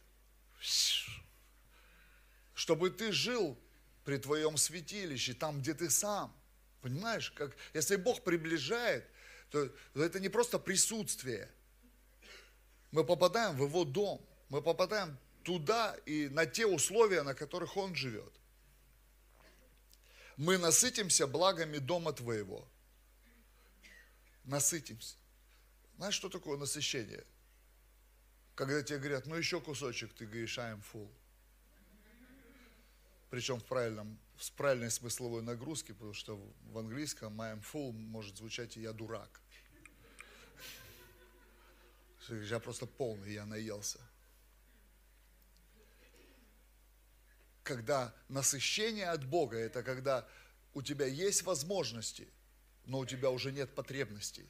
Чтобы 2.53 2.91
ты 2.91 3.11
жил 3.11 3.57
при 4.03 4.17
твоем 4.17 4.57
святилище, 4.57 5.33
там, 5.33 5.59
где 5.59 5.73
ты 5.73 5.89
сам. 5.89 6.31
Понимаешь, 6.81 7.31
как, 7.31 7.57
если 7.73 7.95
Бог 7.95 8.23
приближает, 8.23 9.09
то, 9.49 9.67
то 9.95 10.03
это 10.03 10.19
не 10.19 10.29
просто 10.29 10.59
присутствие. 10.59 11.49
Мы 12.91 13.03
попадаем 13.03 13.57
в 13.57 13.63
Его 13.63 13.85
дом, 13.85 14.23
мы 14.49 14.61
попадаем 14.61 15.17
туда 15.41 15.97
и 16.05 16.29
на 16.29 16.45
те 16.45 16.67
условия, 16.67 17.23
на 17.23 17.33
которых 17.33 17.75
Он 17.75 17.95
живет. 17.95 18.33
Мы 20.37 20.59
насытимся 20.59 21.25
благами 21.25 21.79
дома 21.79 22.13
Твоего. 22.13 22.67
Насытимся. 24.43 25.15
Знаешь, 25.97 26.15
что 26.15 26.29
такое 26.29 26.57
насыщение? 26.57 27.23
Когда 28.55 28.81
тебе 28.81 28.99
говорят, 28.99 29.25
ну 29.25 29.35
еще 29.35 29.59
кусочек, 29.61 30.13
ты 30.13 30.25
говоришь, 30.25 30.57
I'm 30.57 30.81
full 30.93 31.09
причем 33.35 33.59
в, 33.59 33.65
правильном, 33.65 34.17
в 34.37 34.51
правильной 34.53 34.89
смысловой 34.89 35.41
нагрузке, 35.41 35.93
потому 35.93 36.13
что 36.13 36.37
в 36.71 36.77
английском 36.77 37.41
I 37.41 37.53
am 37.53 37.61
full 37.61 37.91
может 37.91 38.37
звучать 38.37 38.77
я 38.77 38.93
дурак. 38.93 39.41
Я 42.29 42.59
просто 42.59 42.85
полный, 42.85 43.33
я 43.33 43.45
наелся. 43.45 43.99
Когда 47.63 48.15
насыщение 48.29 49.09
от 49.09 49.25
Бога, 49.25 49.57
это 49.57 49.83
когда 49.83 50.25
у 50.73 50.81
тебя 50.81 51.05
есть 51.05 51.43
возможности, 51.43 52.29
но 52.85 52.99
у 52.99 53.05
тебя 53.05 53.31
уже 53.31 53.51
нет 53.51 53.75
потребностей. 53.75 54.47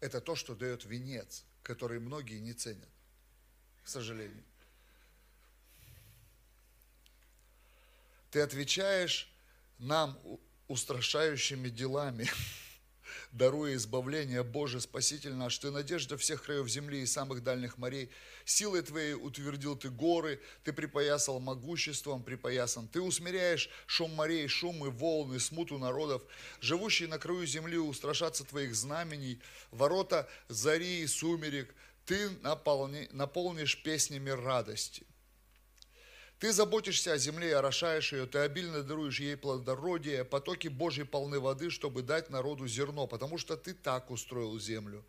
Это 0.00 0.20
то, 0.20 0.36
что 0.36 0.54
дает 0.54 0.84
венец, 0.84 1.44
который 1.62 1.98
многие 1.98 2.38
не 2.38 2.52
ценят, 2.52 2.88
к 3.82 3.88
сожалению. 3.88 4.44
Ты 8.30 8.40
отвечаешь 8.40 9.28
нам 9.78 10.18
устрашающими 10.68 11.68
делами, 11.68 12.28
даруя 13.32 13.74
избавление 13.74 14.42
Божие, 14.42 14.80
Спаситель 14.80 15.34
наш. 15.34 15.58
Ты 15.58 15.70
надежда 15.70 16.16
всех 16.16 16.42
краев 16.42 16.68
земли 16.68 17.00
и 17.00 17.06
самых 17.06 17.42
дальних 17.42 17.78
морей. 17.78 18.10
Силой 18.44 18.82
Твоей 18.82 19.14
утвердил 19.14 19.76
Ты 19.76 19.90
горы, 19.90 20.40
Ты 20.64 20.72
припоясал 20.72 21.40
могуществом, 21.40 22.22
припоясан. 22.22 22.88
Ты 22.88 23.00
усмиряешь 23.00 23.70
шум 23.86 24.14
морей, 24.14 24.48
шумы, 24.48 24.90
волны, 24.90 25.40
смуту 25.40 25.78
народов. 25.78 26.22
Живущие 26.60 27.08
на 27.08 27.18
краю 27.18 27.46
земли 27.46 27.78
устрашатся 27.78 28.44
Твоих 28.44 28.74
знамений, 28.74 29.40
ворота 29.70 30.28
зари 30.48 31.00
и 31.00 31.06
сумерек. 31.06 31.74
Ты 32.06 32.30
наполни, 32.42 33.08
наполнишь 33.12 33.82
песнями 33.82 34.30
радости. 34.30 35.06
Ты 36.38 36.52
заботишься 36.52 37.12
о 37.14 37.18
земле 37.18 37.48
и 37.48 37.52
орошаешь 37.52 38.12
ее, 38.12 38.26
ты 38.26 38.38
обильно 38.38 38.82
даруешь 38.82 39.18
ей 39.18 39.36
плодородие, 39.36 40.24
потоки 40.24 40.68
Божьей 40.68 41.04
полны 41.04 41.40
воды, 41.40 41.68
чтобы 41.68 42.02
дать 42.02 42.30
народу 42.30 42.68
зерно, 42.68 43.08
потому 43.08 43.38
что 43.38 43.56
ты 43.56 43.74
так 43.74 44.10
устроил 44.10 44.58
землю. 44.60 45.04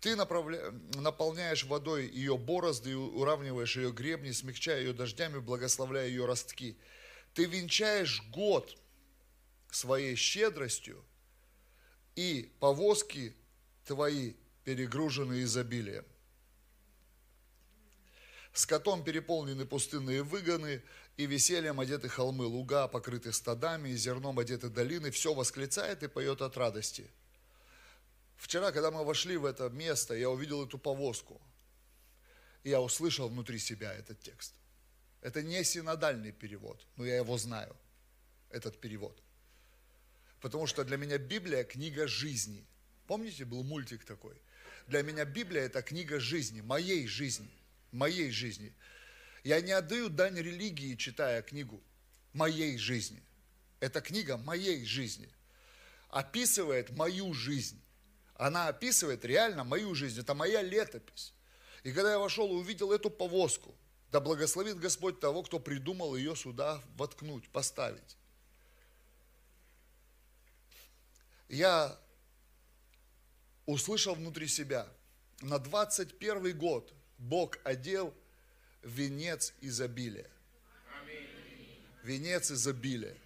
Ты 0.00 0.16
направля... 0.16 0.72
наполняешь 0.94 1.64
водой 1.64 2.06
ее 2.08 2.38
борозды, 2.38 2.96
уравниваешь 2.96 3.76
ее 3.76 3.92
гребни, 3.92 4.30
смягчая 4.30 4.80
ее 4.80 4.94
дождями, 4.94 5.38
благословляя 5.38 6.08
ее 6.08 6.24
ростки. 6.24 6.78
Ты 7.34 7.44
венчаешь 7.44 8.22
год 8.30 8.74
своей 9.70 10.16
щедростью, 10.16 11.04
и 12.16 12.52
повозки 12.58 13.36
твои 13.84 14.32
перегружены 14.64 15.42
изобилием. 15.42 16.04
Скотом 18.58 19.04
переполнены 19.04 19.66
пустынные 19.66 20.24
выгоны, 20.24 20.82
и 21.16 21.26
весельем 21.26 21.78
одеты 21.78 22.08
холмы 22.08 22.44
луга, 22.44 22.88
покрыты 22.88 23.32
стадами, 23.32 23.90
и 23.90 23.96
зерном 23.96 24.36
одеты 24.40 24.68
долины. 24.68 25.12
Все 25.12 25.32
восклицает 25.32 26.02
и 26.02 26.08
поет 26.08 26.42
от 26.42 26.56
радости. 26.56 27.08
Вчера, 28.36 28.72
когда 28.72 28.90
мы 28.90 29.04
вошли 29.04 29.36
в 29.36 29.44
это 29.44 29.68
место, 29.68 30.14
я 30.14 30.28
увидел 30.28 30.66
эту 30.66 30.76
повозку. 30.76 31.40
И 32.64 32.70
я 32.70 32.80
услышал 32.80 33.28
внутри 33.28 33.60
себя 33.60 33.92
этот 33.94 34.18
текст. 34.22 34.54
Это 35.20 35.40
не 35.40 35.62
синодальный 35.62 36.32
перевод, 36.32 36.84
но 36.96 37.06
я 37.06 37.18
его 37.18 37.38
знаю, 37.38 37.76
этот 38.50 38.80
перевод. 38.80 39.16
Потому 40.40 40.66
что 40.66 40.82
для 40.82 40.96
меня 40.96 41.18
Библия– 41.18 41.62
книга 41.74 42.08
жизни. 42.08 42.66
Помните, 43.06 43.44
был 43.44 43.62
мультик 43.62 44.04
такой? 44.04 44.34
Для 44.88 45.04
меня 45.04 45.24
Библия– 45.24 45.62
это 45.66 45.80
книга 45.80 46.18
жизни, 46.18 46.60
моей 46.60 47.06
жизни 47.06 47.54
моей 47.92 48.30
жизни. 48.30 48.74
Я 49.44 49.60
не 49.60 49.72
отдаю 49.72 50.08
дань 50.08 50.36
религии, 50.36 50.96
читая 50.96 51.42
книгу 51.42 51.82
моей 52.32 52.78
жизни. 52.78 53.22
Это 53.80 54.00
книга 54.00 54.36
моей 54.36 54.84
жизни. 54.84 55.28
Описывает 56.08 56.90
мою 56.90 57.32
жизнь. 57.32 57.80
Она 58.34 58.68
описывает 58.68 59.24
реально 59.24 59.64
мою 59.64 59.94
жизнь. 59.94 60.20
Это 60.20 60.34
моя 60.34 60.62
летопись. 60.62 61.32
И 61.82 61.92
когда 61.92 62.12
я 62.12 62.18
вошел 62.18 62.48
и 62.50 62.56
увидел 62.56 62.92
эту 62.92 63.10
повозку, 63.10 63.74
да 64.10 64.20
благословит 64.20 64.78
Господь 64.78 65.20
того, 65.20 65.42
кто 65.42 65.58
придумал 65.58 66.16
ее 66.16 66.34
сюда 66.34 66.82
воткнуть, 66.96 67.48
поставить. 67.50 68.16
Я 71.48 71.98
услышал 73.66 74.14
внутри 74.14 74.48
себя, 74.48 74.86
на 75.40 75.58
21 75.58 76.56
год 76.58 76.92
Бог 77.18 77.58
одел 77.64 78.14
венец 78.82 79.52
изобилия. 79.60 80.30
Венец 82.04 82.50
изобилия. 82.50 83.16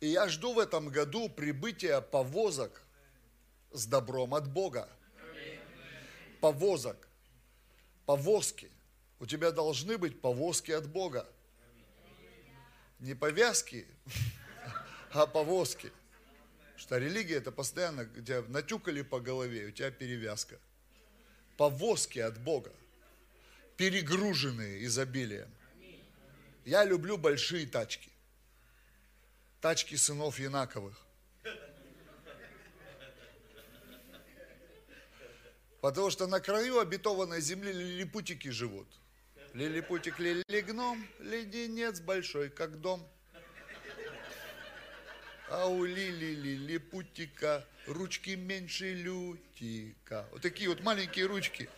И 0.00 0.08
я 0.08 0.28
жду 0.28 0.54
в 0.54 0.58
этом 0.58 0.88
году 0.88 1.28
прибытия 1.28 2.00
повозок 2.00 2.82
с 3.70 3.86
добром 3.86 4.34
от 4.34 4.50
Бога. 4.50 4.88
Повозок. 6.40 7.08
Повозки. 8.04 8.70
У 9.20 9.26
тебя 9.26 9.52
должны 9.52 9.98
быть 9.98 10.20
повозки 10.20 10.72
от 10.72 10.88
Бога. 10.88 11.28
Не 12.98 13.14
повязки, 13.14 13.86
а 15.12 15.26
повозки. 15.26 15.92
Что 16.76 16.98
религия 16.98 17.36
это 17.36 17.52
постоянно, 17.52 18.06
тебя 18.06 18.42
натюкали 18.48 19.02
по 19.02 19.20
голове, 19.20 19.66
у 19.66 19.70
тебя 19.70 19.92
перевязка. 19.92 20.58
Повозки 21.62 22.18
от 22.18 22.40
Бога, 22.40 22.72
перегруженные 23.76 24.84
изобилием. 24.84 25.48
Я 26.64 26.84
люблю 26.84 27.16
большие 27.16 27.68
тачки. 27.68 28.10
Тачки 29.60 29.94
сынов 29.94 30.40
Янаковых. 30.40 31.00
Потому 35.80 36.10
что 36.10 36.26
на 36.26 36.40
краю 36.40 36.80
обетованной 36.80 37.40
земли 37.40 37.72
лилипутики 37.72 38.48
живут. 38.48 38.88
Лилипутик 39.54 40.18
лилигном, 40.18 41.06
леденец 41.20 42.00
большой, 42.00 42.50
как 42.50 42.80
дом. 42.80 43.08
А 45.48 45.68
у 45.68 45.84
лили 45.84 46.34
лилипутика 46.34 47.64
ручки 47.86 48.30
меньше 48.30 48.94
лютика. 48.94 50.26
Вот 50.32 50.42
такие 50.42 50.68
вот 50.68 50.80
маленькие 50.82 51.26
ручки. 51.26 51.68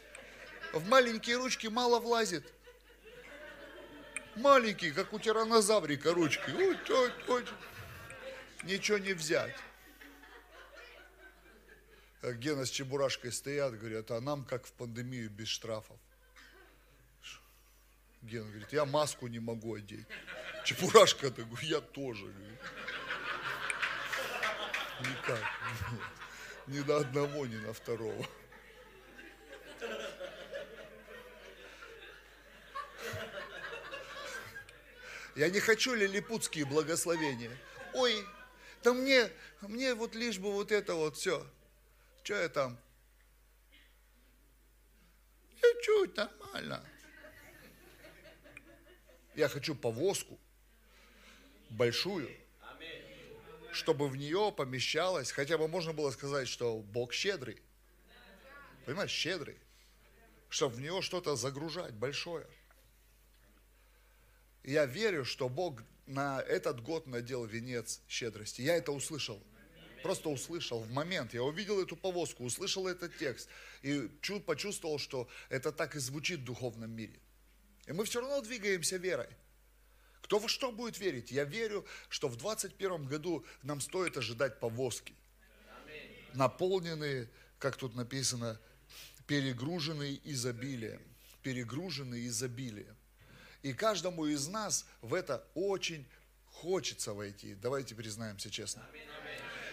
В 0.73 0.89
маленькие 0.89 1.37
ручки 1.37 1.69
мало 1.69 2.01
влазит. 2.01 2.53
Маленькие, 4.37 4.93
как 4.93 5.13
у 5.13 5.19
тиранозаврика 5.19 6.13
ручки. 6.13 6.51
Ой, 6.51 6.77
ой, 6.91 7.13
ой. 7.29 7.45
Ничего 8.65 8.99
не 8.99 9.13
взять. 9.13 9.55
Гена 12.23 12.65
с 12.65 12.71
Чебурашкой 12.71 13.33
стоят, 13.33 13.79
говорят, 13.79 14.11
а 14.11 14.21
нам 14.21 14.45
как 14.45 14.67
в 14.67 14.73
пандемию 14.73 15.31
без 15.31 15.49
штрафов. 15.49 15.99
Гена 18.23 18.49
говорит, 18.49 18.73
я 18.73 18.87
маску 18.87 19.27
не 19.27 19.39
могу 19.39 19.75
одеть. 19.75 20.07
Чебурашка, 20.65 21.31
так 21.31 21.47
говорю, 21.47 21.67
я 21.67 21.81
тоже. 21.81 22.33
Никак. 25.01 25.43
Ни 26.67 26.81
на 26.81 26.97
одного, 26.97 27.47
ни 27.47 27.57
на 27.57 27.73
второго. 27.73 28.27
Я 35.37 35.51
не 35.51 35.59
хочу 35.61 35.95
лилипутские 35.95 36.65
благословения. 36.65 37.51
Ой, 37.93 38.25
да 38.85 38.93
мне, 38.93 39.31
мне 39.63 39.95
вот 39.95 40.15
лишь 40.15 40.39
бы 40.39 40.53
вот 40.53 40.71
это 40.71 40.95
вот 40.95 41.17
все. 41.17 41.45
Что 42.23 42.35
я 42.35 42.49
там? 42.49 42.79
Чуть-чуть, 45.61 46.17
нормально. 46.17 46.85
Я 49.35 49.49
хочу 49.49 49.75
повозку, 49.75 50.39
большую, 51.71 52.31
чтобы 53.75 54.09
в 54.09 54.17
нее 54.17 54.53
помещалось, 54.57 55.33
хотя 55.33 55.59
бы 55.59 55.69
можно 55.69 55.93
было 55.93 56.11
сказать, 56.11 56.49
что 56.49 56.79
Бог 56.79 57.13
щедрый. 57.13 57.61
Понимаешь, 58.87 59.11
щедрый. 59.11 59.59
Чтобы 60.49 60.77
в 60.77 60.81
нее 60.81 61.03
что-то 61.03 61.37
загружать 61.37 61.95
большое. 61.95 62.47
Я 64.63 64.87
верю, 64.87 65.25
что 65.25 65.49
Бог 65.49 65.83
на 66.07 66.41
этот 66.41 66.81
год 66.81 67.07
надел 67.07 67.45
венец 67.45 68.01
щедрости. 68.09 68.63
Я 68.63 68.77
это 68.77 68.93
услышал. 68.93 69.43
Просто 70.03 70.29
услышал 70.29 70.81
в 70.81 70.91
момент. 70.91 71.35
Я 71.35 71.43
увидел 71.43 71.83
эту 71.83 71.97
повозку, 71.97 72.45
услышал 72.45 72.87
этот 72.87 73.17
текст. 73.17 73.49
И 73.83 74.09
почувствовал, 74.47 74.99
что 74.99 75.29
это 75.49 75.73
так 75.73 75.97
и 75.97 75.99
звучит 75.99 76.41
в 76.41 76.45
духовном 76.45 76.91
мире. 76.91 77.19
И 77.87 77.93
мы 77.93 78.05
все 78.05 78.21
равно 78.21 78.41
двигаемся 78.41 78.97
верой. 78.97 79.29
Кто 80.25 80.39
во 80.39 80.49
что 80.49 80.73
будет 80.73 80.99
верить? 80.99 81.31
Я 81.31 81.45
верю, 81.45 81.85
что 82.09 82.29
в 82.29 82.37
2021 82.37 83.05
году 83.05 83.45
нам 83.63 83.79
стоит 83.83 84.17
ожидать 84.17 84.59
повозки. 84.59 85.15
Наполненные, 86.33 87.29
как 87.59 87.77
тут 87.77 87.95
написано, 87.95 88.59
перегруженные 89.27 90.19
изобилием. 90.25 91.03
Перегруженные 91.43 92.27
изобилием. 92.29 92.97
И 93.61 93.75
каждому 93.75 94.25
из 94.25 94.49
нас 94.49 94.87
в 95.03 95.13
это 95.13 95.47
очень 95.55 96.07
хочется 96.47 97.13
войти. 97.13 97.55
Давайте 97.57 97.95
признаемся 97.95 98.51
честно. 98.51 98.83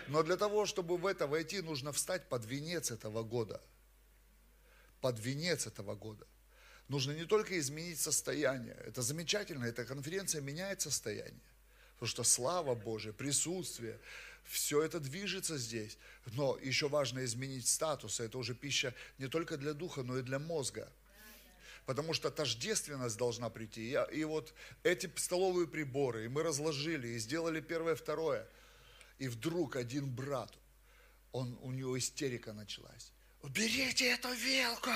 Но 0.10 0.22
для 0.22 0.36
того, 0.36 0.66
чтобы 0.66 0.98
в 0.98 1.06
это 1.06 1.28
войти, 1.28 1.62
нужно 1.62 1.94
встать 1.94 2.28
под 2.28 2.44
венец 2.44 2.92
этого 2.92 3.24
года. 3.24 3.62
Под 5.00 5.18
венец 5.18 5.66
этого 5.66 5.96
года. 5.96 6.28
Нужно 6.92 7.14
не 7.14 7.24
только 7.24 7.58
изменить 7.58 8.02
состояние. 8.02 8.76
Это 8.86 9.02
замечательно, 9.02 9.64
эта 9.64 9.86
конференция 9.86 10.42
меняет 10.42 10.82
состояние. 10.82 11.40
Потому 11.94 12.10
что 12.10 12.24
слава 12.26 12.76
Божия, 12.76 13.14
присутствие, 13.14 13.98
все 14.44 14.84
это 14.84 15.00
движется 15.00 15.58
здесь. 15.58 15.98
Но 16.34 16.58
еще 16.62 16.90
важно 16.90 17.24
изменить 17.24 17.66
статус. 17.66 18.20
Это 18.20 18.38
уже 18.38 18.54
пища 18.54 18.94
не 19.20 19.30
только 19.30 19.56
для 19.56 19.72
духа, 19.74 20.04
но 20.04 20.18
и 20.18 20.22
для 20.22 20.38
мозга 20.38 20.92
потому 21.86 22.14
что 22.14 22.30
тождественность 22.30 23.18
должна 23.18 23.50
прийти. 23.50 23.98
И, 24.14 24.24
вот 24.24 24.54
эти 24.84 25.12
столовые 25.16 25.68
приборы, 25.68 26.26
и 26.26 26.28
мы 26.28 26.44
разложили, 26.44 27.08
и 27.08 27.20
сделали 27.20 27.60
первое, 27.60 27.96
второе. 27.96 28.46
И 29.18 29.28
вдруг 29.28 29.76
один 29.76 30.10
брат, 30.10 30.54
он, 31.32 31.58
у 31.64 31.72
него 31.72 31.98
истерика 31.98 32.54
началась. 32.54 33.12
Уберите 33.42 34.12
эту 34.12 34.32
вилку! 34.34 34.92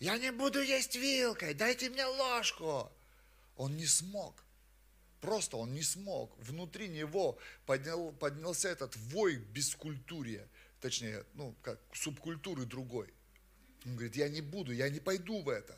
Я 0.00 0.16
не 0.18 0.30
буду 0.30 0.62
есть 0.62 0.94
вилкой, 0.94 1.54
дайте 1.54 1.90
мне 1.90 2.04
ложку. 2.04 2.90
Он 3.56 3.76
не 3.76 3.86
смог. 3.86 4.44
Просто 5.20 5.56
он 5.56 5.72
не 5.74 5.82
смог. 5.82 6.36
Внутри 6.38 6.88
него 6.88 7.38
поднял, 7.66 8.12
поднялся 8.12 8.68
этот 8.68 8.96
вой 8.96 9.36
бескультурия. 9.36 10.48
Точнее, 10.80 11.24
ну, 11.34 11.56
как 11.62 11.80
субкультуры 11.92 12.64
другой. 12.64 13.12
Он 13.84 13.94
говорит, 13.94 14.14
я 14.14 14.28
не 14.28 14.40
буду, 14.40 14.72
я 14.72 14.88
не 14.88 15.00
пойду 15.00 15.42
в 15.42 15.48
это. 15.48 15.76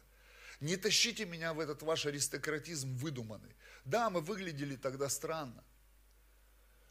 Не 0.60 0.76
тащите 0.76 1.24
меня 1.24 1.54
в 1.54 1.60
этот 1.60 1.82
ваш 1.82 2.04
аристократизм 2.04 2.94
выдуманный. 2.96 3.54
Да, 3.86 4.10
мы 4.10 4.20
выглядели 4.20 4.76
тогда 4.76 5.08
странно. 5.08 5.64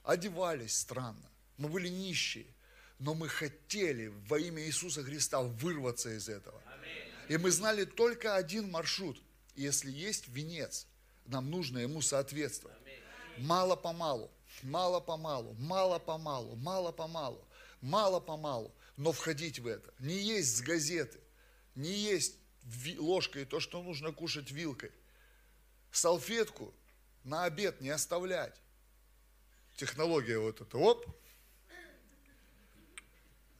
Одевались 0.03 0.75
странно. 0.75 1.29
Мы 1.57 1.69
были 1.69 1.87
нищие. 1.87 2.47
Но 2.97 3.13
мы 3.13 3.29
хотели 3.29 4.07
во 4.27 4.39
имя 4.39 4.63
Иисуса 4.63 5.03
Христа 5.03 5.41
вырваться 5.41 6.09
из 6.09 6.27
этого. 6.27 6.61
И 7.29 7.37
мы 7.37 7.51
знали 7.51 7.85
только 7.85 8.35
один 8.35 8.69
маршрут. 8.69 9.21
Если 9.55 9.91
есть 9.91 10.27
венец, 10.27 10.87
нам 11.25 11.49
нужно 11.49 11.77
ему 11.77 12.01
соответствовать. 12.01 12.77
Мало-помалу, 13.37 14.29
мало-помалу, 14.63 15.53
мало-помалу, 15.53 16.55
мало-помалу, 16.55 17.47
мало-помалу 17.81 18.73
но 18.99 19.13
входить 19.13 19.59
в 19.59 19.67
это. 19.67 19.93
Не 19.99 20.17
есть 20.17 20.57
с 20.57 20.61
газеты, 20.61 21.21
не 21.73 21.93
есть 21.93 22.35
ложкой 22.97 23.45
то, 23.45 23.61
что 23.61 23.81
нужно 23.81 24.11
кушать 24.11 24.51
вилкой. 24.51 24.91
Салфетку 25.91 26.73
на 27.23 27.45
обед 27.45 27.79
не 27.79 27.89
оставлять. 27.91 28.59
Технология 29.77 30.37
вот 30.37 30.59
эта. 30.59 30.77
Оп. 30.77 31.05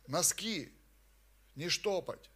Носки 0.08 0.74
не 1.56 1.70
штопать. 1.70 2.30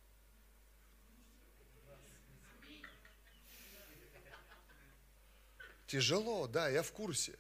Тяжело, 5.94 6.48
да, 6.48 6.70
я 6.70 6.82
в 6.82 6.92
курсе. 6.92 7.34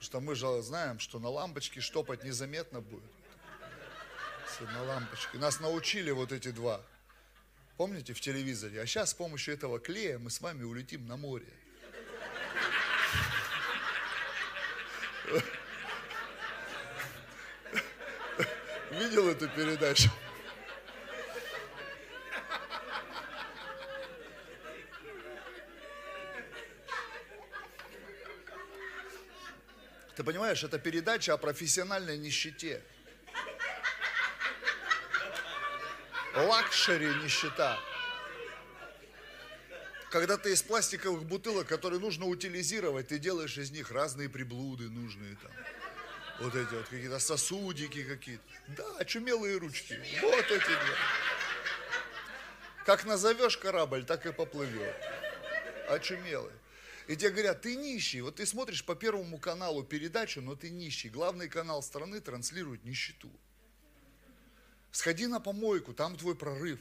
что 0.00 0.22
мы 0.22 0.34
же 0.34 0.62
знаем, 0.62 0.98
что 0.98 1.18
на 1.18 1.28
лампочке 1.28 1.82
штопать 1.82 2.24
незаметно 2.24 2.80
будет. 2.80 3.12
На 4.60 4.82
лампочке. 4.84 5.36
Нас 5.36 5.60
научили 5.60 6.10
вот 6.10 6.32
эти 6.32 6.50
два. 6.50 6.80
Помните 7.76 8.14
в 8.14 8.22
телевизоре? 8.22 8.80
А 8.80 8.86
сейчас 8.86 9.10
с 9.10 9.14
помощью 9.14 9.52
этого 9.52 9.78
клея 9.80 10.18
мы 10.18 10.30
с 10.30 10.40
вами 10.40 10.62
улетим 10.62 11.06
на 11.06 11.18
море. 11.18 11.52
Видел 18.92 19.28
эту 19.28 19.46
передачу? 19.50 20.10
Ты 30.20 30.24
понимаешь, 30.24 30.62
это 30.62 30.78
передача 30.78 31.32
о 31.32 31.38
профессиональной 31.38 32.18
нищете. 32.18 32.82
Luxury 36.36 37.06
нищета. 37.24 37.78
Когда 40.10 40.36
ты 40.36 40.52
из 40.52 40.62
пластиковых 40.62 41.24
бутылок, 41.24 41.68
которые 41.68 42.00
нужно 42.00 42.26
утилизировать, 42.26 43.08
ты 43.08 43.18
делаешь 43.18 43.56
из 43.56 43.70
них 43.70 43.90
разные 43.90 44.28
приблуды 44.28 44.90
нужные 44.90 45.36
там. 45.36 45.52
Вот 46.40 46.54
эти 46.54 46.74
вот 46.74 46.84
какие-то 46.84 47.18
сосудики 47.18 48.02
какие-то. 48.02 48.44
Да, 48.76 48.96
очумелые 48.98 49.56
ручки. 49.56 49.98
Вот 50.20 50.44
эти 50.50 50.68
два. 50.68 50.96
Как 52.84 53.06
назовешь 53.06 53.56
корабль, 53.56 54.04
так 54.04 54.26
и 54.26 54.32
поплывет. 54.32 54.96
Очумелый. 55.88 56.59
И 57.10 57.16
тебе 57.16 57.30
говорят, 57.30 57.62
ты 57.62 57.74
нищий. 57.74 58.20
Вот 58.20 58.36
ты 58.36 58.46
смотришь 58.46 58.84
по 58.84 58.94
Первому 58.94 59.36
каналу 59.40 59.82
передачу, 59.82 60.40
но 60.40 60.54
ты 60.54 60.70
нищий. 60.70 61.08
Главный 61.08 61.48
канал 61.48 61.82
страны 61.82 62.20
транслирует 62.20 62.84
нищету. 62.84 63.28
Сходи 64.92 65.26
на 65.26 65.40
помойку, 65.40 65.92
там 65.92 66.16
твой 66.16 66.36
прорыв. 66.36 66.78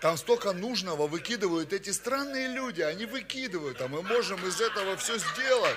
Там 0.00 0.16
столько 0.16 0.52
нужного 0.52 1.08
выкидывают 1.08 1.72
эти 1.72 1.90
странные 1.90 2.46
люди, 2.46 2.80
они 2.80 3.06
выкидывают, 3.06 3.80
а 3.80 3.88
мы 3.88 4.02
можем 4.02 4.46
из 4.46 4.60
этого 4.60 4.96
все 4.98 5.18
сделать. 5.18 5.76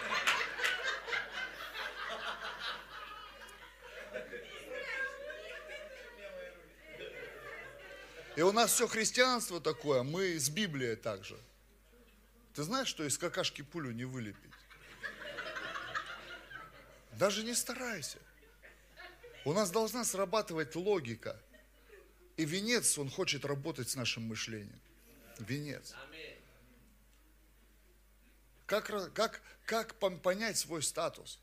И 8.42 8.44
у 8.44 8.52
нас 8.52 8.74
все 8.74 8.88
христианство 8.88 9.62
такое, 9.62 10.02
мы 10.02 10.40
с 10.40 10.50
Библией 10.50 10.96
также. 10.96 11.40
Ты 12.56 12.64
знаешь, 12.64 12.88
что 12.88 13.04
из 13.04 13.16
какашки 13.16 13.62
пулю 13.62 13.92
не 13.92 14.04
вылепить? 14.04 14.52
Даже 17.20 17.44
не 17.44 17.54
старайся. 17.54 18.18
У 19.46 19.54
нас 19.54 19.70
должна 19.70 20.04
срабатывать 20.04 20.76
логика. 20.76 21.40
И 22.36 22.44
венец, 22.44 22.98
он 22.98 23.12
хочет 23.12 23.46
работать 23.46 23.92
с 23.92 23.96
нашим 23.96 24.24
мышлением. 24.24 24.82
Венец. 25.38 25.94
Как, 28.66 29.14
как, 29.14 29.44
как 29.68 29.94
понять 30.00 30.58
свой 30.58 30.82
статус? 30.82 31.40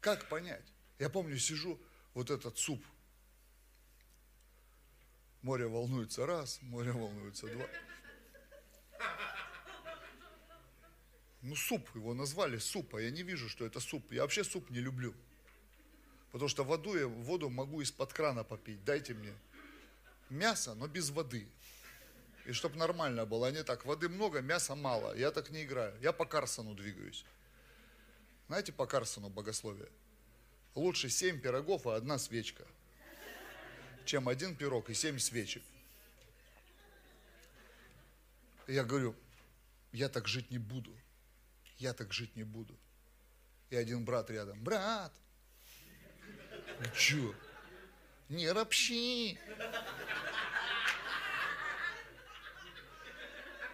Как 0.00 0.26
понять? 0.30 0.64
Я 0.98 1.10
помню, 1.10 1.36
сижу, 1.36 1.78
вот 2.14 2.30
этот 2.30 2.56
суп 2.56 2.82
Море 5.42 5.66
волнуется 5.66 6.24
раз, 6.24 6.60
море 6.62 6.92
волнуется 6.92 7.48
два. 7.48 7.66
Ну, 11.42 11.56
суп, 11.56 11.88
его 11.96 12.14
назвали 12.14 12.58
суп, 12.58 12.94
а 12.94 13.00
я 13.00 13.10
не 13.10 13.24
вижу, 13.24 13.48
что 13.48 13.66
это 13.66 13.80
суп. 13.80 14.12
Я 14.12 14.22
вообще 14.22 14.44
суп 14.44 14.70
не 14.70 14.78
люблю. 14.78 15.12
Потому 16.30 16.48
что 16.48 16.62
воду 16.62 16.96
я, 16.96 17.08
воду 17.08 17.50
могу 17.50 17.80
из-под 17.80 18.12
крана 18.12 18.44
попить. 18.44 18.84
Дайте 18.84 19.14
мне 19.14 19.34
мясо, 20.30 20.74
но 20.74 20.86
без 20.86 21.10
воды. 21.10 21.48
И 22.46 22.52
чтобы 22.52 22.76
нормально 22.76 23.26
было. 23.26 23.48
А 23.48 23.50
не 23.50 23.64
так, 23.64 23.84
воды 23.84 24.08
много, 24.08 24.40
мяса 24.40 24.76
мало. 24.76 25.16
Я 25.16 25.32
так 25.32 25.50
не 25.50 25.64
играю. 25.64 25.92
Я 26.00 26.12
по 26.12 26.24
Карсону 26.24 26.74
двигаюсь. 26.74 27.24
Знаете 28.46 28.72
по 28.72 28.86
Карсону 28.86 29.28
богословие? 29.28 29.88
Лучше 30.76 31.08
семь 31.08 31.40
пирогов 31.40 31.86
и 31.86 31.90
одна 31.90 32.18
свечка 32.18 32.64
чем 34.04 34.28
один 34.28 34.54
пирог 34.54 34.90
и 34.90 34.94
семь 34.94 35.18
свечек. 35.18 35.62
я 38.66 38.84
говорю, 38.84 39.14
я 39.92 40.08
так 40.08 40.28
жить 40.28 40.50
не 40.50 40.58
буду. 40.58 40.92
Я 41.78 41.92
так 41.92 42.12
жить 42.12 42.36
не 42.36 42.44
буду. 42.44 42.74
И 43.70 43.76
один 43.76 44.04
брат 44.04 44.30
рядом, 44.30 44.62
брат, 44.62 45.12
что? 46.94 47.34
Не 48.28 48.50
ропщи. 48.50 49.38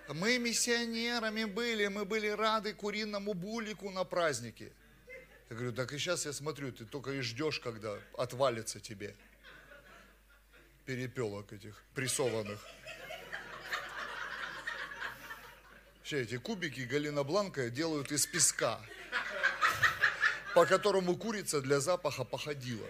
Мы 0.09 0.39
миссионерами 0.39 1.45
были, 1.45 1.87
мы 1.89 2.05
были 2.05 2.29
рады 2.29 2.73
куриному 2.73 3.35
булику 3.35 3.91
на 3.91 4.05
празднике. 4.05 4.73
Я 5.51 5.57
говорю, 5.57 5.73
так 5.73 5.93
и 5.93 5.99
сейчас 5.99 6.27
я 6.27 6.33
смотрю, 6.33 6.73
ты 6.73 6.87
только 6.87 7.13
и 7.13 7.21
ждешь, 7.21 7.61
когда 7.61 7.99
отвалится 8.17 8.81
тебе 8.81 9.15
перепелок 10.89 11.53
этих 11.53 11.75
прессованных. 11.95 12.59
Все 16.03 16.23
эти 16.23 16.39
кубики 16.39 16.81
Галина 16.81 17.25
Бланка 17.25 17.69
делают 17.69 18.11
из 18.11 18.27
песка, 18.27 18.81
по 20.55 20.65
которому 20.65 21.15
курица 21.15 21.61
для 21.61 21.81
запаха 21.81 22.25
походила. 22.25 22.89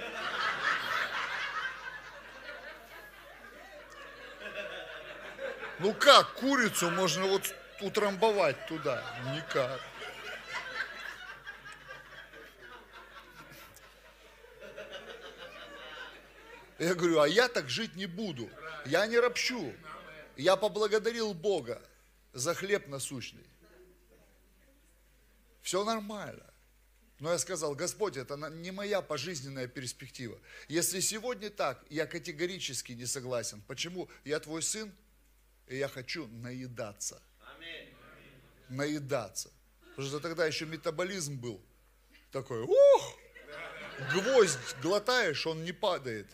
Ну 5.80 5.92
как 5.92 6.34
курицу 6.34 6.90
можно 6.90 7.26
вот 7.26 7.52
утрамбовать 7.80 8.64
туда? 8.68 9.02
Никак. 9.34 9.80
Я 16.78 16.94
говорю, 16.94 17.20
а 17.20 17.28
я 17.28 17.48
так 17.48 17.68
жить 17.68 17.96
не 17.96 18.06
буду. 18.06 18.48
Я 18.86 19.06
не 19.06 19.18
ропщу. 19.18 19.74
Я 20.36 20.56
поблагодарил 20.56 21.34
Бога 21.34 21.82
за 22.32 22.54
хлеб 22.54 22.86
насущный. 22.86 23.44
Все 25.62 25.84
нормально. 25.84 26.44
Но 27.18 27.32
я 27.32 27.38
сказал, 27.38 27.74
Господь, 27.74 28.16
это 28.16 28.36
не 28.36 28.70
моя 28.70 29.02
пожизненная 29.02 29.66
перспектива. 29.66 30.38
Если 30.68 31.00
сегодня 31.00 31.50
так, 31.50 31.84
я 31.90 32.06
категорически 32.06 32.92
не 32.92 33.06
согласен. 33.06 33.60
Почему? 33.66 34.08
Я 34.24 34.38
твой 34.38 34.62
сын, 34.62 34.92
и 35.66 35.76
я 35.76 35.88
хочу 35.88 36.28
наедаться. 36.28 37.20
Наедаться. 38.68 39.50
Потому 39.90 40.08
что 40.08 40.20
тогда 40.20 40.46
еще 40.46 40.64
метаболизм 40.64 41.40
был 41.40 41.60
такой, 42.30 42.62
ух, 42.62 43.18
гвоздь 44.12 44.76
глотаешь, 44.80 45.44
он 45.44 45.64
не 45.64 45.72
падает. 45.72 46.28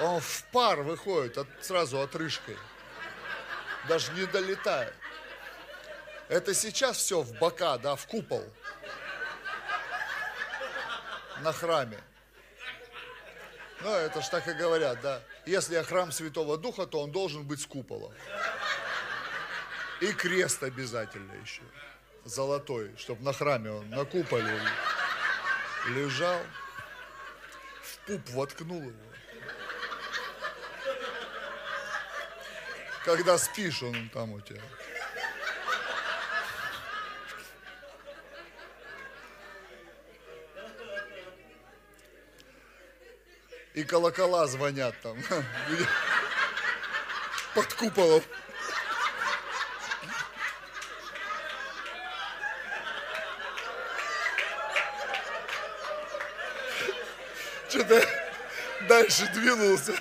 Он 0.00 0.20
в 0.20 0.44
пар 0.52 0.82
выходит 0.82 1.38
от, 1.38 1.48
сразу 1.60 2.00
отрыжкой. 2.00 2.56
Даже 3.88 4.12
не 4.12 4.26
долетает. 4.26 4.94
Это 6.28 6.54
сейчас 6.54 6.98
все 6.98 7.22
в 7.22 7.32
бока, 7.38 7.78
да, 7.78 7.96
в 7.96 8.06
купол. 8.06 8.44
На 11.40 11.52
храме. 11.52 11.98
Ну, 13.80 13.90
это 13.90 14.20
ж 14.20 14.28
так 14.28 14.46
и 14.48 14.52
говорят, 14.52 15.00
да. 15.00 15.22
Если 15.46 15.74
я 15.74 15.82
храм 15.84 16.12
Святого 16.12 16.58
Духа, 16.58 16.86
то 16.86 17.00
он 17.00 17.12
должен 17.12 17.46
быть 17.46 17.60
с 17.60 17.66
куполом. 17.66 18.12
И 20.00 20.12
крест 20.12 20.62
обязательно 20.62 21.32
еще. 21.34 21.62
Золотой, 22.24 22.94
чтобы 22.98 23.22
на 23.24 23.32
храме 23.32 23.70
он, 23.70 23.88
на 23.88 24.04
куполе 24.04 24.60
лежал. 25.88 26.40
Пуп 28.08 28.28
воткнул 28.30 28.80
его. 28.80 28.92
Когда 33.04 33.36
спишь, 33.36 33.82
он 33.82 34.08
там 34.08 34.32
у 34.32 34.40
тебя. 34.40 34.62
И 43.74 43.84
колокола 43.84 44.46
звонят 44.46 44.94
там. 45.02 45.18
Под 47.54 47.74
куполом. 47.74 48.22
Что-то 57.88 58.06
дальше 58.86 59.26
двинулся. 59.32 59.94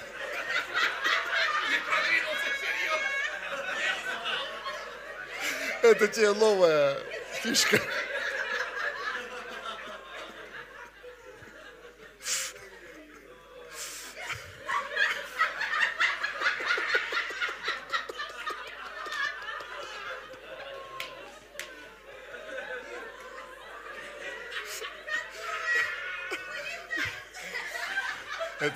Это 5.81 6.07
тебе 6.09 6.33
новая 6.33 6.97
фишка. 7.41 7.79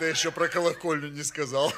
Это 0.01 0.09
еще 0.09 0.31
про 0.31 0.47
колокольню 0.47 1.09
не 1.09 1.21
сказал. 1.21 1.71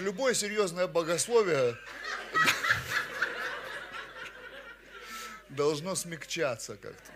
любое 0.00 0.34
серьезное 0.34 0.88
богословие 0.88 1.78
должно 5.50 5.94
смягчаться 5.94 6.76
как-то 6.76 7.15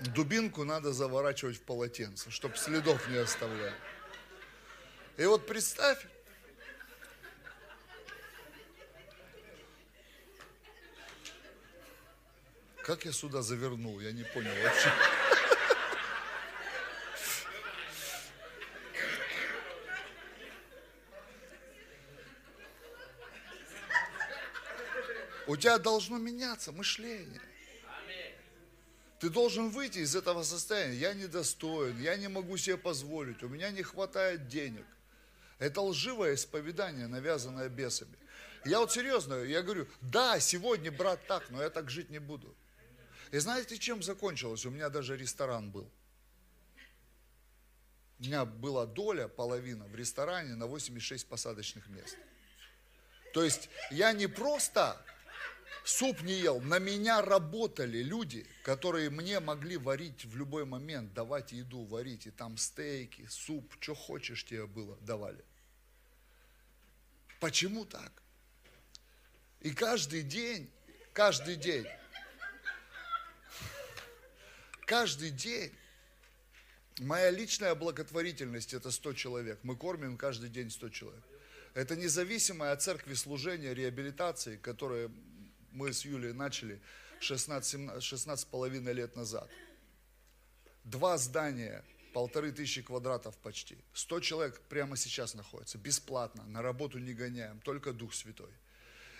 дубинку 0.00 0.64
надо 0.64 0.92
заворачивать 0.92 1.56
в 1.56 1.62
полотенце, 1.62 2.30
чтобы 2.30 2.56
следов 2.56 3.08
не 3.08 3.16
оставлять. 3.16 3.74
И 5.16 5.24
вот 5.24 5.46
представь, 5.46 6.06
как 12.82 13.04
я 13.04 13.12
сюда 13.12 13.42
завернул, 13.42 14.00
я 14.00 14.12
не 14.12 14.24
понял 14.24 14.52
вообще. 14.62 14.90
У 25.46 25.56
тебя 25.56 25.78
должно 25.78 26.18
меняться 26.18 26.72
мышление. 26.72 27.40
Ты 29.18 29.30
должен 29.30 29.70
выйти 29.70 29.98
из 29.98 30.14
этого 30.14 30.42
состояния. 30.42 30.96
Я 30.96 31.14
недостоин, 31.14 31.98
я 32.00 32.16
не 32.16 32.28
могу 32.28 32.56
себе 32.56 32.76
позволить, 32.76 33.42
у 33.42 33.48
меня 33.48 33.70
не 33.70 33.82
хватает 33.82 34.48
денег. 34.48 34.84
Это 35.58 35.80
лживое 35.80 36.34
исповедание, 36.34 37.06
навязанное 37.06 37.68
бесами. 37.68 38.16
Я 38.66 38.80
вот 38.80 38.92
серьезно, 38.92 39.42
я 39.44 39.62
говорю, 39.62 39.86
да, 40.00 40.38
сегодня, 40.40 40.92
брат, 40.92 41.26
так, 41.26 41.48
но 41.50 41.62
я 41.62 41.70
так 41.70 41.88
жить 41.88 42.10
не 42.10 42.18
буду. 42.18 42.54
И 43.30 43.38
знаете, 43.38 43.78
чем 43.78 44.02
закончилось? 44.02 44.66
У 44.66 44.70
меня 44.70 44.90
даже 44.90 45.16
ресторан 45.16 45.70
был. 45.70 45.90
У 48.18 48.22
меня 48.22 48.44
была 48.44 48.86
доля, 48.86 49.28
половина 49.28 49.84
в 49.86 49.94
ресторане 49.94 50.54
на 50.54 50.66
86 50.66 51.26
посадочных 51.26 51.86
мест. 51.88 52.16
То 53.32 53.44
есть 53.44 53.68
я 53.90 54.12
не 54.12 54.26
просто 54.26 55.00
суп 55.86 56.22
не 56.22 56.34
ел, 56.34 56.60
на 56.60 56.78
меня 56.78 57.22
работали 57.22 58.02
люди, 58.02 58.44
которые 58.64 59.08
мне 59.08 59.38
могли 59.38 59.76
варить 59.76 60.24
в 60.24 60.36
любой 60.36 60.64
момент, 60.64 61.14
давать 61.14 61.52
еду, 61.52 61.84
варить, 61.84 62.26
и 62.26 62.30
там 62.30 62.56
стейки, 62.56 63.26
суп, 63.30 63.72
что 63.80 63.94
хочешь 63.94 64.44
тебе 64.44 64.66
было, 64.66 64.96
давали. 65.00 65.44
Почему 67.38 67.84
так? 67.84 68.12
И 69.60 69.70
каждый 69.70 70.22
день, 70.22 70.68
каждый 71.12 71.54
день, 71.54 71.86
каждый 74.86 75.30
день 75.30 75.72
моя 76.98 77.30
личная 77.30 77.74
благотворительность– 77.76 78.74
это 78.74 78.90
100 78.90 79.12
человек. 79.12 79.60
Мы 79.62 79.76
кормим 79.76 80.16
каждый 80.16 80.50
день 80.50 80.70
100 80.70 80.88
человек. 80.88 81.22
Это 81.74 81.94
независимое 81.94 82.72
от 82.72 82.82
церкви 82.82 83.14
служение, 83.14 83.74
реабилитации, 83.74 84.56
которое 84.56 85.10
мы 85.76 85.92
с 85.92 86.04
Юлей 86.04 86.32
начали 86.32 86.80
16, 87.20 88.02
16 88.02 88.48
половиной 88.48 88.94
лет 88.94 89.14
назад. 89.14 89.48
Два 90.84 91.18
здания, 91.18 91.84
полторы 92.14 92.50
тысячи 92.50 92.80
квадратов 92.80 93.36
почти. 93.38 93.76
Сто 93.92 94.20
человек 94.20 94.58
прямо 94.68 94.96
сейчас 94.96 95.34
находится, 95.34 95.78
бесплатно, 95.78 96.44
на 96.44 96.62
работу 96.62 96.98
не 96.98 97.12
гоняем, 97.12 97.60
только 97.60 97.92
Дух 97.92 98.14
Святой. 98.14 98.52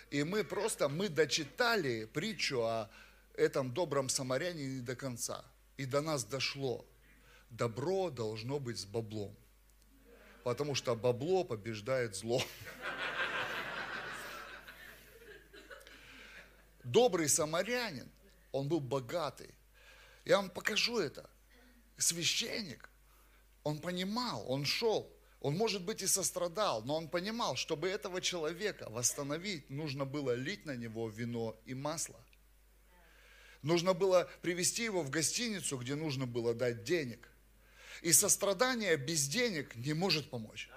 И 0.09 0.23
мы 0.23 0.43
просто, 0.43 0.89
мы 0.89 1.09
дочитали 1.09 2.05
притчу 2.05 2.61
о 2.61 2.89
этом 3.35 3.71
добром 3.71 4.09
самарянине 4.09 4.81
до 4.81 4.95
конца. 4.95 5.45
И 5.77 5.85
до 5.85 6.01
нас 6.01 6.23
дошло. 6.23 6.85
Добро 7.51 8.09
должно 8.09 8.59
быть 8.59 8.79
с 8.79 8.85
баблом. 8.85 9.35
Потому 10.43 10.73
что 10.75 10.95
бабло 10.95 11.43
побеждает 11.43 12.15
зло. 12.15 12.41
Добрый 16.91 17.29
самарянин, 17.29 18.09
он 18.51 18.67
был 18.67 18.79
богатый. 18.79 19.53
Я 20.25 20.37
вам 20.37 20.49
покажу 20.49 20.99
это. 20.99 21.29
Священник, 21.97 22.89
он 23.63 23.79
понимал, 23.79 24.45
он 24.49 24.65
шел, 24.65 25.11
он, 25.41 25.55
может 25.55 25.83
быть, 25.83 26.01
и 26.01 26.07
сострадал, 26.07 26.83
но 26.83 26.95
он 26.95 27.09
понимал, 27.09 27.55
чтобы 27.55 27.89
этого 27.89 28.21
человека 28.21 28.87
восстановить, 28.89 29.69
нужно 29.69 30.05
было 30.05 30.33
лить 30.33 30.65
на 30.65 30.75
него 30.75 31.09
вино 31.09 31.59
и 31.65 31.73
масло. 31.73 32.19
Нужно 33.63 33.93
было 33.93 34.29
привести 34.41 34.83
его 34.83 35.01
в 35.01 35.09
гостиницу, 35.09 35.77
где 35.77 35.95
нужно 35.95 36.27
было 36.27 36.53
дать 36.53 36.83
денег. 36.83 37.27
И 38.03 38.13
сострадание 38.13 38.95
без 38.95 39.27
денег 39.27 39.75
не 39.75 39.93
может 39.93 40.29
помочь. 40.29 40.69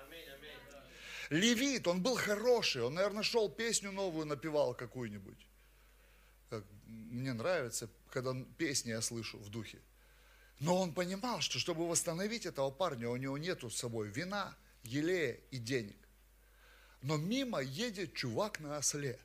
Левит, 1.29 1.87
он 1.87 2.03
был 2.03 2.17
хороший, 2.17 2.83
он, 2.83 2.95
наверное, 2.95 3.23
шел 3.23 3.51
песню 3.51 3.93
новую, 3.93 4.27
напевал 4.27 4.75
какую-нибудь 4.75 5.50
как 6.51 6.65
мне 6.85 7.33
нравится, 7.33 7.89
когда 8.11 8.35
песни 8.59 8.91
я 8.91 9.01
слышу 9.01 9.39
в 9.39 9.49
духе. 9.49 9.79
Но 10.59 10.77
он 10.79 10.93
понимал, 10.93 11.41
что 11.41 11.59
чтобы 11.59 11.89
восстановить 11.89 12.45
этого 12.45 12.71
парня, 12.71 13.09
у 13.09 13.17
него 13.17 13.39
нету 13.39 13.71
с 13.71 13.77
собой 13.77 14.09
вина, 14.09 14.55
елея 14.83 15.41
и 15.51 15.59
денег. 15.59 15.97
Но 17.03 17.17
мимо 17.17 17.61
едет 17.61 18.15
чувак 18.15 18.61
на 18.61 18.77
осле. 18.77 19.19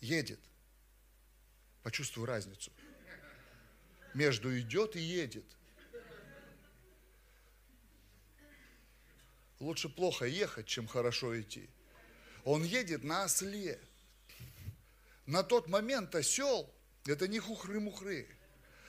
Едет. 0.00 0.40
Почувствуй 1.82 2.26
разницу. 2.26 2.72
Между 4.14 4.58
идет 4.58 4.96
и 4.96 5.00
едет. 5.00 5.44
Лучше 9.60 9.88
плохо 9.88 10.24
ехать, 10.24 10.66
чем 10.66 10.88
хорошо 10.88 11.40
идти. 11.40 11.68
Он 12.44 12.64
едет 12.64 13.04
на 13.04 13.24
осле 13.24 13.80
на 15.28 15.42
тот 15.42 15.68
момент 15.68 16.14
осел– 16.14 16.74
это 17.06 17.28
не 17.28 17.38
хухры-мухры, 17.38 18.26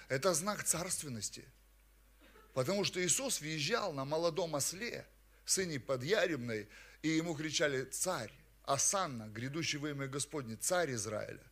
это 0.07 0.33
знак 0.33 0.63
царственности. 0.63 1.45
Потому 2.53 2.85
что 2.85 3.05
Иисус 3.05 3.41
въезжал 3.41 3.91
на 3.91 4.05
молодом 4.05 4.55
осле, 4.55 5.05
сыне 5.43 5.81
подъяремной, 5.81 6.69
и 7.01 7.09
ему 7.09 7.35
кричали 7.35 7.83
«Царь!» 7.83 8.31
Асанна, 8.63 9.27
грядущий 9.27 9.79
во 9.79 9.89
имя 9.89 10.07
Господне, 10.07 10.55
царь 10.55 10.93
Израиля. 10.93 11.43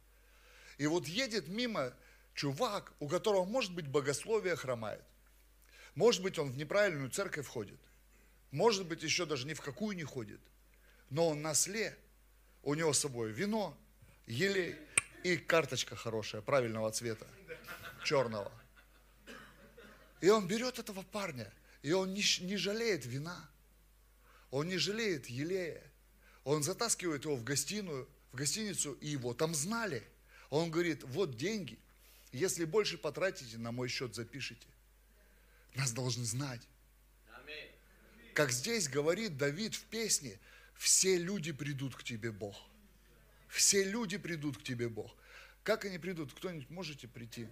И 0.77 0.88
вот 0.88 1.05
едет 1.07 1.49
мимо 1.49 1.93
чувак, 2.33 2.93
у 2.99 3.09
которого, 3.09 3.43
может 3.43 3.73
быть, 3.73 3.88
богословие 3.88 4.55
хромает. 4.55 5.03
Может 5.95 6.21
быть, 6.21 6.39
он 6.39 6.49
в 6.51 6.57
неправильную 6.57 7.09
церковь 7.09 7.47
ходит. 7.47 7.79
Может 8.51 8.85
быть, 8.85 9.03
еще 9.03 9.25
даже 9.25 9.47
ни 9.47 9.53
в 9.53 9.61
какую 9.61 9.97
не 9.97 10.03
ходит. 10.03 10.39
Но 11.09 11.27
он 11.29 11.41
на 11.41 11.55
сле, 11.55 11.97
у 12.63 12.73
него 12.73 12.93
с 12.93 12.99
собой 12.99 13.31
вино, 13.31 13.77
елей 14.28 14.75
и 15.23 15.38
карточка 15.38 15.95
хорошая, 15.95 16.41
правильного 16.41 16.91
цвета, 16.91 17.25
черного. 18.03 18.51
И 20.21 20.30
он 20.30 20.47
берет 20.47 20.80
этого 20.80 21.01
парня, 21.03 21.51
и 21.82 21.91
он 21.91 22.13
не, 22.13 22.23
не 22.41 22.57
жалеет 22.57 23.05
вина, 23.05 23.49
он 24.51 24.67
не 24.67 24.78
жалеет 24.78 25.28
елея. 25.28 25.84
Он 26.43 26.63
затаскивает 26.63 27.25
его 27.25 27.36
в 27.36 27.43
гостиную, 27.43 28.07
в 28.32 28.38
гостиницу, 28.38 28.93
и 28.93 29.07
его 29.07 29.34
там 29.34 29.53
знали. 29.53 30.01
Он 30.49 30.71
говорит, 30.71 31.03
вот 31.03 31.36
деньги, 31.36 31.78
если 32.32 32.63
больше 32.63 32.97
потратите, 32.97 33.57
на 33.57 33.73
мой 33.73 33.89
счет 33.89 34.15
запишите. 34.15 34.65
Нас 35.75 35.91
должны 35.91 36.23
знать. 36.23 36.61
Как 38.34 38.51
здесь 38.51 38.88
говорит 38.88 39.38
Давид 39.38 39.75
в 39.75 39.84
песне, 39.86 40.39
все 40.75 41.17
люди 41.17 41.51
придут 41.51 41.95
к 41.95 42.03
тебе, 42.03 42.32
Бог. 42.32 42.55
Все 43.48 43.84
люди 43.84 44.18
придут 44.18 44.58
к 44.58 44.64
тебе, 44.64 44.89
Бог. 44.89 45.16
Как 45.64 45.86
они 45.86 45.98
придут? 45.98 46.34
Кто-нибудь 46.34 46.70
можете 46.70 47.08
прийти? 47.08 47.48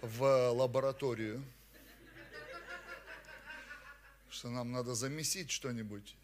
В 0.00 0.50
лабораторию. 0.52 1.44
Что 4.30 4.48
нам 4.50 4.72
надо 4.72 4.94
замесить 4.94 5.50
что-нибудь 5.50 6.16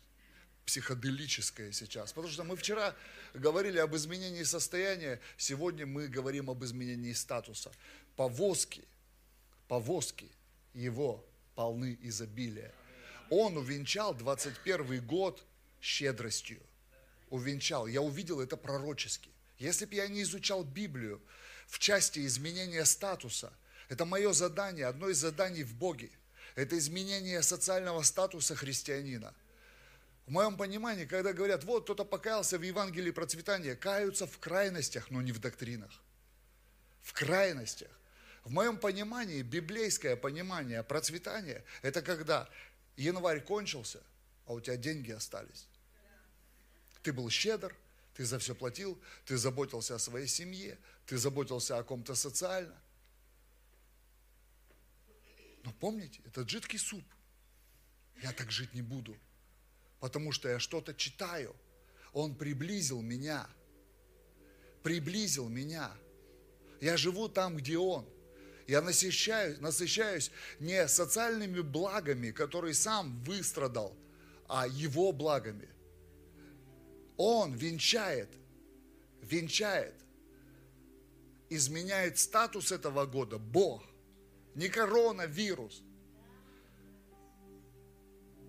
психоделическое 0.64 1.72
сейчас. 1.72 2.12
Потому 2.12 2.32
что 2.32 2.44
мы 2.44 2.56
вчера 2.56 2.94
говорили 3.34 3.78
об 3.78 3.94
изменении 3.94 4.42
состояния, 4.42 5.20
сегодня 5.36 5.86
мы 5.86 6.08
говорим 6.08 6.50
об 6.50 6.64
изменении 6.64 7.12
статуса. 7.12 7.72
Повозки, 8.16 8.84
повозки 9.68 10.30
его 10.74 11.24
полны 11.54 11.96
изобилия. 12.02 12.72
Он 13.30 13.56
увенчал 13.56 14.14
21 14.14 15.04
год 15.06 15.44
щедростью 15.86 16.60
увенчал. 17.30 17.86
Я 17.86 18.02
увидел 18.02 18.40
это 18.40 18.56
пророчески. 18.56 19.30
Если 19.58 19.86
бы 19.86 19.94
я 19.94 20.08
не 20.08 20.22
изучал 20.22 20.64
Библию 20.64 21.22
в 21.68 21.78
части 21.78 22.26
изменения 22.26 22.84
статуса, 22.84 23.52
это 23.88 24.04
мое 24.04 24.32
задание, 24.32 24.86
одно 24.86 25.08
из 25.08 25.18
заданий 25.18 25.62
в 25.62 25.74
Боге. 25.74 26.10
Это 26.56 26.76
изменение 26.76 27.42
социального 27.42 28.02
статуса 28.02 28.54
христианина. 28.54 29.32
В 30.26 30.32
моем 30.32 30.56
понимании, 30.56 31.04
когда 31.04 31.32
говорят, 31.32 31.62
вот 31.64 31.84
кто-то 31.84 32.04
покаялся 32.04 32.58
в 32.58 32.62
Евангелии 32.62 33.12
процветания, 33.12 33.76
каются 33.76 34.26
в 34.26 34.38
крайностях, 34.38 35.10
но 35.10 35.22
не 35.22 35.32
в 35.32 35.38
доктринах. 35.38 36.02
В 37.02 37.12
крайностях. 37.12 37.90
В 38.42 38.50
моем 38.50 38.76
понимании, 38.76 39.42
библейское 39.42 40.16
понимание 40.16 40.82
процветания, 40.82 41.64
это 41.82 42.02
когда 42.02 42.48
январь 42.96 43.40
кончился, 43.40 44.00
а 44.46 44.54
у 44.54 44.60
тебя 44.60 44.76
деньги 44.76 45.12
остались. 45.12 45.68
Ты 47.06 47.12
был 47.12 47.30
щедр, 47.30 47.72
ты 48.14 48.24
за 48.24 48.40
все 48.40 48.52
платил, 48.52 49.00
ты 49.26 49.36
заботился 49.36 49.94
о 49.94 49.98
своей 50.00 50.26
семье, 50.26 50.76
ты 51.06 51.16
заботился 51.16 51.78
о 51.78 51.84
ком-то 51.84 52.16
социально. 52.16 52.74
Но 55.62 55.72
помните, 55.78 56.20
этот 56.24 56.50
жидкий 56.50 56.80
суп, 56.80 57.04
я 58.22 58.32
так 58.32 58.50
жить 58.50 58.74
не 58.74 58.82
буду, 58.82 59.16
потому 60.00 60.32
что 60.32 60.48
я 60.48 60.58
что-то 60.58 60.94
читаю. 60.94 61.54
Он 62.12 62.34
приблизил 62.34 63.02
меня, 63.02 63.48
приблизил 64.82 65.48
меня. 65.48 65.92
Я 66.80 66.96
живу 66.96 67.28
там, 67.28 67.56
где 67.56 67.78
Он. 67.78 68.04
Я 68.66 68.82
насыщаюсь, 68.82 69.60
насыщаюсь 69.60 70.32
не 70.58 70.88
социальными 70.88 71.60
благами, 71.60 72.32
которые 72.32 72.74
сам 72.74 73.22
выстрадал, 73.22 73.96
а 74.48 74.66
Его 74.66 75.12
благами. 75.12 75.68
Он 77.16 77.54
венчает, 77.54 78.28
венчает, 79.22 79.94
изменяет 81.48 82.18
статус 82.18 82.72
этого 82.72 83.06
года. 83.06 83.38
Бог, 83.38 83.82
не 84.54 84.68
коронавирус, 84.68 85.82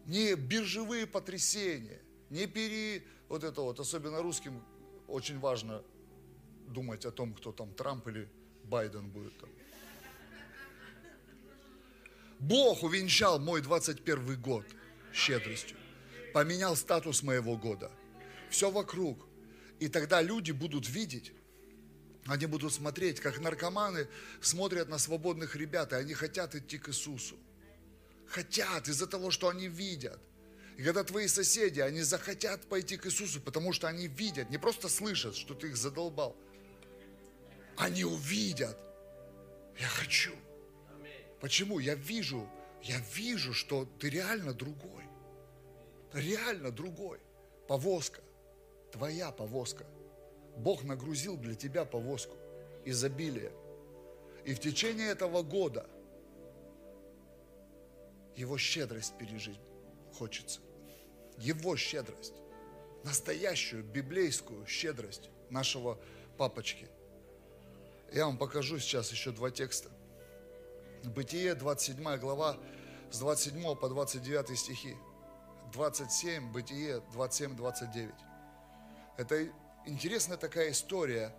не 0.05 0.35
биржевые 0.35 1.05
потрясения, 1.05 2.01
не 2.29 2.47
пере... 2.47 3.03
Вот 3.29 3.43
это 3.43 3.61
вот, 3.61 3.79
особенно 3.79 4.21
русским 4.21 4.63
очень 5.07 5.39
важно 5.39 5.83
думать 6.67 7.05
о 7.05 7.11
том, 7.11 7.33
кто 7.33 7.51
там 7.51 7.73
Трамп 7.73 8.07
или 8.07 8.29
Байден 8.63 9.09
будет 9.09 9.37
там. 9.37 9.49
Бог 12.39 12.83
увенчал 12.83 13.39
мой 13.39 13.61
21 13.61 14.39
год 14.41 14.65
щедростью, 15.13 15.77
поменял 16.33 16.75
статус 16.75 17.23
моего 17.23 17.57
года. 17.57 17.91
Все 18.49 18.71
вокруг. 18.71 19.27
И 19.79 19.87
тогда 19.87 20.21
люди 20.21 20.51
будут 20.51 20.89
видеть, 20.89 21.33
они 22.27 22.45
будут 22.45 22.73
смотреть, 22.73 23.19
как 23.21 23.39
наркоманы 23.39 24.07
смотрят 24.41 24.89
на 24.89 24.97
свободных 24.97 25.55
ребят, 25.55 25.93
и 25.93 25.95
они 25.95 26.13
хотят 26.13 26.55
идти 26.55 26.77
к 26.77 26.89
Иисусу. 26.89 27.37
Хотят 28.27 28.89
из-за 28.89 29.07
того, 29.07 29.31
что 29.31 29.47
они 29.47 29.67
видят. 29.67 30.19
И 30.77 30.83
когда 30.83 31.03
твои 31.03 31.27
соседи, 31.27 31.79
они 31.79 32.01
захотят 32.01 32.67
пойти 32.67 32.97
к 32.97 33.05
Иисусу, 33.07 33.39
потому 33.39 33.71
что 33.71 33.87
они 33.87 34.07
видят, 34.07 34.49
не 34.49 34.57
просто 34.57 34.89
слышат, 34.89 35.35
что 35.35 35.53
ты 35.53 35.67
их 35.67 35.77
задолбал. 35.77 36.35
Они 37.77 38.03
увидят. 38.03 38.77
Я 39.79 39.87
хочу. 39.87 40.33
Почему? 41.39 41.79
Я 41.79 41.95
вижу, 41.95 42.49
я 42.83 42.99
вижу, 43.15 43.53
что 43.53 43.85
ты 43.99 44.09
реально 44.09 44.53
другой. 44.53 45.03
Реально 46.13 46.71
другой. 46.71 47.19
Повозка. 47.67 48.21
Твоя 48.91 49.31
повозка. 49.31 49.85
Бог 50.57 50.83
нагрузил 50.83 51.37
для 51.37 51.55
тебя 51.55 51.85
повозку. 51.85 52.35
Изобилие. 52.85 53.51
И 54.45 54.53
в 54.53 54.59
течение 54.59 55.09
этого 55.09 55.43
года 55.43 55.85
его 58.35 58.57
щедрость 58.57 59.17
пережить 59.17 59.59
хочется. 60.13 60.61
Его 61.37 61.75
щедрость. 61.75 62.33
Настоящую 63.03 63.83
библейскую 63.83 64.65
щедрость 64.65 65.29
нашего 65.49 65.99
папочки. 66.37 66.87
Я 68.11 68.25
вам 68.25 68.37
покажу 68.37 68.79
сейчас 68.79 69.11
еще 69.11 69.31
два 69.31 69.51
текста. 69.51 69.89
Бытие, 71.03 71.55
27 71.55 72.17
глава, 72.17 72.57
с 73.11 73.19
27 73.19 73.75
по 73.75 73.89
29 73.89 74.57
стихи. 74.57 74.95
27, 75.73 76.51
Бытие, 76.51 77.03
27-29. 77.13 78.13
Это 79.17 79.51
интересная 79.85 80.37
такая 80.37 80.71
история 80.71 81.33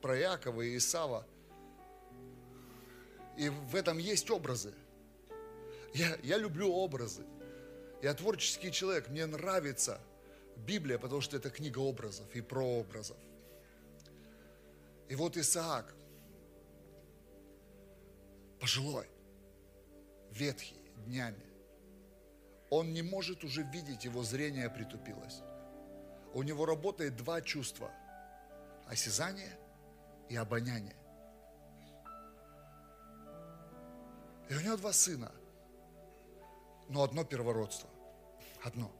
про 0.00 0.16
Якова 0.16 0.62
и 0.62 0.76
Исава. 0.78 1.26
И 3.36 3.50
в 3.50 3.74
этом 3.74 3.98
есть 3.98 4.30
образы. 4.30 4.72
Я, 5.92 6.16
я 6.22 6.38
люблю 6.38 6.72
образы. 6.72 7.24
Я 8.02 8.14
творческий 8.14 8.72
человек, 8.72 9.08
мне 9.08 9.26
нравится 9.26 10.00
Библия, 10.56 10.98
потому 10.98 11.20
что 11.20 11.36
это 11.36 11.50
книга 11.50 11.80
образов 11.80 12.26
и 12.34 12.40
прообразов. 12.40 13.16
И 15.08 15.14
вот 15.14 15.36
Исаак, 15.36 15.94
пожилой, 18.58 19.06
ветхий, 20.30 20.80
днями, 21.06 21.45
он 22.70 22.92
не 22.92 23.02
может 23.02 23.44
уже 23.44 23.62
видеть, 23.62 24.04
его 24.04 24.22
зрение 24.22 24.68
притупилось. 24.68 25.42
У 26.34 26.42
него 26.42 26.66
работает 26.66 27.16
два 27.16 27.40
чувства– 27.40 27.90
осязание 28.86 29.58
и 30.28 30.36
обоняние. 30.36 30.96
И 34.48 34.54
у 34.54 34.60
него 34.60 34.76
два 34.76 34.92
сына, 34.92 35.32
но 36.88 37.02
одно 37.02 37.24
первородство. 37.24 37.88
Одно. 38.62 38.90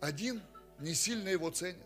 Один 0.00 0.42
не 0.78 0.94
сильно 0.94 1.28
его 1.28 1.50
ценит, 1.50 1.84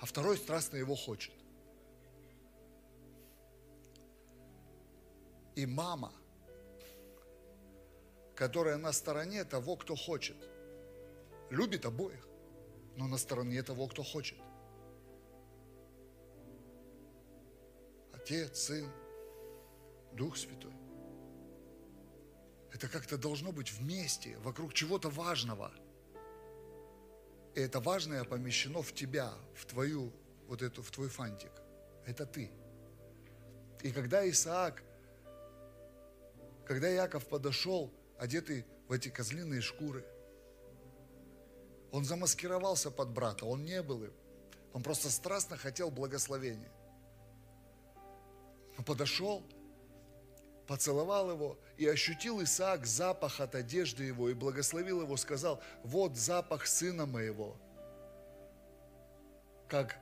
а 0.00 0.06
второй 0.06 0.38
страстно 0.38 0.76
его 0.76 0.94
хочет. 0.94 1.34
И 5.56 5.66
мама– 5.66 6.12
которая 8.36 8.76
на 8.76 8.92
стороне 8.92 9.44
того, 9.44 9.76
кто 9.76 9.96
хочет. 9.96 10.36
Любит 11.50 11.86
обоих, 11.86 12.28
но 12.96 13.08
на 13.08 13.16
стороне 13.16 13.62
того, 13.62 13.88
кто 13.88 14.02
хочет. 14.02 14.38
Отец, 18.12 18.58
Сын, 18.58 18.88
Дух 20.12 20.36
Святой. 20.36 20.74
Это 22.72 22.88
как-то 22.88 23.16
должно 23.16 23.52
быть 23.52 23.72
вместе, 23.72 24.36
вокруг 24.38 24.74
чего-то 24.74 25.08
важного. 25.08 25.72
И 27.54 27.60
это 27.60 27.80
важное 27.80 28.24
помещено 28.24 28.82
в 28.82 28.92
тебя, 28.92 29.32
в 29.54 29.64
твою, 29.64 30.12
вот 30.46 30.60
эту, 30.60 30.82
в 30.82 30.90
твой 30.90 31.08
фантик. 31.08 31.52
Это 32.04 32.26
ты. 32.26 32.50
И 33.82 33.90
когда 33.92 34.28
Исаак, 34.28 34.82
когда 36.66 36.88
Яков 36.88 37.26
подошел 37.26 37.90
одетый 38.18 38.64
в 38.88 38.92
эти 38.92 39.08
козлиные 39.08 39.60
шкуры. 39.60 40.04
Он 41.92 42.04
замаскировался 42.04 42.90
под 42.90 43.10
брата, 43.10 43.46
он 43.46 43.64
не 43.64 43.82
был 43.82 44.04
им. 44.04 44.12
Он 44.72 44.82
просто 44.82 45.10
страстно 45.10 45.56
хотел 45.56 45.90
благословения. 45.90 46.70
Он 48.76 48.84
подошел, 48.84 49.42
поцеловал 50.66 51.30
его 51.30 51.58
и 51.78 51.86
ощутил 51.86 52.42
Исаак 52.42 52.86
запах 52.86 53.40
от 53.40 53.54
одежды 53.54 54.04
его 54.04 54.28
и 54.28 54.34
благословил 54.34 55.00
его, 55.02 55.16
сказал, 55.16 55.62
вот 55.82 56.16
запах 56.16 56.66
сына 56.66 57.06
моего, 57.06 57.56
как 59.68 59.96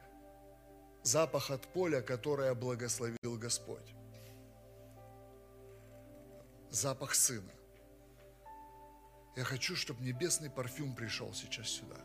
запах 1.03 1.51
от 1.51 1.63
поля, 1.69 2.01
которое 2.01 2.55
благословил 2.55 3.39
Господь. 3.39 3.95
Запах 6.71 7.15
сына. 7.15 7.53
Я 9.37 9.45
хочу, 9.45 9.75
чтобы 9.75 10.05
небесный 10.05 10.49
парфюм 10.49 10.95
пришел 10.95 11.33
сейчас 11.35 11.69
сюда. 11.69 11.97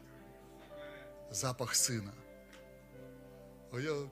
Запах 1.29 1.75
сына. 1.75 2.13
А 3.71 3.77
я 3.77 4.09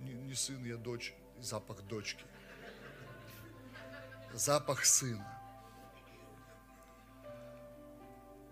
не, 0.00 0.12
не 0.12 0.34
сын, 0.34 0.62
я 0.64 0.76
дочь. 0.76 1.14
Запах 1.40 1.82
дочки. 1.82 2.24
Запах 4.34 4.84
сына. 4.84 5.26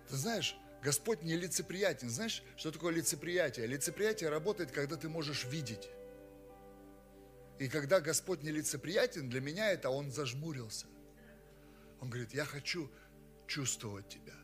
Ты 0.09 0.16
знаешь, 0.16 0.56
Господь 0.82 1.23
не 1.23 1.36
лицеприятен. 1.36 2.09
Знаешь, 2.09 2.43
что 2.56 2.70
такое 2.70 2.94
лицеприятие? 2.94 3.66
Лицеприятие 3.66 4.31
работает, 4.31 4.70
когда 4.70 4.97
ты 4.97 5.09
можешь 5.11 5.44
видеть. 5.44 5.89
И 7.59 7.69
когда 7.69 8.01
Господь 8.01 8.43
не 8.43 8.51
лицеприятен, 8.51 9.28
для 9.28 9.40
меня 9.40 9.70
это 9.70 9.90
Он 9.90 10.11
зажмурился. 10.11 10.86
Он 12.01 12.11
говорит, 12.11 12.35
я 12.35 12.44
хочу 12.44 12.90
чувствовать 13.47 14.09
тебя. 14.09 14.35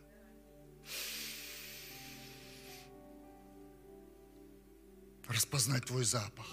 Распознать 5.29 5.85
твой 5.87 6.05
запах. 6.05 6.47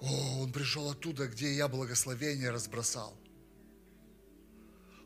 О, 0.00 0.42
он 0.42 0.52
пришел 0.52 0.90
оттуда, 0.90 1.28
где 1.28 1.54
я 1.54 1.68
благословение 1.68 2.50
разбросал. 2.50 3.16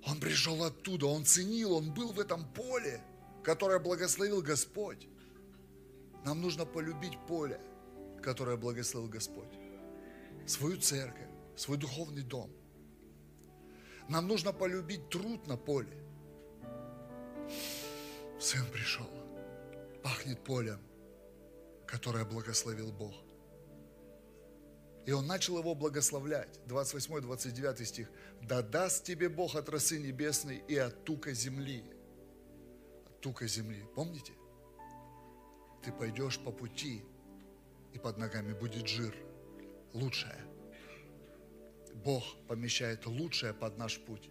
Он 0.06 0.18
пришел 0.20 0.64
оттуда, 0.64 1.06
он 1.06 1.24
ценил, 1.26 1.72
он 1.74 1.92
был 1.92 2.12
в 2.12 2.20
этом 2.20 2.50
поле, 2.54 3.02
которое 3.44 3.78
благословил 3.78 4.40
Господь. 4.40 5.06
Нам 6.24 6.40
нужно 6.40 6.64
полюбить 6.64 7.18
поле, 7.26 7.60
которое 8.22 8.56
благословил 8.56 9.10
Господь 9.10 9.65
свою 10.46 10.76
церковь, 10.78 11.28
свой 11.56 11.76
духовный 11.78 12.22
дом. 12.22 12.50
Нам 14.08 14.28
нужно 14.28 14.52
полюбить 14.52 15.08
труд 15.08 15.46
на 15.46 15.56
поле. 15.56 15.96
Сын 18.38 18.64
пришел, 18.72 19.08
пахнет 20.02 20.42
полем, 20.44 20.80
которое 21.86 22.24
благословил 22.24 22.92
Бог. 22.92 23.14
И 25.06 25.12
он 25.12 25.26
начал 25.26 25.58
его 25.58 25.74
благословлять. 25.74 26.60
28-29 26.66 27.84
стих. 27.84 28.10
«Да 28.42 28.60
даст 28.60 29.04
тебе 29.04 29.28
Бог 29.28 29.54
от 29.54 29.68
росы 29.68 29.98
небесной 29.98 30.62
и 30.68 30.76
от 30.76 31.04
тука 31.04 31.32
земли». 31.32 31.84
От 33.06 33.20
тука 33.20 33.46
земли. 33.46 33.84
Помните? 33.94 34.32
Ты 35.84 35.92
пойдешь 35.92 36.40
по 36.40 36.50
пути, 36.50 37.04
и 37.92 37.98
под 37.98 38.18
ногами 38.18 38.52
будет 38.52 38.88
жир. 38.88 39.14
Лучшее. 39.96 40.36
Бог 42.04 42.22
помещает 42.48 43.06
лучшее 43.06 43.54
под 43.54 43.78
наш 43.78 43.98
путь. 43.98 44.28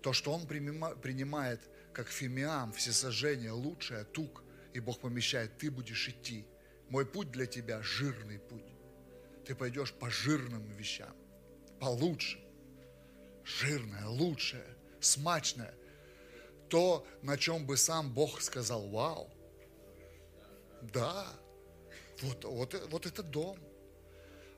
То, 0.00 0.12
что 0.12 0.32
Он 0.32 0.46
принимает 0.46 1.60
как 1.92 2.08
фимиам, 2.08 2.72
всесожжение, 2.72 3.50
лучшее, 3.50 4.04
тук, 4.04 4.44
и 4.72 4.78
Бог 4.78 5.00
помещает, 5.00 5.58
ты 5.58 5.72
будешь 5.72 6.08
идти. 6.08 6.46
Мой 6.88 7.04
путь 7.04 7.32
для 7.32 7.46
тебя– 7.46 7.82
жирный 7.82 8.38
путь. 8.38 8.70
Ты 9.44 9.56
пойдешь 9.56 9.92
по 9.92 10.08
жирным 10.08 10.64
вещам, 10.76 11.16
по 11.80 11.86
лучшим. 11.86 12.40
Жирное, 13.44 14.06
лучшее, 14.06 14.76
смачное. 15.00 15.74
То, 16.68 17.04
на 17.22 17.36
чем 17.36 17.66
бы 17.66 17.76
сам 17.76 18.14
Бог 18.14 18.40
сказал, 18.40 18.88
вау, 18.88 19.28
да, 20.80 21.26
вот, 22.22 22.44
вот, 22.44 22.88
вот 22.90 23.06
это 23.06 23.22
дом, 23.24 23.58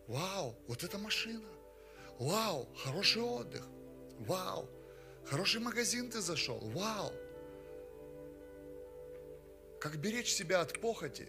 вау, 0.07 0.57
вот 0.66 0.85
эта 0.85 0.99
машина, 0.99 1.49
вау, 2.19 2.69
хороший 2.77 3.23
отдых, 3.23 3.66
вау, 4.19 4.69
хороший 5.24 5.61
магазин 5.61 6.11
ты 6.11 6.20
зашел, 6.20 6.61
вау. 6.61 7.12
Как 9.81 9.97
беречь 9.99 10.33
себя 10.33 10.61
от 10.62 10.81
похоти, 10.81 11.28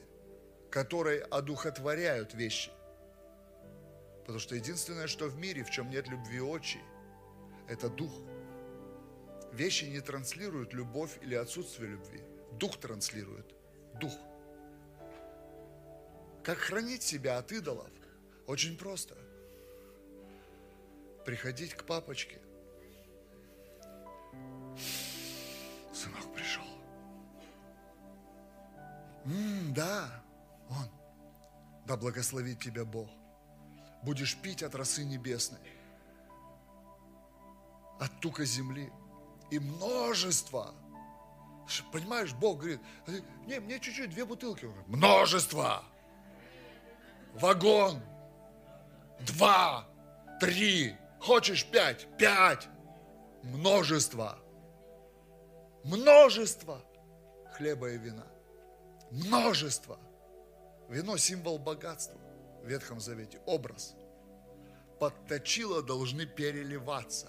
которые 0.72 1.24
одухотворяют 1.24 2.34
вещи. 2.34 2.72
Потому 4.22 4.40
что 4.40 4.56
единственное, 4.56 5.08
что 5.08 5.28
в 5.28 5.38
мире, 5.38 5.64
в 5.64 5.70
чем 5.70 5.90
нет 5.90 6.08
любви 6.08 6.42
очи, 6.42 6.80
это 7.68 7.90
дух. 7.90 8.12
Вещи 9.54 9.86
не 9.86 10.02
транслируют 10.02 10.74
любовь 10.74 11.18
или 11.22 11.36
отсутствие 11.36 11.92
любви. 11.92 12.22
Дух 12.54 12.78
транслирует. 12.80 13.54
Дух. 14.00 14.14
Как 16.44 16.58
хранить 16.58 17.04
себя 17.04 17.38
от 17.38 17.52
идолов? 17.52 17.90
Очень 18.48 18.78
просто. 18.78 19.16
Приходить 21.26 21.74
к 21.74 21.86
папочке. 21.86 22.40
Сынок 25.94 26.34
пришел. 26.34 26.64
М-м, 29.26 29.74
да, 29.74 30.24
он. 30.70 30.90
Да 31.86 31.98
благословит 31.98 32.60
тебя 32.62 32.86
Бог. 32.86 33.10
Будешь 34.04 34.38
пить 34.38 34.64
от 34.64 34.76
росы 34.76 35.04
небесной, 35.04 35.60
от 38.00 38.20
тука 38.22 38.46
земли 38.46 38.92
и 39.52 39.60
множество. 39.60 40.74
Понимаешь, 41.92 42.34
Бог 42.34 42.60
говорит, 42.60 42.80
не, 43.46 43.60
мне 43.60 43.80
чуть-чуть, 43.80 44.12
две 44.12 44.24
бутылки. 44.24 44.72
Множество 44.88 45.84
вагон, 47.34 48.02
два, 49.20 49.88
три, 50.40 50.96
хочешь 51.20 51.66
пять, 51.66 52.08
пять, 52.18 52.68
множество, 53.44 54.38
множество 55.84 56.84
хлеба 57.54 57.92
и 57.92 57.98
вина, 57.98 58.28
множество. 59.12 60.00
Вино– 60.90 61.18
символ 61.18 61.58
богатства 61.58 62.18
в 62.64 62.68
Ветхом 62.68 63.00
Завете, 63.00 63.40
образ. 63.46 63.96
Подточило 65.00 65.84
должны 65.84 66.26
переливаться 66.26 67.28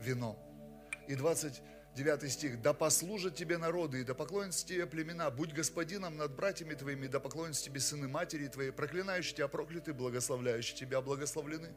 вино. 0.00 0.36
И 1.06 1.14
20 1.14 1.62
9 1.96 2.30
стих. 2.30 2.62
«Да 2.62 2.72
послужат 2.72 3.34
тебе 3.34 3.58
народы, 3.58 4.00
и 4.00 4.04
да 4.04 4.14
поклонятся 4.14 4.66
тебе 4.66 4.86
племена, 4.86 5.30
будь 5.30 5.52
господином 5.52 6.16
над 6.16 6.34
братьями 6.34 6.74
твоими, 6.74 7.06
да 7.06 7.20
поклонятся 7.20 7.64
тебе 7.64 7.80
сыны 7.80 8.08
матери 8.08 8.46
твоей, 8.46 8.70
проклинающие 8.70 9.34
тебя 9.36 9.48
прокляты, 9.48 9.92
благословляющие 9.92 10.76
тебя 10.76 11.00
благословлены». 11.00 11.74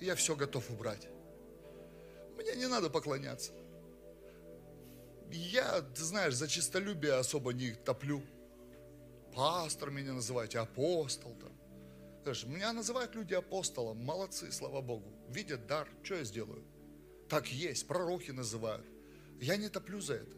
Я 0.00 0.16
все 0.16 0.34
готов 0.34 0.68
убрать. 0.68 1.06
Мне 2.36 2.56
не 2.56 2.66
надо 2.66 2.90
поклоняться. 2.90 3.52
Я, 5.30 5.80
ты 5.80 6.02
знаешь, 6.02 6.34
за 6.34 6.48
чистолюбие 6.48 7.14
особо 7.14 7.52
не 7.52 7.72
топлю. 7.72 8.20
Пастор 9.32 9.90
меня 9.90 10.12
называйте, 10.12 10.58
апостол 10.58 11.34
там. 11.36 11.61
Знаешь, 12.22 12.44
меня 12.44 12.72
называют 12.72 13.16
люди 13.16 13.34
апостолом, 13.34 14.04
молодцы, 14.04 14.52
слава 14.52 14.80
Богу. 14.80 15.12
Видят 15.28 15.66
дар, 15.66 15.88
что 16.04 16.14
я 16.14 16.24
сделаю? 16.24 16.64
Так 17.28 17.48
есть, 17.48 17.88
пророки 17.88 18.30
называют. 18.30 18.86
Я 19.40 19.56
не 19.56 19.68
топлю 19.68 20.00
за 20.00 20.14
это. 20.14 20.36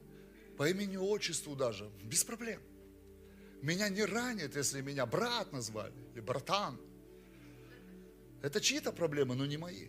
По 0.57 0.69
имени 0.69 0.97
отчеству 0.97 1.55
даже, 1.55 1.91
без 2.05 2.25
проблем. 2.25 2.63
Меня 3.61 3.91
не 3.91 4.03
ранит, 4.05 4.57
если 4.57 4.81
меня 4.81 5.05
брат 5.05 5.53
назвали, 5.53 5.95
или 6.15 6.21
братан. 6.21 6.81
Это 8.41 8.63
чьи-то 8.63 8.91
проблемы, 8.93 9.35
но 9.35 9.45
не 9.45 9.59
мои. 9.59 9.89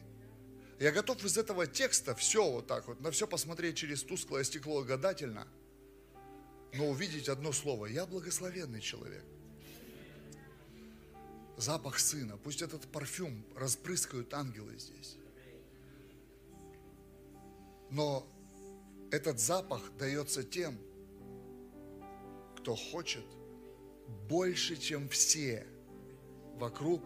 Я 0.79 0.91
готов 0.91 1.23
из 1.23 1.37
этого 1.37 1.65
текста 1.65 2.13
все 2.13 2.51
вот 2.51 2.67
так 2.67 2.87
вот, 2.87 2.99
на 2.99 3.11
все 3.11 3.25
посмотреть 3.25 3.77
через 3.77 4.03
тусклое 4.03 4.43
стекло 4.43 4.83
гадательно, 4.83 5.47
но 6.73 6.89
увидеть 6.89 7.29
одно 7.29 7.53
слово. 7.53 7.85
Я 7.85 8.05
благословенный 8.05 8.81
человек 8.81 9.23
запах 11.57 11.99
сына. 11.99 12.37
Пусть 12.37 12.61
этот 12.61 12.87
парфюм 12.87 13.45
распрыскают 13.55 14.33
ангелы 14.33 14.77
здесь. 14.77 15.17
Но 17.89 18.27
этот 19.11 19.39
запах 19.39 19.91
дается 19.97 20.43
тем, 20.43 20.77
кто 22.57 22.75
хочет 22.75 23.25
больше, 24.27 24.75
чем 24.75 25.07
все 25.09 25.65
вокруг 26.55 27.03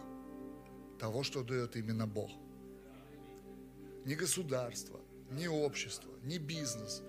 того, 0.99 1.23
что 1.23 1.43
дает 1.43 1.75
именно 1.75 2.07
Бог. 2.07 2.31
Ни 4.05 4.15
государство, 4.15 4.99
ни 5.31 5.47
общество, 5.47 6.11
ни 6.23 6.37
бизнес, 6.37 7.03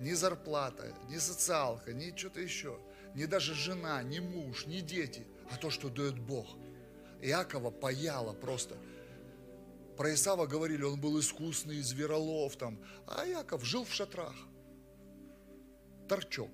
ни 0.00 0.12
зарплата, 0.12 0.94
ни 1.10 1.18
социалка, 1.18 1.92
ни 1.92 2.16
что-то 2.16 2.40
еще, 2.40 2.78
ни 3.14 3.26
даже 3.26 3.54
жена, 3.54 4.02
ни 4.02 4.20
муж, 4.20 4.66
ни 4.66 4.80
дети, 4.80 5.26
а 5.50 5.56
то, 5.56 5.70
что 5.70 5.90
дает 5.90 6.18
Бог– 6.18 6.46
Иакова 7.26 7.72
паяло 7.72 8.32
просто. 8.32 8.76
Про 9.96 10.14
Исава 10.14 10.46
говорили, 10.46 10.84
он 10.84 11.00
был 11.00 11.18
искусный, 11.18 11.80
зверолов 11.80 12.56
там, 12.56 12.78
а 13.08 13.24
Яков 13.24 13.64
жил 13.64 13.84
в 13.84 13.92
шатрах. 13.92 14.34
Торчок. 16.08 16.50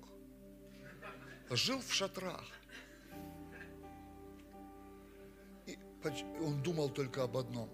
Жил 1.51 1.79
в 1.79 1.93
шатрах. 1.93 2.43
И 5.67 5.77
он 6.41 6.63
думал 6.63 6.89
только 6.89 7.23
об 7.23 7.37
одном. 7.37 7.69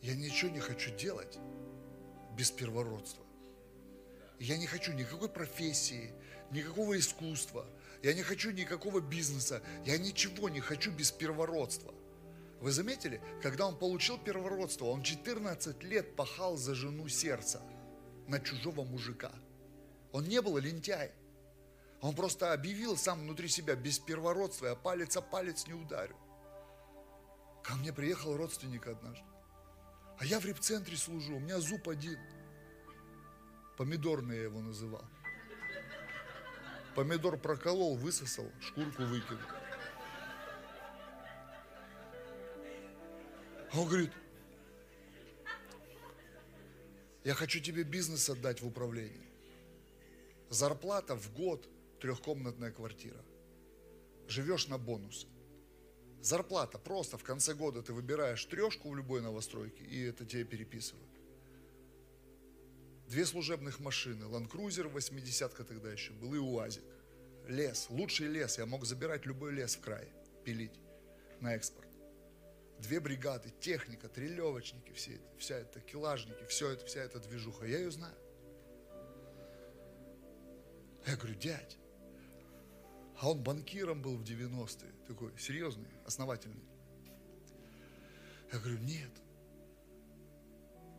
Я 0.00 0.14
ничего 0.14 0.52
не 0.52 0.60
хочу 0.60 0.94
делать 0.94 1.38
без 2.36 2.52
первородства. 2.52 3.24
Я 4.38 4.56
не 4.56 4.68
хочу 4.68 4.92
никакой 4.92 5.28
профессии, 5.28 6.12
никакого 6.52 6.96
искусства– 6.96 7.66
я 8.02 8.14
не 8.14 8.22
хочу 8.22 8.50
никакого 8.50 9.00
бизнеса, 9.00 9.62
я 9.84 9.98
ничего 9.98 10.48
не 10.48 10.60
хочу 10.60 10.90
без 10.90 11.10
первородства. 11.10 11.94
Вы 12.60 12.72
заметили, 12.72 13.20
когда 13.42 13.66
он 13.66 13.76
получил 13.76 14.18
первородство, 14.18 14.86
он 14.86 15.02
14 15.02 15.82
лет 15.84 16.16
пахал 16.16 16.56
за 16.56 16.74
жену 16.74 17.08
сердца 17.08 17.62
на 18.26 18.40
чужого 18.40 18.84
мужика. 18.84 19.32
Он 20.12 20.24
не 20.24 20.40
был 20.42 20.58
лентяй. 20.58 21.12
Он 22.00 22.14
просто 22.14 22.52
объявил 22.52 22.96
сам 22.96 23.20
внутри 23.20 23.48
себя, 23.48 23.74
без 23.74 23.98
первородства 23.98 24.66
я 24.66 24.74
палец 24.74 25.16
о 25.16 25.20
палец 25.20 25.66
не 25.66 25.74
ударю. 25.74 26.16
Ко 27.62 27.74
мне 27.74 27.92
приехал 27.92 28.36
родственник 28.36 28.86
однажды. 28.86 29.24
А 30.18 30.24
я 30.24 30.40
в 30.40 30.44
репцентре 30.44 30.96
служу, 30.96 31.36
у 31.36 31.40
меня 31.40 31.60
зуб 31.60 31.88
один. 31.88 32.18
Помидорный 33.76 34.36
я 34.36 34.42
его 34.44 34.60
называл. 34.60 35.04
Помидор 36.98 37.38
проколол, 37.38 37.94
высосал, 37.94 38.50
шкурку 38.60 39.04
выкинул. 39.04 39.40
А 43.72 43.80
он 43.80 43.86
говорит, 43.86 44.10
я 47.22 47.34
хочу 47.34 47.60
тебе 47.60 47.84
бизнес 47.84 48.28
отдать 48.28 48.62
в 48.62 48.66
управление. 48.66 49.30
Зарплата 50.50 51.14
в 51.14 51.32
год, 51.34 51.68
трехкомнатная 52.00 52.72
квартира. 52.72 53.24
Живешь 54.26 54.66
на 54.66 54.76
бонусы. 54.76 55.28
Зарплата 56.20 56.78
просто 56.78 57.16
в 57.16 57.22
конце 57.22 57.54
года 57.54 57.80
ты 57.80 57.92
выбираешь 57.92 58.44
трешку 58.44 58.90
в 58.90 58.96
любой 58.96 59.22
новостройке, 59.22 59.84
и 59.84 60.02
это 60.02 60.26
тебе 60.26 60.42
переписывают. 60.42 61.17
Две 63.08 63.24
служебных 63.24 63.80
машины, 63.80 64.24
Land 64.24 64.50
Cruiser 64.50 64.86
80 64.86 65.66
тогда 65.66 65.90
еще 65.90 66.12
был 66.12 66.34
и 66.34 66.38
УАЗик. 66.38 66.84
Лес, 67.46 67.86
лучший 67.88 68.26
лес, 68.26 68.58
я 68.58 68.66
мог 68.66 68.84
забирать 68.84 69.24
любой 69.24 69.52
лес 69.52 69.76
в 69.76 69.80
край, 69.80 70.06
пилить 70.44 70.78
на 71.40 71.54
экспорт. 71.54 71.88
Две 72.78 73.00
бригады, 73.00 73.50
техника, 73.60 74.08
трелевочники, 74.10 74.92
все 74.92 75.14
это, 75.14 75.38
вся 75.38 75.56
это, 75.56 75.80
килажники, 75.80 76.44
все 76.48 76.70
это, 76.70 76.84
вся 76.84 77.00
эта 77.00 77.18
движуха, 77.18 77.64
я 77.64 77.78
ее 77.78 77.90
знаю. 77.90 78.14
Я 81.06 81.16
говорю, 81.16 81.34
дядь, 81.36 81.78
а 83.20 83.30
он 83.30 83.42
банкиром 83.42 84.02
был 84.02 84.18
в 84.18 84.22
90-е, 84.22 84.92
такой 85.06 85.32
серьезный, 85.38 85.88
основательный. 86.04 86.68
Я 88.52 88.58
говорю, 88.58 88.78
нет, 88.80 89.10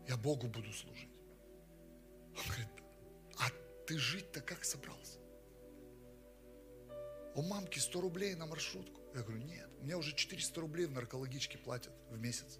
я 0.07 0.17
Богу 0.17 0.47
буду 0.47 0.73
служить. 0.73 1.08
Ты 3.89 3.97
жить-то 3.97 4.39
как 4.41 4.63
собрался? 4.65 5.17
У 7.33 7.41
мамки 7.41 7.79
100 7.79 8.01
рублей 8.01 8.35
на 8.35 8.45
маршрутку. 8.45 9.01
Я 9.15 9.23
говорю, 9.23 9.41
нет, 9.41 9.67
мне 9.81 9.97
уже 9.97 10.13
400 10.13 10.61
рублей 10.61 10.85
в 10.85 10.91
наркологичке 10.91 11.57
платят 11.57 11.91
в 12.11 12.19
месяц. 12.19 12.59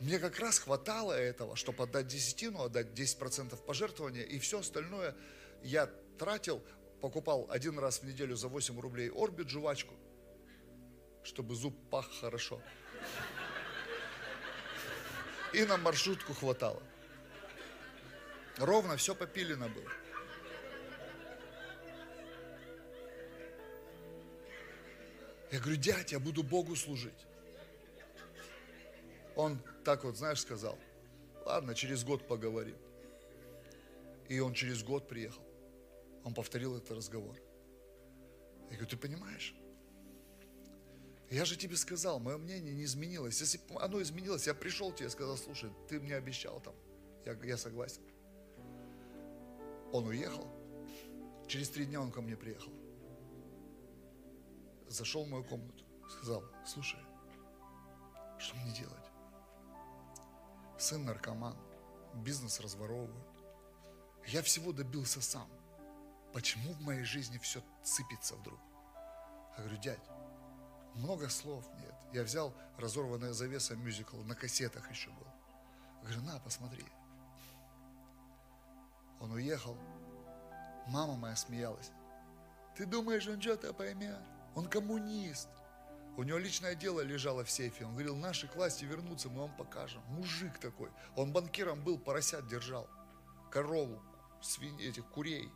Мне 0.00 0.18
как 0.18 0.40
раз 0.40 0.58
хватало 0.58 1.12
этого, 1.12 1.54
чтобы 1.54 1.84
отдать 1.84 2.08
десятину, 2.08 2.64
отдать 2.64 2.88
10% 2.98 3.56
пожертвования, 3.64 4.24
и 4.24 4.40
все 4.40 4.58
остальное 4.58 5.14
я 5.62 5.86
тратил, 6.18 6.64
покупал 7.00 7.46
один 7.48 7.78
раз 7.78 8.00
в 8.00 8.02
неделю 8.02 8.34
за 8.34 8.48
8 8.48 8.80
рублей 8.80 9.08
орбит 9.08 9.50
жвачку, 9.50 9.94
чтобы 11.22 11.54
зуб 11.54 11.76
пах 11.90 12.10
хорошо. 12.20 12.60
И 15.54 15.64
на 15.64 15.76
маршрутку 15.76 16.34
хватало. 16.34 16.82
Ровно 18.58 18.96
все 18.96 19.14
попилено 19.14 19.68
было. 19.68 19.90
Я 25.52 25.60
говорю, 25.60 25.76
дядь, 25.76 26.12
я 26.12 26.18
буду 26.18 26.42
Богу 26.42 26.74
служить. 26.74 27.26
Он 29.34 29.60
так 29.84 30.04
вот, 30.04 30.16
знаешь, 30.16 30.40
сказал, 30.40 30.78
ладно, 31.44 31.74
через 31.74 32.02
год 32.04 32.26
поговорим. 32.26 32.76
И 34.28 34.40
он 34.40 34.54
через 34.54 34.82
год 34.82 35.06
приехал. 35.08 35.42
Он 36.24 36.34
повторил 36.34 36.76
этот 36.76 36.90
разговор. 36.90 37.36
Я 38.70 38.76
говорю, 38.76 38.86
ты 38.86 38.96
понимаешь? 38.96 39.54
Я 41.30 41.44
же 41.44 41.56
тебе 41.56 41.76
сказал, 41.76 42.18
мое 42.18 42.38
мнение 42.38 42.74
не 42.74 42.84
изменилось. 42.84 43.40
Если 43.40 43.60
оно 43.76 44.00
изменилось, 44.00 44.46
я 44.46 44.54
пришел 44.54 44.92
тебе 44.92 45.06
и 45.06 45.10
сказал, 45.10 45.36
слушай, 45.36 45.70
ты 45.88 46.00
мне 46.00 46.16
обещал 46.16 46.60
там. 46.60 46.74
Я, 47.24 47.36
я 47.44 47.56
согласен. 47.56 48.02
Он 49.92 50.06
уехал. 50.06 50.46
Через 51.46 51.70
три 51.70 51.86
дня 51.86 52.00
он 52.00 52.10
ко 52.10 52.20
мне 52.20 52.36
приехал. 52.36 52.72
Зашел 54.88 55.24
в 55.24 55.28
мою 55.28 55.44
комнату. 55.44 55.84
Сказал, 56.08 56.44
слушай, 56.64 57.00
что 58.38 58.56
мне 58.56 58.72
делать? 58.72 59.06
Сын 60.78 61.04
наркоман, 61.04 61.56
бизнес 62.14 62.60
разворовывают. 62.60 63.36
Я 64.26 64.42
всего 64.42 64.72
добился 64.72 65.20
сам. 65.20 65.48
Почему 66.32 66.72
в 66.74 66.80
моей 66.82 67.04
жизни 67.04 67.38
все 67.38 67.62
сыпется 67.82 68.34
вдруг? 68.36 68.60
Я 69.56 69.62
говорю, 69.62 69.78
дядь, 69.78 70.10
много 70.94 71.28
слов 71.28 71.64
нет. 71.80 71.94
Я 72.12 72.22
взял 72.22 72.52
разорванная 72.78 73.32
завеса 73.32 73.74
мюзикл, 73.74 74.16
на 74.22 74.34
кассетах 74.34 74.90
еще 74.90 75.10
был. 75.10 75.26
Я 76.02 76.08
говорю, 76.08 76.22
на, 76.22 76.38
посмотри. 76.40 76.84
Он 79.26 79.32
уехал. 79.32 79.76
Мама 80.86 81.16
моя 81.16 81.34
смеялась. 81.34 81.90
Ты 82.76 82.86
думаешь, 82.86 83.26
он 83.26 83.40
что-то 83.40 83.72
поймет? 83.72 84.20
Он 84.54 84.68
коммунист. 84.68 85.48
У 86.16 86.22
него 86.22 86.38
личное 86.38 86.76
дело 86.76 87.00
лежало 87.00 87.42
в 87.42 87.50
сейфе. 87.50 87.86
Он 87.86 87.92
говорил, 87.92 88.14
наши 88.14 88.46
к 88.46 88.54
власти 88.54 88.84
вернутся, 88.84 89.28
мы 89.28 89.40
вам 89.40 89.56
покажем. 89.56 90.00
Мужик 90.10 90.58
такой. 90.58 90.90
Он 91.16 91.32
банкиром 91.32 91.82
был, 91.82 91.98
поросят 91.98 92.46
держал. 92.46 92.88
Корову, 93.50 94.00
свинь, 94.40 94.80
этих 94.80 95.04
курей. 95.06 95.50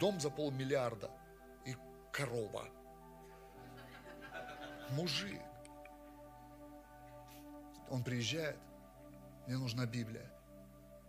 Дом 0.00 0.18
за 0.18 0.30
полмиллиарда. 0.30 1.12
И 1.64 1.76
корова. 2.12 2.68
Мужик. 4.90 5.40
Он 7.88 8.02
приезжает. 8.02 8.58
Мне 9.46 9.58
нужна 9.58 9.86
Библия. 9.86 10.37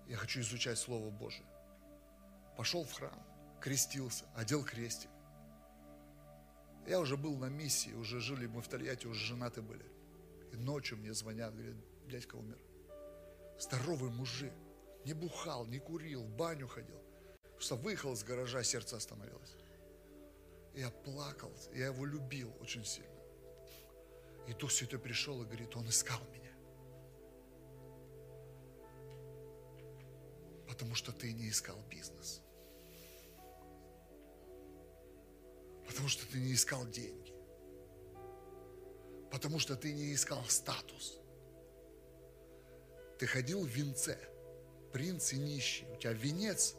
Я 0.10 0.18
хочу 0.18 0.42
изучать 0.42 0.80
Слово 0.80 1.12
Божие. 1.12 1.46
Пошел 2.58 2.84
в 2.84 2.92
храм, 2.92 3.24
крестился, 3.62 4.26
одел 4.36 4.66
крестик. 4.66 5.12
Я 6.88 7.00
уже 7.00 7.16
был 7.16 7.38
на 7.38 7.46
миссии, 7.46 7.92
уже 7.92 8.20
жили 8.20 8.48
мы 8.48 8.64
в 8.64 8.68
Тольятти, 8.68 9.06
уже 9.06 9.24
женаты 9.24 9.62
были. 9.62 9.86
И 10.52 10.56
ночью 10.56 10.98
мне 10.98 11.14
звонят, 11.14 11.54
говорят, 11.54 11.76
дядька 12.08 12.36
умер. 12.38 12.58
Здоровый 13.60 14.10
мужик, 14.10 14.52
не 15.06 15.14
бухал, 15.14 15.68
не 15.68 15.78
курил, 15.78 16.24
в 16.24 16.36
баню 16.36 16.68
ходил. 16.68 17.00
Что 17.60 17.76
выехал 17.76 18.14
из 18.14 18.24
гаража, 18.24 18.64
сердце 18.64 18.98
остановилось. 18.98 19.56
Я 20.74 20.90
плакал, 20.90 21.54
я 21.72 21.86
его 21.86 22.04
любил 22.04 22.52
очень 22.62 22.84
сильно. 22.84 23.10
И 24.48 24.54
Дух 24.54 24.72
Святой 24.72 24.98
пришел 24.98 25.40
и 25.44 25.46
говорит, 25.46 25.76
он 25.76 25.88
искал 25.88 26.20
меня. 26.34 26.49
Потому 30.80 30.96
что 30.96 31.12
ты 31.12 31.34
не 31.34 31.50
искал 31.50 31.76
бизнес. 31.90 32.42
Потому 35.86 36.08
что 36.08 36.26
ты 36.26 36.40
не 36.40 36.54
искал 36.54 36.88
деньги. 36.88 37.34
Потому 39.30 39.60
что 39.60 39.76
ты 39.76 39.92
не 39.92 40.14
искал 40.14 40.42
статус. 40.46 41.20
Ты 43.20 43.28
ходил 43.28 43.66
в 43.66 43.68
венце, 43.68 44.18
принц 44.94 45.34
и 45.34 45.38
нищий. 45.38 45.86
У 45.92 45.98
тебя 45.98 46.14
венец 46.14 46.76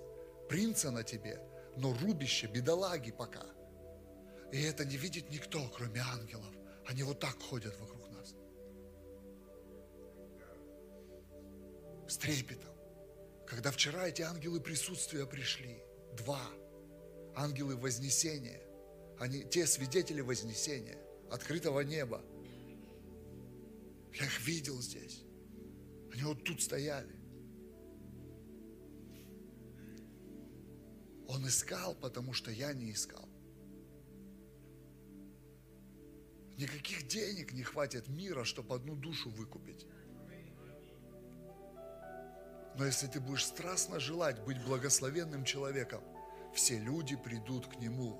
принца 0.49 0.91
на 0.91 1.03
тебе, 1.05 1.39
но 1.77 1.93
рубище 1.99 2.47
бедолаги 2.47 3.13
пока. 3.13 3.45
И 4.51 4.63
это 4.63 4.87
не 4.87 4.97
видит 4.97 5.29
никто, 5.29 5.61
кроме 5.77 6.01
ангелов. 6.01 6.55
Они 6.87 7.03
вот 7.03 7.21
так 7.21 7.39
ходят 7.39 7.79
вокруг 7.79 8.09
нас. 8.09 8.35
С 12.09 12.17
трепетом. 12.17 12.70
Когда 13.51 13.73
вчера 13.73 14.07
эти 14.07 14.23
ангелы 14.23 14.61
присутствия 14.61 15.27
пришли, 15.27 15.83
два, 16.17 16.41
ангелы 17.35 17.75
Вознесения, 17.77 18.63
они 19.19 19.43
те 19.43 19.67
свидетели 19.67 20.21
Вознесения, 20.21 20.97
открытого 21.33 21.81
неба. 21.81 22.23
Я 24.15 24.25
их 24.25 24.47
видел 24.47 24.81
здесь. 24.81 25.25
Они 26.13 26.23
вот 26.23 26.45
тут 26.45 26.63
стояли. 26.63 27.13
Он 31.27 31.45
искал, 31.49 31.97
потому 31.97 32.33
что 32.33 32.53
я 32.53 32.73
не 32.73 32.93
искал. 32.93 33.29
Никаких 36.57 37.09
денег 37.09 37.53
не 37.53 37.65
хватит 37.65 38.07
мира, 38.07 38.45
чтобы 38.45 38.77
одну 38.77 38.95
душу 38.95 39.29
выкупить. 39.29 39.89
Но 42.81 42.87
если 42.87 43.09
ты 43.09 43.21
будешь 43.21 43.45
страстно 43.45 44.01
желать 44.01 44.43
быть 44.43 44.65
благословенным 44.65 45.45
человеком, 45.45 46.03
все 46.55 46.79
люди 46.79 47.15
придут 47.15 47.67
к 47.67 47.77
Нему. 47.77 48.19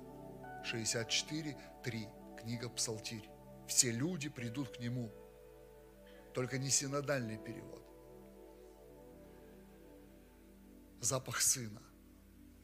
64, 0.65 1.57
3, 1.83 2.07
книга 2.39 2.69
Псалтирь. 2.69 3.27
Все 3.67 3.89
люди 3.89 4.29
придут 4.29 4.77
к 4.77 4.79
Нему. 4.79 5.11
Только 6.35 6.59
не 6.59 6.69
синодальный 6.69 7.39
перевод. 7.39 7.83
Запах 10.99 11.41
Сына. 11.41 11.81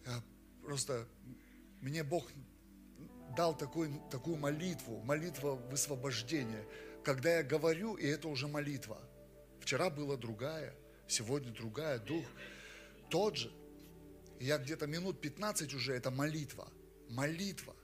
Я 0.05 0.23
просто, 0.61 1.07
мне 1.81 2.03
Бог 2.03 2.27
дал 3.35 3.57
такой, 3.57 3.89
такую 4.11 4.37
молитву, 4.37 4.99
молитва 4.99 5.55
высвобождения, 5.55 6.63
когда 7.03 7.37
я 7.37 7.41
говорю, 7.41 7.95
и 7.95 8.05
это 8.05 8.27
уже 8.27 8.47
молитва. 8.47 9.01
Вчера 9.59 9.89
была 9.89 10.15
другая– 10.15 10.75
сегодня 11.07 11.51
другая, 11.51 11.99
дух 11.99 12.25
тот 13.09 13.37
же. 13.37 13.51
я 14.39 14.57
где-то 14.57 14.87
минут 14.87 15.21
15 15.21 15.73
уже, 15.73 15.93
это 15.93 16.11
молитва, 16.11 16.67
молитва. 17.09 17.75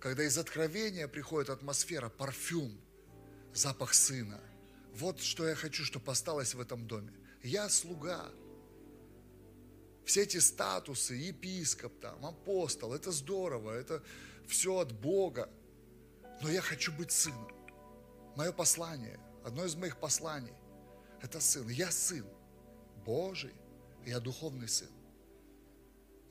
Когда 0.00 0.24
из 0.24 0.38
откровения 0.38 1.08
приходит 1.08 1.50
атмосфера, 1.50 2.08
парфюм, 2.08 2.80
запах 3.52 3.94
сына. 3.94 4.40
Вот 4.94 5.20
что 5.20 5.46
я 5.46 5.54
хочу, 5.54 5.84
чтобы 5.84 6.10
осталось 6.12 6.54
в 6.54 6.60
этом 6.60 6.86
доме. 6.86 7.12
Я 7.42 7.68
слуга. 7.68 8.30
Все 10.04 10.22
эти 10.22 10.38
статусы, 10.38 11.14
епископ, 11.14 12.00
там, 12.00 12.24
апостол, 12.24 12.94
это 12.94 13.10
здорово, 13.12 13.72
это 13.72 14.02
все 14.46 14.78
от 14.78 14.92
Бога. 14.92 15.50
Но 16.40 16.48
я 16.48 16.62
хочу 16.62 16.92
быть 16.92 17.10
сыном. 17.10 17.50
Мое 18.36 18.52
послание, 18.52 19.18
одно 19.44 19.64
из 19.64 19.74
моих 19.74 19.98
посланий– 19.98 20.52
Это 21.22 21.40
сын. 21.40 21.68
Я 21.68 21.90
сын 21.90 22.24
Божий. 23.04 23.54
Я 24.06 24.20
духовный 24.20 24.68
сын. 24.68 24.90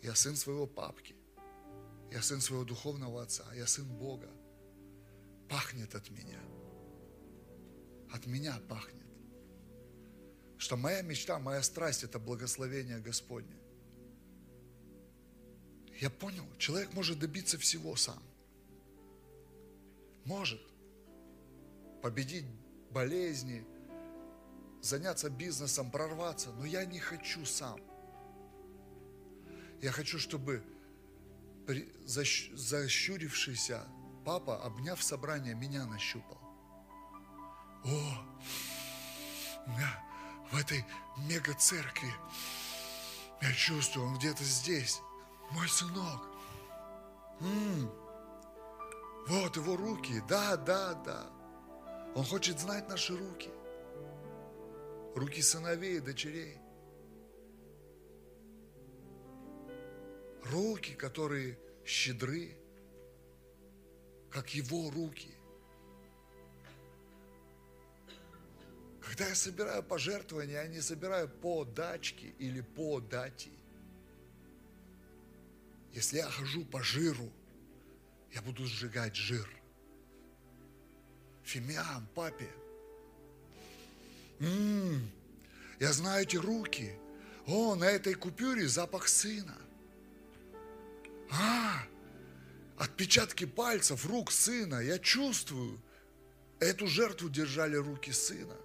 Я 0.02 0.16
сын 0.16 0.36
своего 0.36 0.68
папки. 0.68 1.16
Я 2.12 2.22
сын 2.22 2.42
своего 2.42 2.64
духовного 2.64 3.22
отца. 3.22 3.44
Я 3.54 3.68
сын 3.68 3.86
Бога. 3.86 4.30
Пахнет 5.50 5.96
от 5.96 6.10
меня. 6.10 6.40
От 8.12 8.26
меня 8.26 8.60
пахнет. 8.70 9.06
Что 10.58 10.76
моя 10.76 11.02
мечта, 11.02 11.40
моя 11.40 11.62
страсть– 11.62 12.04
это 12.06 12.20
благословение 12.20 13.00
Господне. 13.00 13.56
Я 16.00 16.10
понял, 16.10 16.46
человек 16.58 16.94
может 16.94 17.20
добиться 17.20 17.58
всего 17.58 17.96
сам. 17.96 18.22
Может. 20.26 20.62
Победить 22.02 22.46
болезни, 22.92 23.66
заняться 24.82 25.30
бизнесом, 25.30 25.92
прорваться. 25.92 26.52
Но 26.52 26.66
я 26.66 26.86
не 26.86 27.00
хочу 27.00 27.46
сам. 27.46 27.80
Я 29.82 29.92
хочу, 29.92 30.20
чтобы 30.20 30.64
защурившийся 32.06 33.84
папа, 34.26 34.64
обняв 34.64 35.04
собрание, 35.04 35.54
меня 35.56 35.86
нащупал. 35.86 36.38
О, 37.86 38.26
в 40.52 40.58
этой 40.58 40.86
мега-церкви 41.18 42.14
я 43.42 43.54
чувствую, 43.54 44.08
он 44.08 44.18
где-то 44.18 44.44
здесь. 44.44 45.00
Мой 45.52 45.68
сынок. 45.70 46.28
М-м. 47.40 47.92
Вот 49.28 49.56
его 49.56 49.76
руки. 49.76 50.24
Да, 50.28 50.58
да, 50.58 50.94
да. 50.94 51.26
Он 52.16 52.26
хочет 52.26 52.60
знать 52.60 52.90
наши 52.90 53.16
руки. 53.16 53.50
Руки 55.18 55.42
сыновей 55.42 55.98
и 55.98 56.00
дочерей. 56.00 56.60
Руки, 60.44 60.94
которые 60.94 61.58
щедры, 61.84 62.56
как 64.30 64.54
его 64.54 64.92
руки. 64.92 65.34
Когда 69.02 69.28
я 69.28 69.34
собираю 69.34 69.82
пожертвования, 69.82 70.62
я 70.62 70.68
не 70.68 70.82
собираю 70.82 71.28
по 71.28 71.66
дачке 71.66 72.28
или 72.38 72.62
по 72.62 73.00
дате. 73.00 73.50
Если 75.94 76.18
я 76.18 76.30
хожу 76.30 76.64
по 76.64 76.84
жиру, 76.84 77.34
я 78.36 78.44
буду 78.44 78.68
сжигать 78.68 79.16
жир. 79.16 79.50
Фимиам, 81.42 82.08
папе. 82.14 82.67
М-м, 84.40 85.12
я 85.80 85.94
знаю 85.94 86.24
эти 86.24 86.38
руки. 86.38 86.94
О, 87.48 87.76
на 87.76 87.86
этой 87.86 88.14
купюре 88.14 88.68
запах 88.68 89.08
сына. 89.08 89.58
А, 91.32 91.84
отпечатки 92.78 93.46
пальцев 93.46 94.06
рук 94.06 94.32
сына. 94.32 94.80
Я 94.82 95.00
чувствую. 95.00 95.80
Эту 96.60 96.88
жертву 96.88 97.30
держали 97.30 97.76
руки 97.76 98.12
сына. 98.12 98.56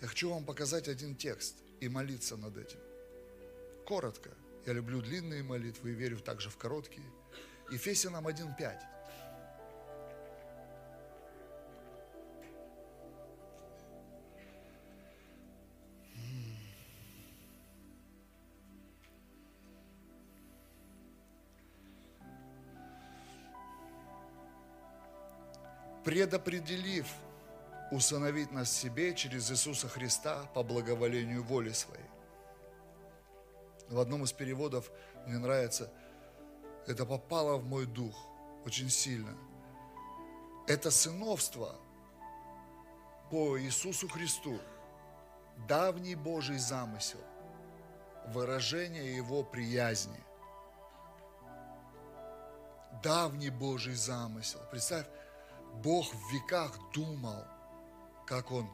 Я 0.00 0.08
хочу 0.08 0.30
вам 0.30 0.44
показать 0.44 0.88
один 0.88 1.14
текст 1.16 1.56
и 1.80 1.88
молиться 1.88 2.36
над 2.36 2.56
этим. 2.56 2.78
Коротко. 3.86 4.30
Я 4.66 4.72
люблю 4.74 5.00
длинные 5.00 5.42
молитвы 5.42 5.90
и 5.90 5.94
верю 5.94 6.18
также 6.18 6.50
в 6.50 6.56
короткие. 6.56 7.06
Ефесянам 7.70 8.26
1.5. 8.26 8.97
предопределив 26.08 27.06
усыновить 27.90 28.50
нас 28.50 28.72
себе 28.72 29.14
через 29.14 29.50
Иисуса 29.50 29.90
Христа 29.90 30.46
по 30.54 30.62
благоволению 30.62 31.44
воли 31.44 31.72
своей. 31.72 32.08
В 33.90 34.00
одном 34.00 34.24
из 34.24 34.32
переводов 34.32 34.90
мне 35.26 35.36
нравится, 35.36 35.92
это 36.86 37.04
попало 37.04 37.58
в 37.58 37.66
мой 37.66 37.84
дух 37.84 38.16
очень 38.64 38.88
сильно. 38.88 39.36
Это 40.66 40.90
сыновство 40.90 41.76
по 43.30 43.60
Иисусу 43.60 44.08
Христу, 44.08 44.58
давний 45.68 46.14
Божий 46.14 46.56
замысел, 46.56 47.20
выражение 48.28 49.14
Его 49.14 49.44
приязни. 49.44 50.24
Давний 53.02 53.50
Божий 53.50 53.94
замысел. 53.94 54.60
Представь, 54.70 55.04
Бог 55.82 56.12
в 56.12 56.32
веках 56.32 56.78
думал– 56.92 57.44
как 58.28 58.52
Он 58.52 58.68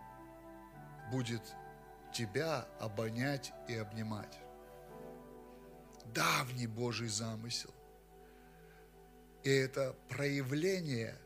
будет 1.13 1.43
тебя 2.13 2.67
обонять 2.81 3.53
и 3.69 3.75
обнимать. 3.77 4.41
Давний 6.13 6.67
Божий 6.67 7.09
замысел. 7.09 7.73
И 9.45 9.51
это 9.51 9.95
проявление, 10.09 11.17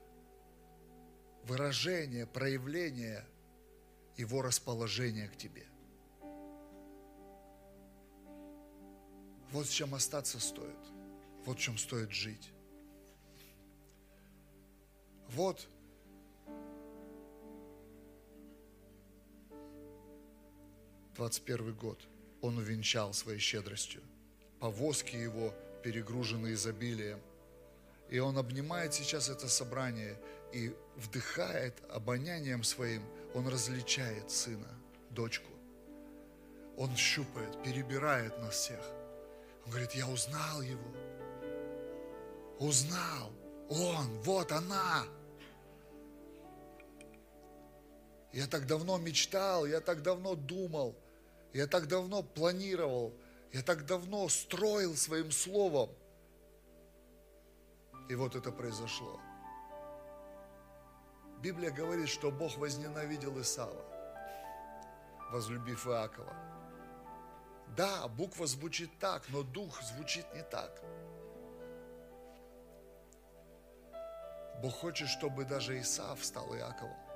выражение, 1.45 2.27
проявление 2.27 3.25
Его 4.19 4.43
расположения 4.43 5.29
к 5.29 5.37
тебе. 5.37 5.67
Вот 9.53 9.67
с 9.67 9.71
чем 9.71 9.95
остаться 9.95 10.39
стоит. 10.39 10.77
Вот 11.47 11.57
в 11.57 11.61
чем 11.61 11.79
стоит 11.79 12.11
жить. 12.11 12.53
Вот 15.29 15.69
21 21.17 21.75
год 21.75 21.99
он 22.41 22.59
увенчал 22.59 23.13
своей 23.13 23.41
щедростью. 23.41 24.01
Повозки 24.61 25.17
его 25.17 25.53
перегружены 25.83 26.53
изобилием. 26.53 27.21
И 28.09 28.21
он 28.21 28.39
обнимает 28.39 28.95
сейчас 28.95 29.29
это 29.29 29.49
собрание 29.49 30.17
и 30.53 30.73
вдыхает 30.97 31.75
обонянием 31.91 32.63
своим, 32.63 33.03
он 33.35 33.49
различает 33.49 34.31
сына, 34.31 34.69
дочку. 35.11 35.51
Он 36.77 36.95
щупает, 36.97 37.63
перебирает 37.65 38.39
нас 38.39 38.55
всех. 38.55 38.81
Он 39.65 39.73
говорит, 39.73 39.93
я 39.93 40.09
узнал 40.09 40.63
его. 40.63 40.95
Узнал. 42.61 43.33
Он, 43.69 44.07
вот 44.23 44.53
она. 44.53 45.05
Я 48.33 48.47
так 48.47 48.67
давно 48.67 48.99
мечтал, 48.99 49.67
я 49.67 49.81
так 49.81 50.03
давно 50.03 50.35
думал– 50.35 50.95
я 51.53 51.67
так 51.67 51.89
давно 51.89 52.23
планировал, 52.23 53.15
я 53.53 53.63
так 53.63 53.87
давно 53.87 54.29
строил 54.29 54.95
своим 54.97 55.31
словом. 55.31 55.91
И 58.09 58.15
вот 58.15 58.37
это 58.37 58.53
произошло. 58.53 59.21
Библия 61.41 61.71
говорит, 61.71 62.09
что 62.09 62.31
Бог 62.31 62.57
возненавидел 62.59 63.41
Исава, 63.41 63.85
возлюбив 65.31 65.87
Иакова. 65.87 66.35
Да, 67.77 68.09
буква 68.09 68.47
звучит 68.47 68.91
так, 68.99 69.29
но 69.29 69.43
дух 69.43 69.83
звучит 69.83 70.27
не 70.35 70.43
так. 70.43 70.83
Бог 74.63 74.75
хочет, 74.75 75.09
чтобы 75.09 75.45
даже 75.45 75.81
Исав 75.81 76.25
стал 76.25 76.55
Иаковом. 76.57 77.08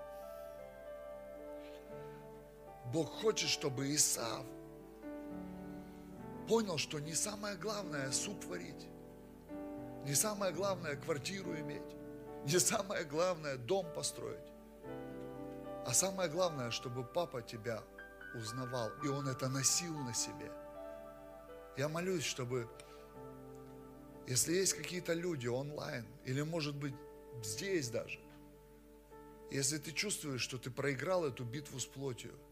Бог 2.86 3.10
хочет, 3.10 3.48
чтобы 3.48 3.94
Исав 3.94 4.44
понял, 6.48 6.76
что 6.76 6.98
не 6.98 7.14
самое 7.14 7.56
главное 7.56 8.10
суп 8.10 8.44
варить, 8.46 8.88
не 10.04 10.14
самое 10.14 10.52
главное 10.52 10.96
квартиру 10.96 11.56
иметь, 11.58 11.96
не 12.44 12.58
самое 12.58 13.04
главное 13.04 13.56
дом 13.56 13.86
построить, 13.94 14.52
а 15.86 15.94
самое 15.94 16.28
главное, 16.28 16.70
чтобы 16.70 17.04
папа 17.04 17.40
тебя 17.40 17.82
узнавал, 18.34 18.90
и 19.04 19.08
он 19.08 19.28
это 19.28 19.48
носил 19.48 19.96
на 19.98 20.12
себе. 20.12 20.50
Я 21.78 21.88
молюсь, 21.88 22.24
чтобы, 22.24 22.68
если 24.26 24.52
есть 24.52 24.74
какие-то 24.74 25.14
люди 25.14 25.46
онлайн, 25.46 26.06
или 26.24 26.42
может 26.42 26.74
быть 26.74 26.94
здесь 27.42 27.88
даже, 27.88 28.20
если 29.50 29.78
ты 29.78 29.92
чувствуешь, 29.92 30.42
что 30.42 30.58
ты 30.58 30.70
проиграл 30.70 31.24
эту 31.24 31.44
битву 31.44 31.78
с 31.78 31.86
плотью– 31.86 32.34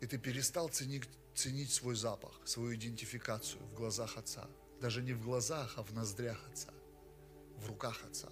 и 0.00 0.06
ты 0.06 0.18
перестал 0.18 0.68
ценить, 0.68 1.04
ценить 1.34 1.72
свой 1.72 1.94
запах, 1.94 2.40
свою 2.44 2.74
идентификацию 2.74 3.62
в 3.66 3.74
глазах 3.74 4.16
Отца. 4.16 4.48
Даже 4.80 5.02
не 5.02 5.12
в 5.12 5.22
глазах, 5.22 5.74
а 5.76 5.82
в 5.82 5.92
ноздрях 5.94 6.38
Отца, 6.50 6.72
в 7.56 7.66
руках 7.68 8.04
Отца. 8.04 8.28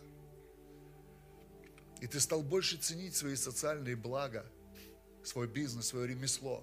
И 2.00 2.06
ты 2.06 2.20
стал 2.20 2.42
больше 2.42 2.76
ценить 2.76 3.16
свои 3.16 3.34
социальные 3.34 3.96
блага, 3.96 4.44
свой 5.22 5.48
бизнес, 5.48 5.86
свое 5.86 6.08
ремесло, 6.08 6.62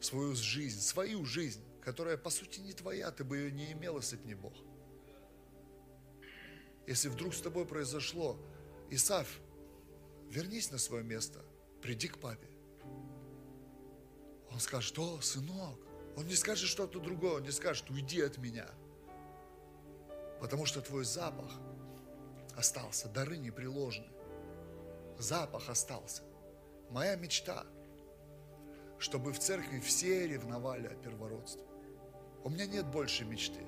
свою 0.00 0.34
жизнь, 0.36 0.80
свою 0.80 1.24
жизнь, 1.24 1.64
которая 1.82 2.16
по 2.16 2.30
сути 2.30 2.60
не 2.60 2.72
твоя, 2.72 3.10
ты 3.10 3.24
бы 3.24 3.38
ее 3.38 3.50
не 3.50 3.72
имел, 3.72 3.96
если 3.96 4.16
бы 4.16 4.26
не 4.26 4.34
Бог. 4.34 4.54
Если 6.86 7.08
вдруг 7.08 7.34
с 7.34 7.40
тобой 7.40 7.66
произошло, 7.66 8.38
Исаф, 8.90 9.40
вернись 10.28 10.70
на 10.70 10.78
свое 10.78 11.02
место, 11.02 11.44
приди 11.82 12.08
к 12.08 12.18
папе. 12.18 12.49
Он 14.52 14.60
скажет, 14.60 14.88
что, 14.88 15.20
сынок? 15.20 15.78
Он 16.16 16.26
не 16.26 16.34
скажет 16.34 16.68
что-то 16.68 16.98
другое, 16.98 17.36
он 17.36 17.42
не 17.42 17.50
скажет, 17.50 17.88
уйди 17.90 18.20
от 18.20 18.38
меня. 18.38 18.68
Потому 20.40 20.66
что 20.66 20.80
твой 20.80 21.04
запах 21.04 21.50
остался, 22.56 23.08
дары 23.08 23.36
не 23.36 23.50
приложены. 23.50 24.08
Запах 25.18 25.68
остался. 25.68 26.22
Моя 26.90 27.14
мечта, 27.16 27.64
чтобы 28.98 29.32
в 29.32 29.38
церкви 29.38 29.80
все 29.80 30.26
ревновали 30.26 30.88
о 30.88 30.94
первородстве. 30.94 31.64
У 32.42 32.50
меня 32.50 32.66
нет 32.66 32.86
больше 32.86 33.24
мечты. 33.24 33.60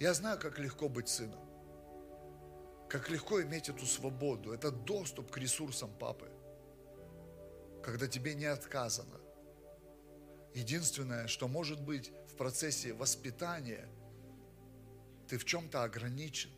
Я 0.00 0.14
знаю, 0.14 0.38
как 0.38 0.58
легко 0.58 0.88
быть 0.88 1.08
сыном. 1.08 1.40
Как 2.88 3.10
легко 3.10 3.42
иметь 3.42 3.68
эту 3.68 3.86
свободу, 3.86 4.52
это 4.52 4.70
доступ 4.70 5.30
к 5.30 5.38
ресурсам 5.38 5.90
папы, 5.98 6.30
когда 7.82 8.06
тебе 8.06 8.34
не 8.34 8.44
отказано. 8.44 9.20
Единственное, 10.54 11.26
что 11.26 11.48
может 11.48 11.80
быть 11.80 12.12
в 12.28 12.36
процессе 12.36 12.92
воспитания, 12.92 13.88
ты 15.28 15.36
в 15.36 15.44
чем-то 15.44 15.82
ограничен 15.82 16.50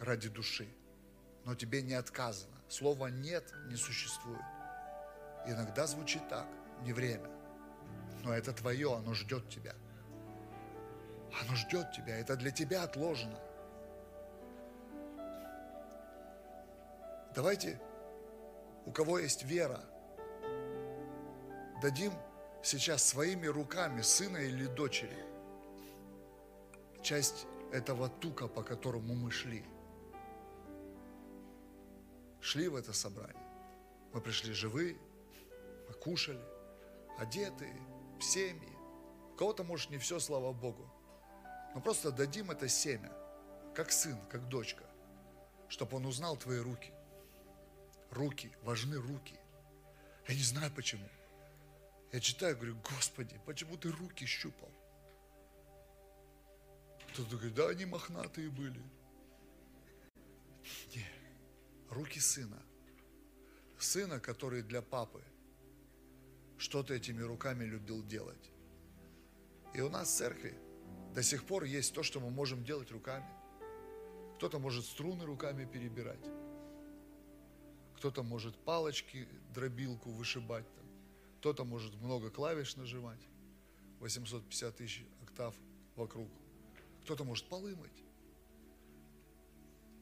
ради 0.00 0.28
души, 0.28 0.68
но 1.44 1.54
тебе 1.54 1.80
не 1.80 1.94
отказано. 1.94 2.54
Слова 2.68 3.06
«нет» 3.06 3.54
не 3.68 3.76
существует. 3.76 4.42
Иногда 5.46 5.86
звучит 5.86 6.28
так, 6.28 6.46
не 6.82 6.92
время, 6.92 7.30
но 8.22 8.34
это 8.34 8.52
твое, 8.52 8.94
оно 8.94 9.14
ждет 9.14 9.48
тебя. 9.48 9.74
Оно 11.40 11.54
ждет 11.54 11.92
тебя, 11.92 12.18
это 12.18 12.36
для 12.36 12.50
тебя 12.50 12.82
отложено. 12.82 13.38
Давайте, 17.34 17.80
у 18.84 18.92
кого 18.92 19.18
есть 19.18 19.44
вера, 19.44 19.80
дадим 21.80 22.12
сейчас 22.66 23.04
своими 23.04 23.46
руками 23.46 24.02
сына 24.02 24.38
или 24.38 24.66
дочери 24.66 25.24
часть 27.00 27.46
этого 27.70 28.08
тука, 28.08 28.48
по 28.48 28.64
которому 28.64 29.14
мы 29.14 29.30
шли. 29.30 29.64
Шли 32.40 32.66
в 32.66 32.74
это 32.74 32.92
собрание. 32.92 33.46
Мы 34.12 34.20
пришли 34.20 34.52
живые, 34.52 34.96
мы 35.88 35.94
кушали, 35.94 36.42
одетые, 37.18 37.80
семьи. 38.20 38.76
У 39.32 39.36
кого-то, 39.36 39.62
может, 39.62 39.90
не 39.90 39.98
все, 39.98 40.18
слава 40.18 40.52
Богу. 40.52 40.90
Но 41.72 41.80
просто 41.80 42.10
дадим 42.10 42.50
это 42.50 42.66
семя, 42.66 43.12
как 43.76 43.92
сын, 43.92 44.18
как 44.28 44.48
дочка, 44.48 44.82
чтобы 45.68 45.98
он 45.98 46.06
узнал 46.06 46.36
твои 46.36 46.58
руки. 46.58 46.92
Руки, 48.10 48.50
важны 48.62 48.96
руки. 48.96 49.38
Я 50.26 50.34
не 50.34 50.42
знаю 50.42 50.72
почему. 50.74 51.08
Я 52.12 52.20
читаю, 52.20 52.56
говорю, 52.56 52.76
Господи, 52.90 53.40
почему 53.44 53.76
ты 53.76 53.90
руки 53.90 54.24
щупал? 54.26 54.70
Кто-то 57.12 57.36
говорит, 57.36 57.54
да 57.54 57.68
они 57.68 57.84
мохнатые 57.86 58.50
были. 58.50 58.82
Не, 60.94 61.06
руки 61.90 62.20
сына. 62.20 62.62
Сына, 63.78 64.20
который 64.20 64.62
для 64.62 64.82
папы 64.82 65.22
что-то 66.58 66.94
этими 66.94 67.22
руками 67.22 67.64
любил 67.64 68.02
делать. 68.02 68.50
И 69.74 69.80
у 69.80 69.90
нас 69.90 70.08
в 70.08 70.16
церкви 70.16 70.58
до 71.14 71.22
сих 71.22 71.44
пор 71.44 71.64
есть 71.64 71.94
то, 71.94 72.02
что 72.02 72.20
мы 72.20 72.30
можем 72.30 72.64
делать 72.64 72.90
руками. 72.90 73.26
Кто-то 74.36 74.58
может 74.58 74.84
струны 74.84 75.24
руками 75.24 75.64
перебирать. 75.64 76.24
Кто-то 77.96 78.22
может 78.22 78.56
палочки, 78.56 79.28
дробилку 79.54 80.10
вышибать 80.10 80.66
там. 80.74 80.85
Кто-то 81.38 81.64
может 81.64 81.94
много 81.96 82.30
клавиш 82.30 82.76
нажимать. 82.76 83.20
850 84.00 84.76
тысяч 84.76 85.04
октав 85.22 85.54
вокруг. 85.94 86.28
Кто-то 87.04 87.24
может 87.24 87.48
полы 87.48 87.74
мыть. 87.76 88.04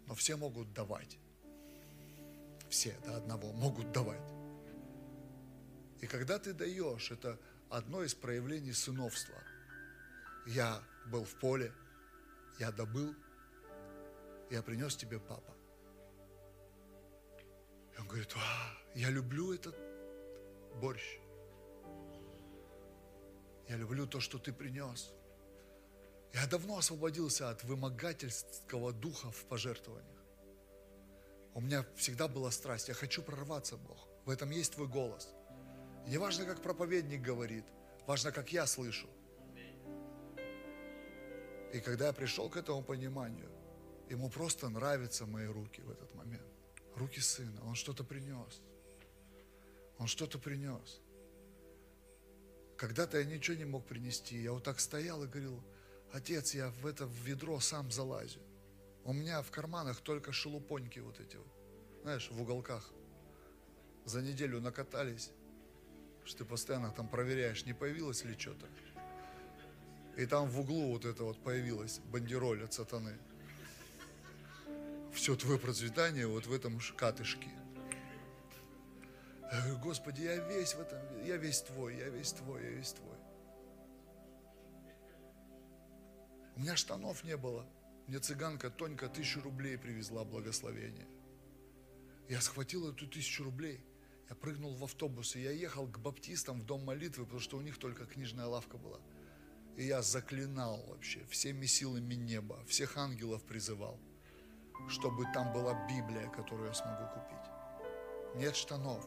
Но 0.07 0.15
все 0.15 0.37
могут 0.37 0.73
давать. 0.73 1.19
Все 2.69 2.97
до 3.05 3.17
одного 3.17 3.53
могут 3.53 3.93
давать. 3.93 4.21
И 6.01 6.07
когда 6.07 6.39
ты 6.39 6.53
даешь, 6.53 7.11
это 7.11 7.39
одно 7.71 8.03
из 8.03 8.15
проявлений 8.15 8.73
сыновства. 8.73 9.41
Я 10.47 10.83
был 11.07 11.25
в 11.25 11.35
поле, 11.41 11.73
я 12.59 12.71
добыл, 12.71 13.15
я 14.51 14.63
принес 14.63 14.97
тебе 14.97 15.19
папа. 15.19 15.55
И 17.95 18.01
он 18.01 18.07
говорит, 18.07 18.33
а, 18.37 18.79
я 18.95 19.11
люблю 19.11 19.53
этот 19.53 19.77
борщ. 20.81 21.19
Я 23.69 23.77
люблю 23.77 24.07
то, 24.07 24.21
что 24.21 24.39
ты 24.39 24.53
принес. 24.53 25.13
Я 26.33 26.47
давно 26.47 26.79
освободился 26.79 27.51
от 27.51 27.63
вымогательского 27.65 28.93
духа 28.93 29.31
в 29.31 29.45
пожертвованиях. 29.45 30.25
У 31.55 31.61
меня 31.61 31.87
всегда 31.97 32.27
была 32.27 32.51
страсть. 32.51 32.89
Я 32.89 32.95
хочу 32.95 33.23
прорваться, 33.23 33.77
Бог. 33.77 34.09
В 34.25 34.31
этом 34.31 34.51
есть 34.51 34.75
твой 34.75 34.89
голос. 34.89 35.29
Не 36.07 36.19
важно, 36.19 36.45
как 36.45 36.61
проповедник 36.63 37.23
говорит, 37.23 37.65
важно, 38.07 38.33
как 38.33 38.53
я 38.53 38.67
слышу. 38.67 39.09
И 41.73 41.81
когда 41.81 42.09
я 42.09 42.13
пришел 42.13 42.51
к 42.51 42.57
этому 42.57 42.83
пониманию, 42.83 43.51
ему 44.11 44.29
просто 44.29 44.69
нравятся 44.69 45.27
мои 45.27 45.47
руки 45.47 45.81
в 45.81 45.91
этот 45.91 46.15
момент. 46.15 46.47
Руки 46.97 47.21
сына. 47.21 47.61
Он 47.65 47.75
что-то 47.75 48.05
принес. 48.05 48.61
Он 49.99 50.07
что-то 50.07 50.39
принес. 50.39 51.01
Когда-то 52.85 53.17
я 53.17 53.25
ничего 53.25 53.57
не 53.57 53.65
мог 53.65 53.87
принести. 53.87 54.37
Я 54.37 54.53
вот 54.53 54.65
так 54.65 54.79
стоял 54.79 55.25
и 55.25 55.27
говорил, 55.27 55.59
отец, 56.13 56.55
я 56.55 56.69
в 56.69 56.87
это 56.87 57.09
ведро 57.25 57.59
сам 57.59 57.91
залазю. 57.91 58.41
У 59.05 59.15
меня 59.15 59.41
в 59.41 59.51
карманах 59.51 60.03
только 60.03 60.33
шелупоньки 60.33 60.99
вот 60.99 61.19
эти 61.19 61.37
вот. 61.37 61.49
Знаешь, 62.03 62.31
в 62.31 62.43
уголках. 62.43 62.91
За 64.05 64.21
неделю 64.21 64.61
накатались. 64.61 65.31
Что 66.27 66.41
ты 66.41 66.45
постоянно 66.45 66.91
там 66.91 67.09
проверяешь, 67.09 67.65
не 67.65 67.73
появилось 67.73 68.23
ли 68.23 68.39
что-то. 68.39 68.67
И 70.19 70.27
там 70.27 70.51
в 70.51 70.61
углу 70.61 70.93
вот 70.93 71.07
это 71.07 71.25
вот 71.25 71.43
появилась 71.43 72.01
бандероль 72.13 72.65
от 72.65 72.75
сатаны. 72.75 73.17
Все 75.15 75.35
твое 75.37 75.59
процветание 75.59 76.27
вот 76.27 76.45
в 76.45 76.53
этом 76.53 76.79
катышке. 76.99 77.49
Господи, 79.83 80.23
я 80.23 80.37
весь 80.37 80.75
в 80.75 80.81
этом, 80.81 80.99
я 81.25 81.37
весь 81.37 81.63
Твой, 81.63 81.97
я 81.97 82.09
весь 82.09 82.33
Твой, 82.33 82.63
я 82.63 82.71
весь 82.71 82.93
Твой. 82.93 83.19
У 86.57 86.61
меня 86.61 86.77
штанов 86.77 87.25
не 87.25 87.37
было. 87.37 87.67
Мне 88.07 88.19
цыганка 88.19 88.71
Тонька 88.71 89.09
тысячу 89.09 89.41
рублей 89.43 89.79
привезла 89.79 90.25
благословение. 90.25 91.07
Я 92.29 92.41
схватил 92.41 92.91
эту 92.91 93.07
тысячу 93.07 93.45
рублей, 93.45 93.85
я 94.29 94.35
прыгнул 94.35 94.75
в 94.75 94.85
автобус, 94.85 95.37
и 95.37 95.43
я 95.43 95.51
ехал 95.51 95.87
к 95.87 95.99
баптистам 95.99 96.61
в 96.61 96.65
дом 96.65 96.85
молитвы, 96.85 97.25
потому 97.25 97.41
что 97.41 97.59
у 97.59 97.61
них 97.61 97.79
только 97.79 98.07
книжная 98.07 98.47
лавка 98.47 98.79
была. 98.79 99.01
И 99.77 99.85
я 99.85 100.03
заклинал 100.03 100.85
вообще 100.87 101.25
всеми 101.27 101.67
силами 101.67 102.15
неба, 102.15 102.65
всех 102.67 102.97
ангелов 102.97 103.43
призывал, 103.45 103.99
чтобы 104.89 105.25
там 105.35 105.53
была 105.53 105.87
Библия, 105.89 106.29
которую 106.31 106.69
я 106.69 106.75
смогу 106.75 107.05
купить. 107.13 108.41
Нет 108.41 108.57
штанов, 108.57 109.05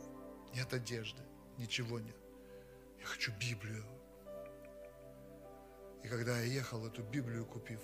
нет 0.57 0.73
одежды, 0.73 1.21
ничего 1.59 1.99
нет. 1.99 2.15
Я 2.99 3.05
хочу 3.05 3.31
Библию. 3.39 3.85
И 6.03 6.07
когда 6.07 6.39
я 6.39 6.45
ехал 6.45 6.87
эту 6.87 7.03
Библию 7.03 7.45
купив, 7.45 7.79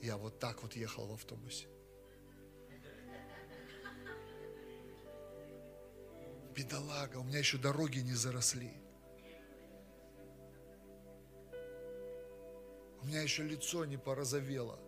я 0.00 0.16
вот 0.16 0.38
так 0.38 0.62
вот 0.62 0.74
ехал 0.76 1.06
в 1.06 1.12
автобусе. 1.12 1.68
Бедолага, 6.54 7.18
у 7.18 7.22
меня 7.22 7.38
еще 7.38 7.58
дороги 7.58 7.98
не 7.98 8.14
заросли. 8.14 8.72
У 13.02 13.06
меня 13.06 13.20
еще 13.20 13.42
лицо 13.42 13.84
не 13.84 13.98
порозовело. 13.98 14.78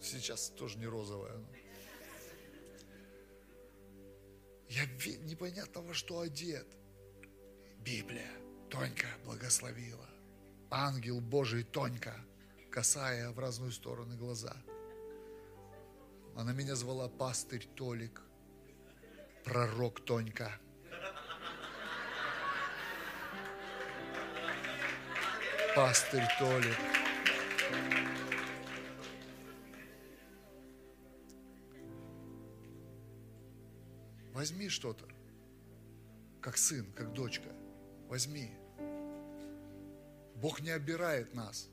Сейчас 0.00 0.50
тоже 0.50 0.78
не 0.78 0.86
розовое. 0.86 1.38
Я 4.68 4.86
непонятно 4.86 5.82
во 5.82 5.94
что 5.94 6.20
одет. 6.20 6.66
Библия, 7.78 8.30
Тонька 8.70 9.06
благословила. 9.24 10.08
Ангел 10.70 11.20
Божий, 11.20 11.62
Тонька, 11.62 12.16
касая 12.70 13.30
в 13.30 13.38
разные 13.38 13.72
стороны 13.72 14.16
глаза. 14.16 14.56
Она 16.36 16.52
меня 16.52 16.74
звала 16.74 17.08
пастырь 17.08 17.66
Толик. 17.76 18.22
пророк 19.44 20.04
Тонька. 20.04 20.58
Пастырь 25.76 26.26
Толик. 26.38 26.76
Возьми 34.44 34.68
что-то, 34.68 35.06
как 36.42 36.58
сын, 36.58 36.84
как 36.92 37.14
дочка. 37.14 37.48
Возьми. 38.10 38.50
Бог 40.36 40.60
не 40.60 40.68
обирает 40.68 41.32
нас. 41.32 41.70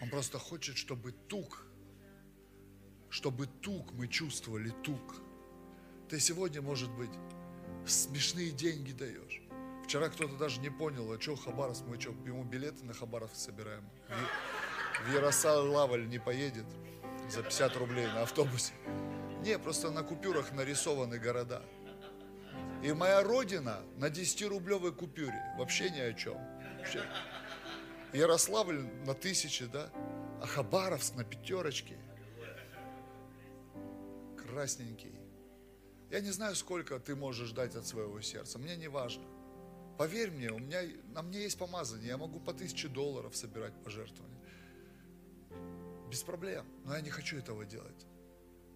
Он 0.00 0.08
просто 0.08 0.38
хочет, 0.38 0.76
чтобы 0.76 1.10
тук, 1.10 1.66
чтобы 3.10 3.48
тук 3.48 3.92
мы 3.94 4.06
чувствовали 4.06 4.70
тук. 4.84 5.16
Ты 6.08 6.20
сегодня, 6.20 6.62
может 6.62 6.92
быть, 6.92 7.10
смешные 7.84 8.52
деньги 8.52 8.92
даешь. 8.92 9.42
Вчера 9.82 10.10
кто-то 10.10 10.36
даже 10.36 10.60
не 10.60 10.70
понял, 10.70 11.10
а 11.10 11.20
что 11.20 11.34
Хабаровск, 11.34 11.82
мы 11.88 12.00
что, 12.00 12.10
ему 12.10 12.44
билеты 12.44 12.84
на 12.84 12.94
Хабаровск 12.94 13.34
собираем. 13.34 13.90
В 15.08 15.12
Ярославль 15.12 16.06
не 16.06 16.20
поедет 16.20 16.66
за 17.28 17.42
50 17.42 17.76
рублей 17.78 18.06
на 18.06 18.22
автобусе. 18.22 18.74
Не, 19.44 19.58
просто 19.58 19.90
на 19.90 20.02
купюрах 20.02 20.52
нарисованы 20.52 21.18
города. 21.18 21.62
И 22.82 22.94
моя 22.94 23.22
родина 23.22 23.82
на 23.98 24.06
10-рублевой 24.06 24.94
купюре. 24.94 25.54
Вообще 25.58 25.90
ни 25.90 26.00
о 26.00 26.14
чем. 26.14 26.38
Вообще. 26.78 27.04
Ярославль 28.14 28.80
на 29.04 29.12
тысячи, 29.12 29.66
да? 29.66 29.90
А 30.40 30.46
Хабаровск 30.46 31.14
на 31.14 31.24
пятерочке. 31.24 31.98
Красненький. 34.38 35.20
Я 36.10 36.20
не 36.20 36.30
знаю, 36.30 36.54
сколько 36.54 36.98
ты 36.98 37.14
можешь 37.14 37.50
дать 37.50 37.74
от 37.76 37.86
своего 37.86 38.22
сердца. 38.22 38.58
Мне 38.58 38.76
не 38.76 38.88
важно. 38.88 39.24
Поверь 39.98 40.30
мне, 40.30 40.52
у 40.52 40.58
меня, 40.58 40.80
на 41.12 41.20
мне 41.20 41.42
есть 41.42 41.58
помазание. 41.58 42.08
Я 42.08 42.16
могу 42.16 42.40
по 42.40 42.54
тысяче 42.54 42.88
долларов 42.88 43.36
собирать 43.36 43.74
пожертвования. 43.84 44.40
Без 46.10 46.22
проблем. 46.22 46.64
Но 46.86 46.94
я 46.94 47.02
не 47.02 47.10
хочу 47.10 47.36
этого 47.36 47.66
делать 47.66 48.06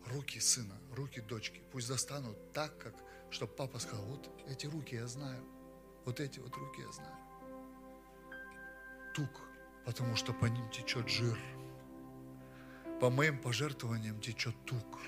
руки 0.09 0.41
сына, 0.41 0.75
руки 0.93 1.21
дочки, 1.21 1.63
пусть 1.73 1.89
достанут 1.89 2.53
так, 2.53 2.77
как, 2.79 2.95
чтобы 3.31 3.53
папа 3.55 3.79
сказал, 3.79 4.05
вот 4.07 4.31
эти 4.47 4.67
руки 4.67 4.97
я 4.97 5.07
знаю, 5.07 5.45
вот 6.05 6.21
эти 6.21 6.39
вот 6.39 6.55
руки 6.57 6.81
я 6.81 6.93
знаю. 6.93 7.17
Тук, 9.15 9.43
потому 9.85 10.17
что 10.17 10.33
по 10.33 10.47
ним 10.47 10.69
течет 10.71 11.09
жир. 11.09 11.39
По 13.01 13.11
моим 13.11 13.39
пожертвованиям 13.39 14.21
течет 14.21 14.55
тук. 14.65 14.99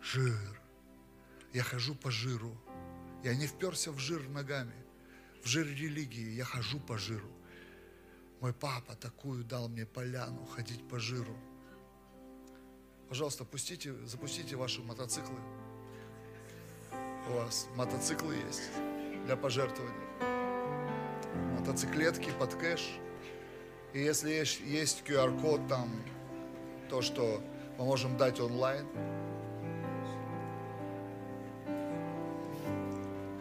Жир. 0.00 0.60
Я 1.52 1.62
хожу 1.62 1.94
по 1.94 2.10
жиру. 2.10 2.56
Я 3.24 3.34
не 3.34 3.46
вперся 3.46 3.90
в 3.90 3.98
жир 3.98 4.28
ногами, 4.28 4.74
в 5.42 5.46
жир 5.46 5.66
религии. 5.66 6.30
Я 6.30 6.44
хожу 6.44 6.78
по 6.80 6.96
жиру. 6.96 7.30
Мой 8.40 8.54
папа 8.54 8.94
такую 8.94 9.44
дал 9.44 9.68
мне 9.68 9.84
поляну 9.84 10.46
ходить 10.46 10.88
по 10.88 10.98
жиру. 10.98 11.36
Пожалуйста, 13.10 13.44
пустите, 13.44 13.92
запустите 14.06 14.54
ваши 14.54 14.82
мотоциклы. 14.82 15.34
У 17.28 17.32
вас 17.32 17.66
мотоциклы 17.74 18.36
есть 18.36 18.70
для 19.26 19.36
пожертвований. 19.36 20.06
Мотоциклетки 21.58 22.30
под 22.38 22.54
кэш. 22.54 22.88
И 23.94 23.98
если 23.98 24.30
есть, 24.30 24.60
есть 24.60 25.02
QR-код 25.04 25.66
там, 25.68 25.90
то, 26.88 27.02
что 27.02 27.42
мы 27.78 27.84
можем 27.84 28.16
дать 28.16 28.38
онлайн. 28.38 28.86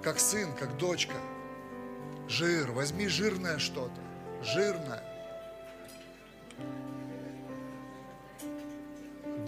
Как 0.01 0.19
сын, 0.19 0.51
как 0.55 0.77
дочка. 0.77 1.17
Жир, 2.27 2.71
возьми 2.71 3.07
жирное 3.07 3.59
что-то. 3.59 4.01
Жирное. 4.41 5.08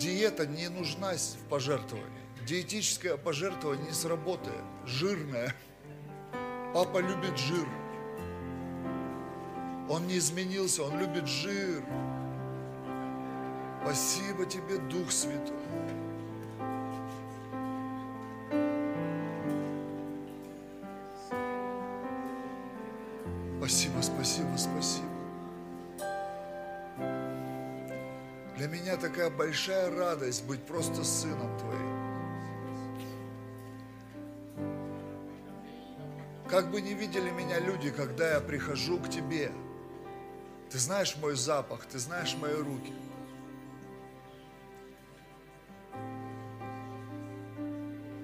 Диета 0.01 0.47
не 0.47 0.67
нужна 0.67 1.13
в 1.13 1.49
пожертвовании. 1.49 2.09
Диетическое 2.45 3.17
пожертвование 3.17 3.85
не 3.87 3.93
сработает. 3.93 4.63
Жирное. 4.85 5.55
Папа 6.73 6.97
любит 6.97 7.37
жир. 7.37 7.67
Он 9.89 10.07
не 10.07 10.17
изменился, 10.17 10.83
он 10.83 10.99
любит 10.99 11.27
жир. 11.27 11.83
Спасибо 13.83 14.45
тебе, 14.45 14.77
Дух 14.77 15.11
Святой. 15.11 15.55
Большая 29.61 29.95
радость 29.95 30.43
быть 30.45 30.65
просто 30.65 31.03
сыном 31.03 31.55
Твоим. 31.59 31.91
Как 36.49 36.71
бы 36.71 36.81
не 36.81 36.95
видели 36.95 37.29
меня 37.29 37.59
люди, 37.59 37.91
когда 37.91 38.33
я 38.33 38.39
прихожу 38.41 38.97
к 38.97 39.07
Тебе, 39.07 39.51
Ты 40.71 40.79
знаешь 40.79 41.15
мой 41.17 41.35
запах, 41.35 41.85
Ты 41.85 41.99
знаешь 41.99 42.35
мои 42.41 42.55
руки. 42.55 42.93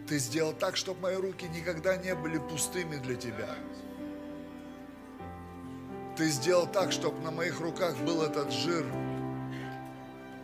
Ты 0.07 0.17
сделал 0.17 0.53
так, 0.53 0.75
чтобы 0.75 1.01
мои 1.01 1.17
руки 1.17 1.47
никогда 1.49 1.97
не 1.97 2.15
были 2.15 2.39
пустыми 2.39 2.95
для 2.95 3.15
Тебя. 3.15 3.55
Ты 6.15 6.29
сделал 6.29 6.65
так, 6.65 6.91
чтобы 6.91 7.21
на 7.21 7.29
моих 7.29 7.59
руках 7.59 7.95
был 7.97 8.23
этот 8.23 8.51
жир, 8.51 8.83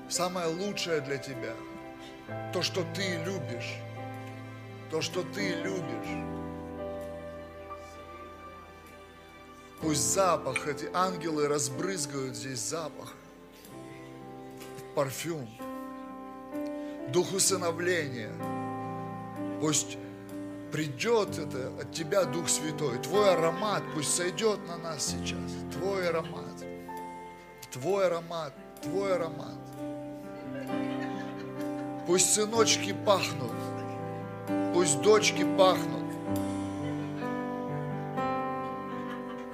самое 0.09 0.47
лучшее 0.47 1.01
для 1.01 1.17
тебя, 1.17 1.53
то, 2.51 2.61
что 2.61 2.83
ты 2.93 3.17
любишь, 3.23 3.75
то, 4.89 5.01
что 5.01 5.23
ты 5.23 5.55
любишь. 5.55 6.33
Пусть 9.81 10.13
запах, 10.13 10.67
эти 10.67 10.89
ангелы 10.93 11.47
разбрызгают 11.47 12.35
здесь 12.35 12.59
запах, 12.59 13.13
парфюм, 14.95 15.49
дух 17.09 17.33
усыновления. 17.33 18.31
Пусть 19.59 19.97
придет 20.71 21.37
это 21.37 21.71
от 21.79 21.91
Тебя, 21.93 22.25
Дух 22.25 22.49
Святой, 22.49 22.97
Твой 22.97 23.33
аромат 23.33 23.83
пусть 23.93 24.15
сойдет 24.15 24.59
на 24.67 24.77
нас 24.77 25.05
сейчас, 25.05 25.51
Твой 25.71 26.09
аромат, 26.09 26.63
Твой 27.71 28.07
аромат, 28.07 28.53
Твой 28.81 29.15
аромат. 29.15 29.57
Пусть 32.05 32.33
сыночки 32.33 32.93
пахнут, 33.05 33.51
пусть 34.73 35.01
дочки 35.01 35.45
пахнут. 35.57 36.03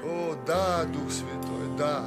О, 0.04 0.36
да, 0.48 0.84
Дух 0.86 1.12
Святой, 1.12 1.78
да. 1.78 2.06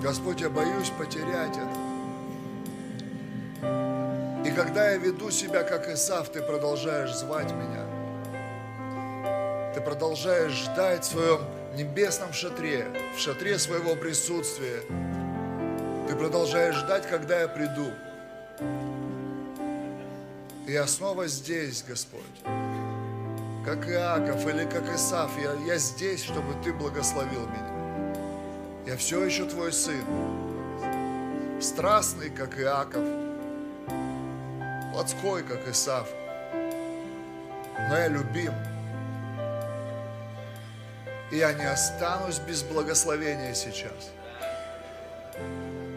Господь, 0.00 0.42
я 0.42 0.48
боюсь 0.48 0.90
потерять 0.90 1.56
это 1.56 1.93
когда 4.64 4.92
я 4.92 4.96
веду 4.96 5.30
себя 5.30 5.62
как 5.62 5.88
Исав, 5.88 6.30
ты 6.30 6.40
продолжаешь 6.40 7.14
звать 7.14 7.52
меня. 7.52 7.84
Ты 9.74 9.82
продолжаешь 9.82 10.52
ждать 10.52 11.04
в 11.04 11.10
своем 11.10 11.40
небесном 11.76 12.32
шатре, 12.32 12.86
в 13.14 13.18
шатре 13.20 13.58
своего 13.58 13.94
присутствия. 13.94 14.80
Ты 16.08 16.16
продолжаешь 16.16 16.76
ждать, 16.76 17.06
когда 17.06 17.42
я 17.42 17.48
приду. 17.48 17.90
Я 20.66 20.86
снова 20.86 21.26
здесь, 21.26 21.84
Господь. 21.86 22.22
Как 23.66 23.86
Иаков 23.86 24.46
или 24.46 24.64
как 24.64 24.88
Исав, 24.94 25.30
я, 25.42 25.52
я 25.66 25.76
здесь, 25.76 26.24
чтобы 26.24 26.54
Ты 26.64 26.72
благословил 26.72 27.46
меня. 27.48 28.14
Я 28.86 28.96
все 28.96 29.22
еще 29.22 29.44
Твой 29.44 29.74
сын. 29.74 30.04
Страстный, 31.60 32.30
как 32.30 32.58
Иаков– 32.58 33.04
плотской, 34.94 35.42
как 35.42 35.66
Исав. 35.68 36.08
Но 37.88 37.96
я 37.98 38.06
любим. 38.06 38.54
И 41.32 41.36
я 41.36 41.52
не 41.52 41.64
останусь 41.64 42.38
без 42.38 42.62
благословения 42.62 43.54
сейчас. 43.54 44.12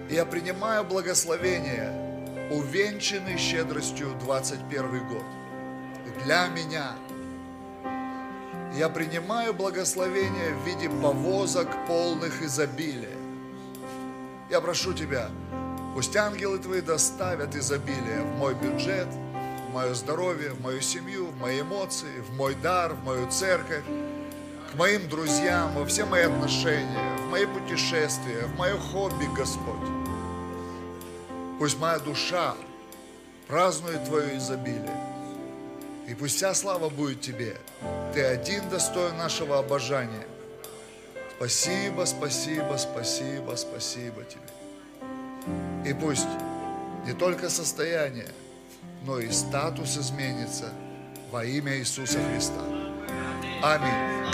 я 0.10 0.26
принимаю 0.26 0.84
благословение, 0.84 1.92
увенчанный 2.50 3.38
щедростью 3.38 4.16
21 4.20 5.08
год. 5.08 5.26
И 6.08 6.24
для 6.24 6.48
меня 6.48 6.96
Я 8.76 8.90
принимаю 8.90 9.54
благословение 9.54 10.54
в 10.54 10.68
виде 10.68 10.90
повозок 10.90 11.68
полных 11.88 12.44
изобилия. 12.44 13.18
Я 14.52 14.62
прошу 14.62 14.94
Тебя, 14.94 15.30
пусть 15.98 16.16
ангелы 16.16 16.60
Твои 16.60 16.82
доставят 16.82 17.56
изобилие 17.56 18.22
в 18.22 18.38
мой 18.38 18.54
бюджет, 18.54 19.08
в 19.68 19.74
мое 19.74 19.96
здоровье, 19.96 20.52
в 20.52 20.62
мою 20.62 20.80
семью, 20.80 21.26
в 21.26 21.38
мои 21.38 21.62
эмоции, 21.62 22.20
в 22.20 22.36
мой 22.36 22.54
дар, 22.54 22.94
в 22.94 23.04
мою 23.04 23.28
церковь, 23.32 23.84
к 24.72 24.76
моим 24.76 25.10
друзьям, 25.10 25.74
во 25.74 25.88
все 25.88 26.06
мои 26.06 26.22
отношения, 26.22 27.18
в 27.26 27.32
мои 27.32 27.48
путешествия, 27.48 28.44
в 28.46 28.60
мое 28.60 28.78
хобби, 28.78 29.26
Господь. 29.36 29.90
Пусть 31.58 31.80
моя 31.80 31.98
душа 31.98 32.54
празднует 33.48 34.06
Твое 34.06 34.38
изобилие. 34.38 35.02
И 36.08 36.14
пусть 36.14 36.36
вся 36.36 36.54
слава 36.54 36.90
будет 36.90 37.22
Тебе. 37.22 37.58
Ты 38.14 38.22
один 38.22 38.70
достоин 38.70 39.18
нашего 39.18 39.58
обожания. 39.58 40.28
Спасибо, 41.38 42.06
спасибо, 42.06 42.78
спасибо, 42.78 43.56
спасибо 43.56 44.24
Тебе. 44.26 44.57
И 45.88 45.94
пусть 45.94 46.28
не 47.06 47.14
только 47.14 47.50
состояние, 47.50 48.28
но 49.06 49.20
и 49.20 49.32
статус 49.32 49.98
изменится 49.98 50.70
во 51.32 51.46
имя 51.46 51.78
Иисуса 51.78 52.20
Христа. 52.30 52.62
Аминь. 53.64 54.28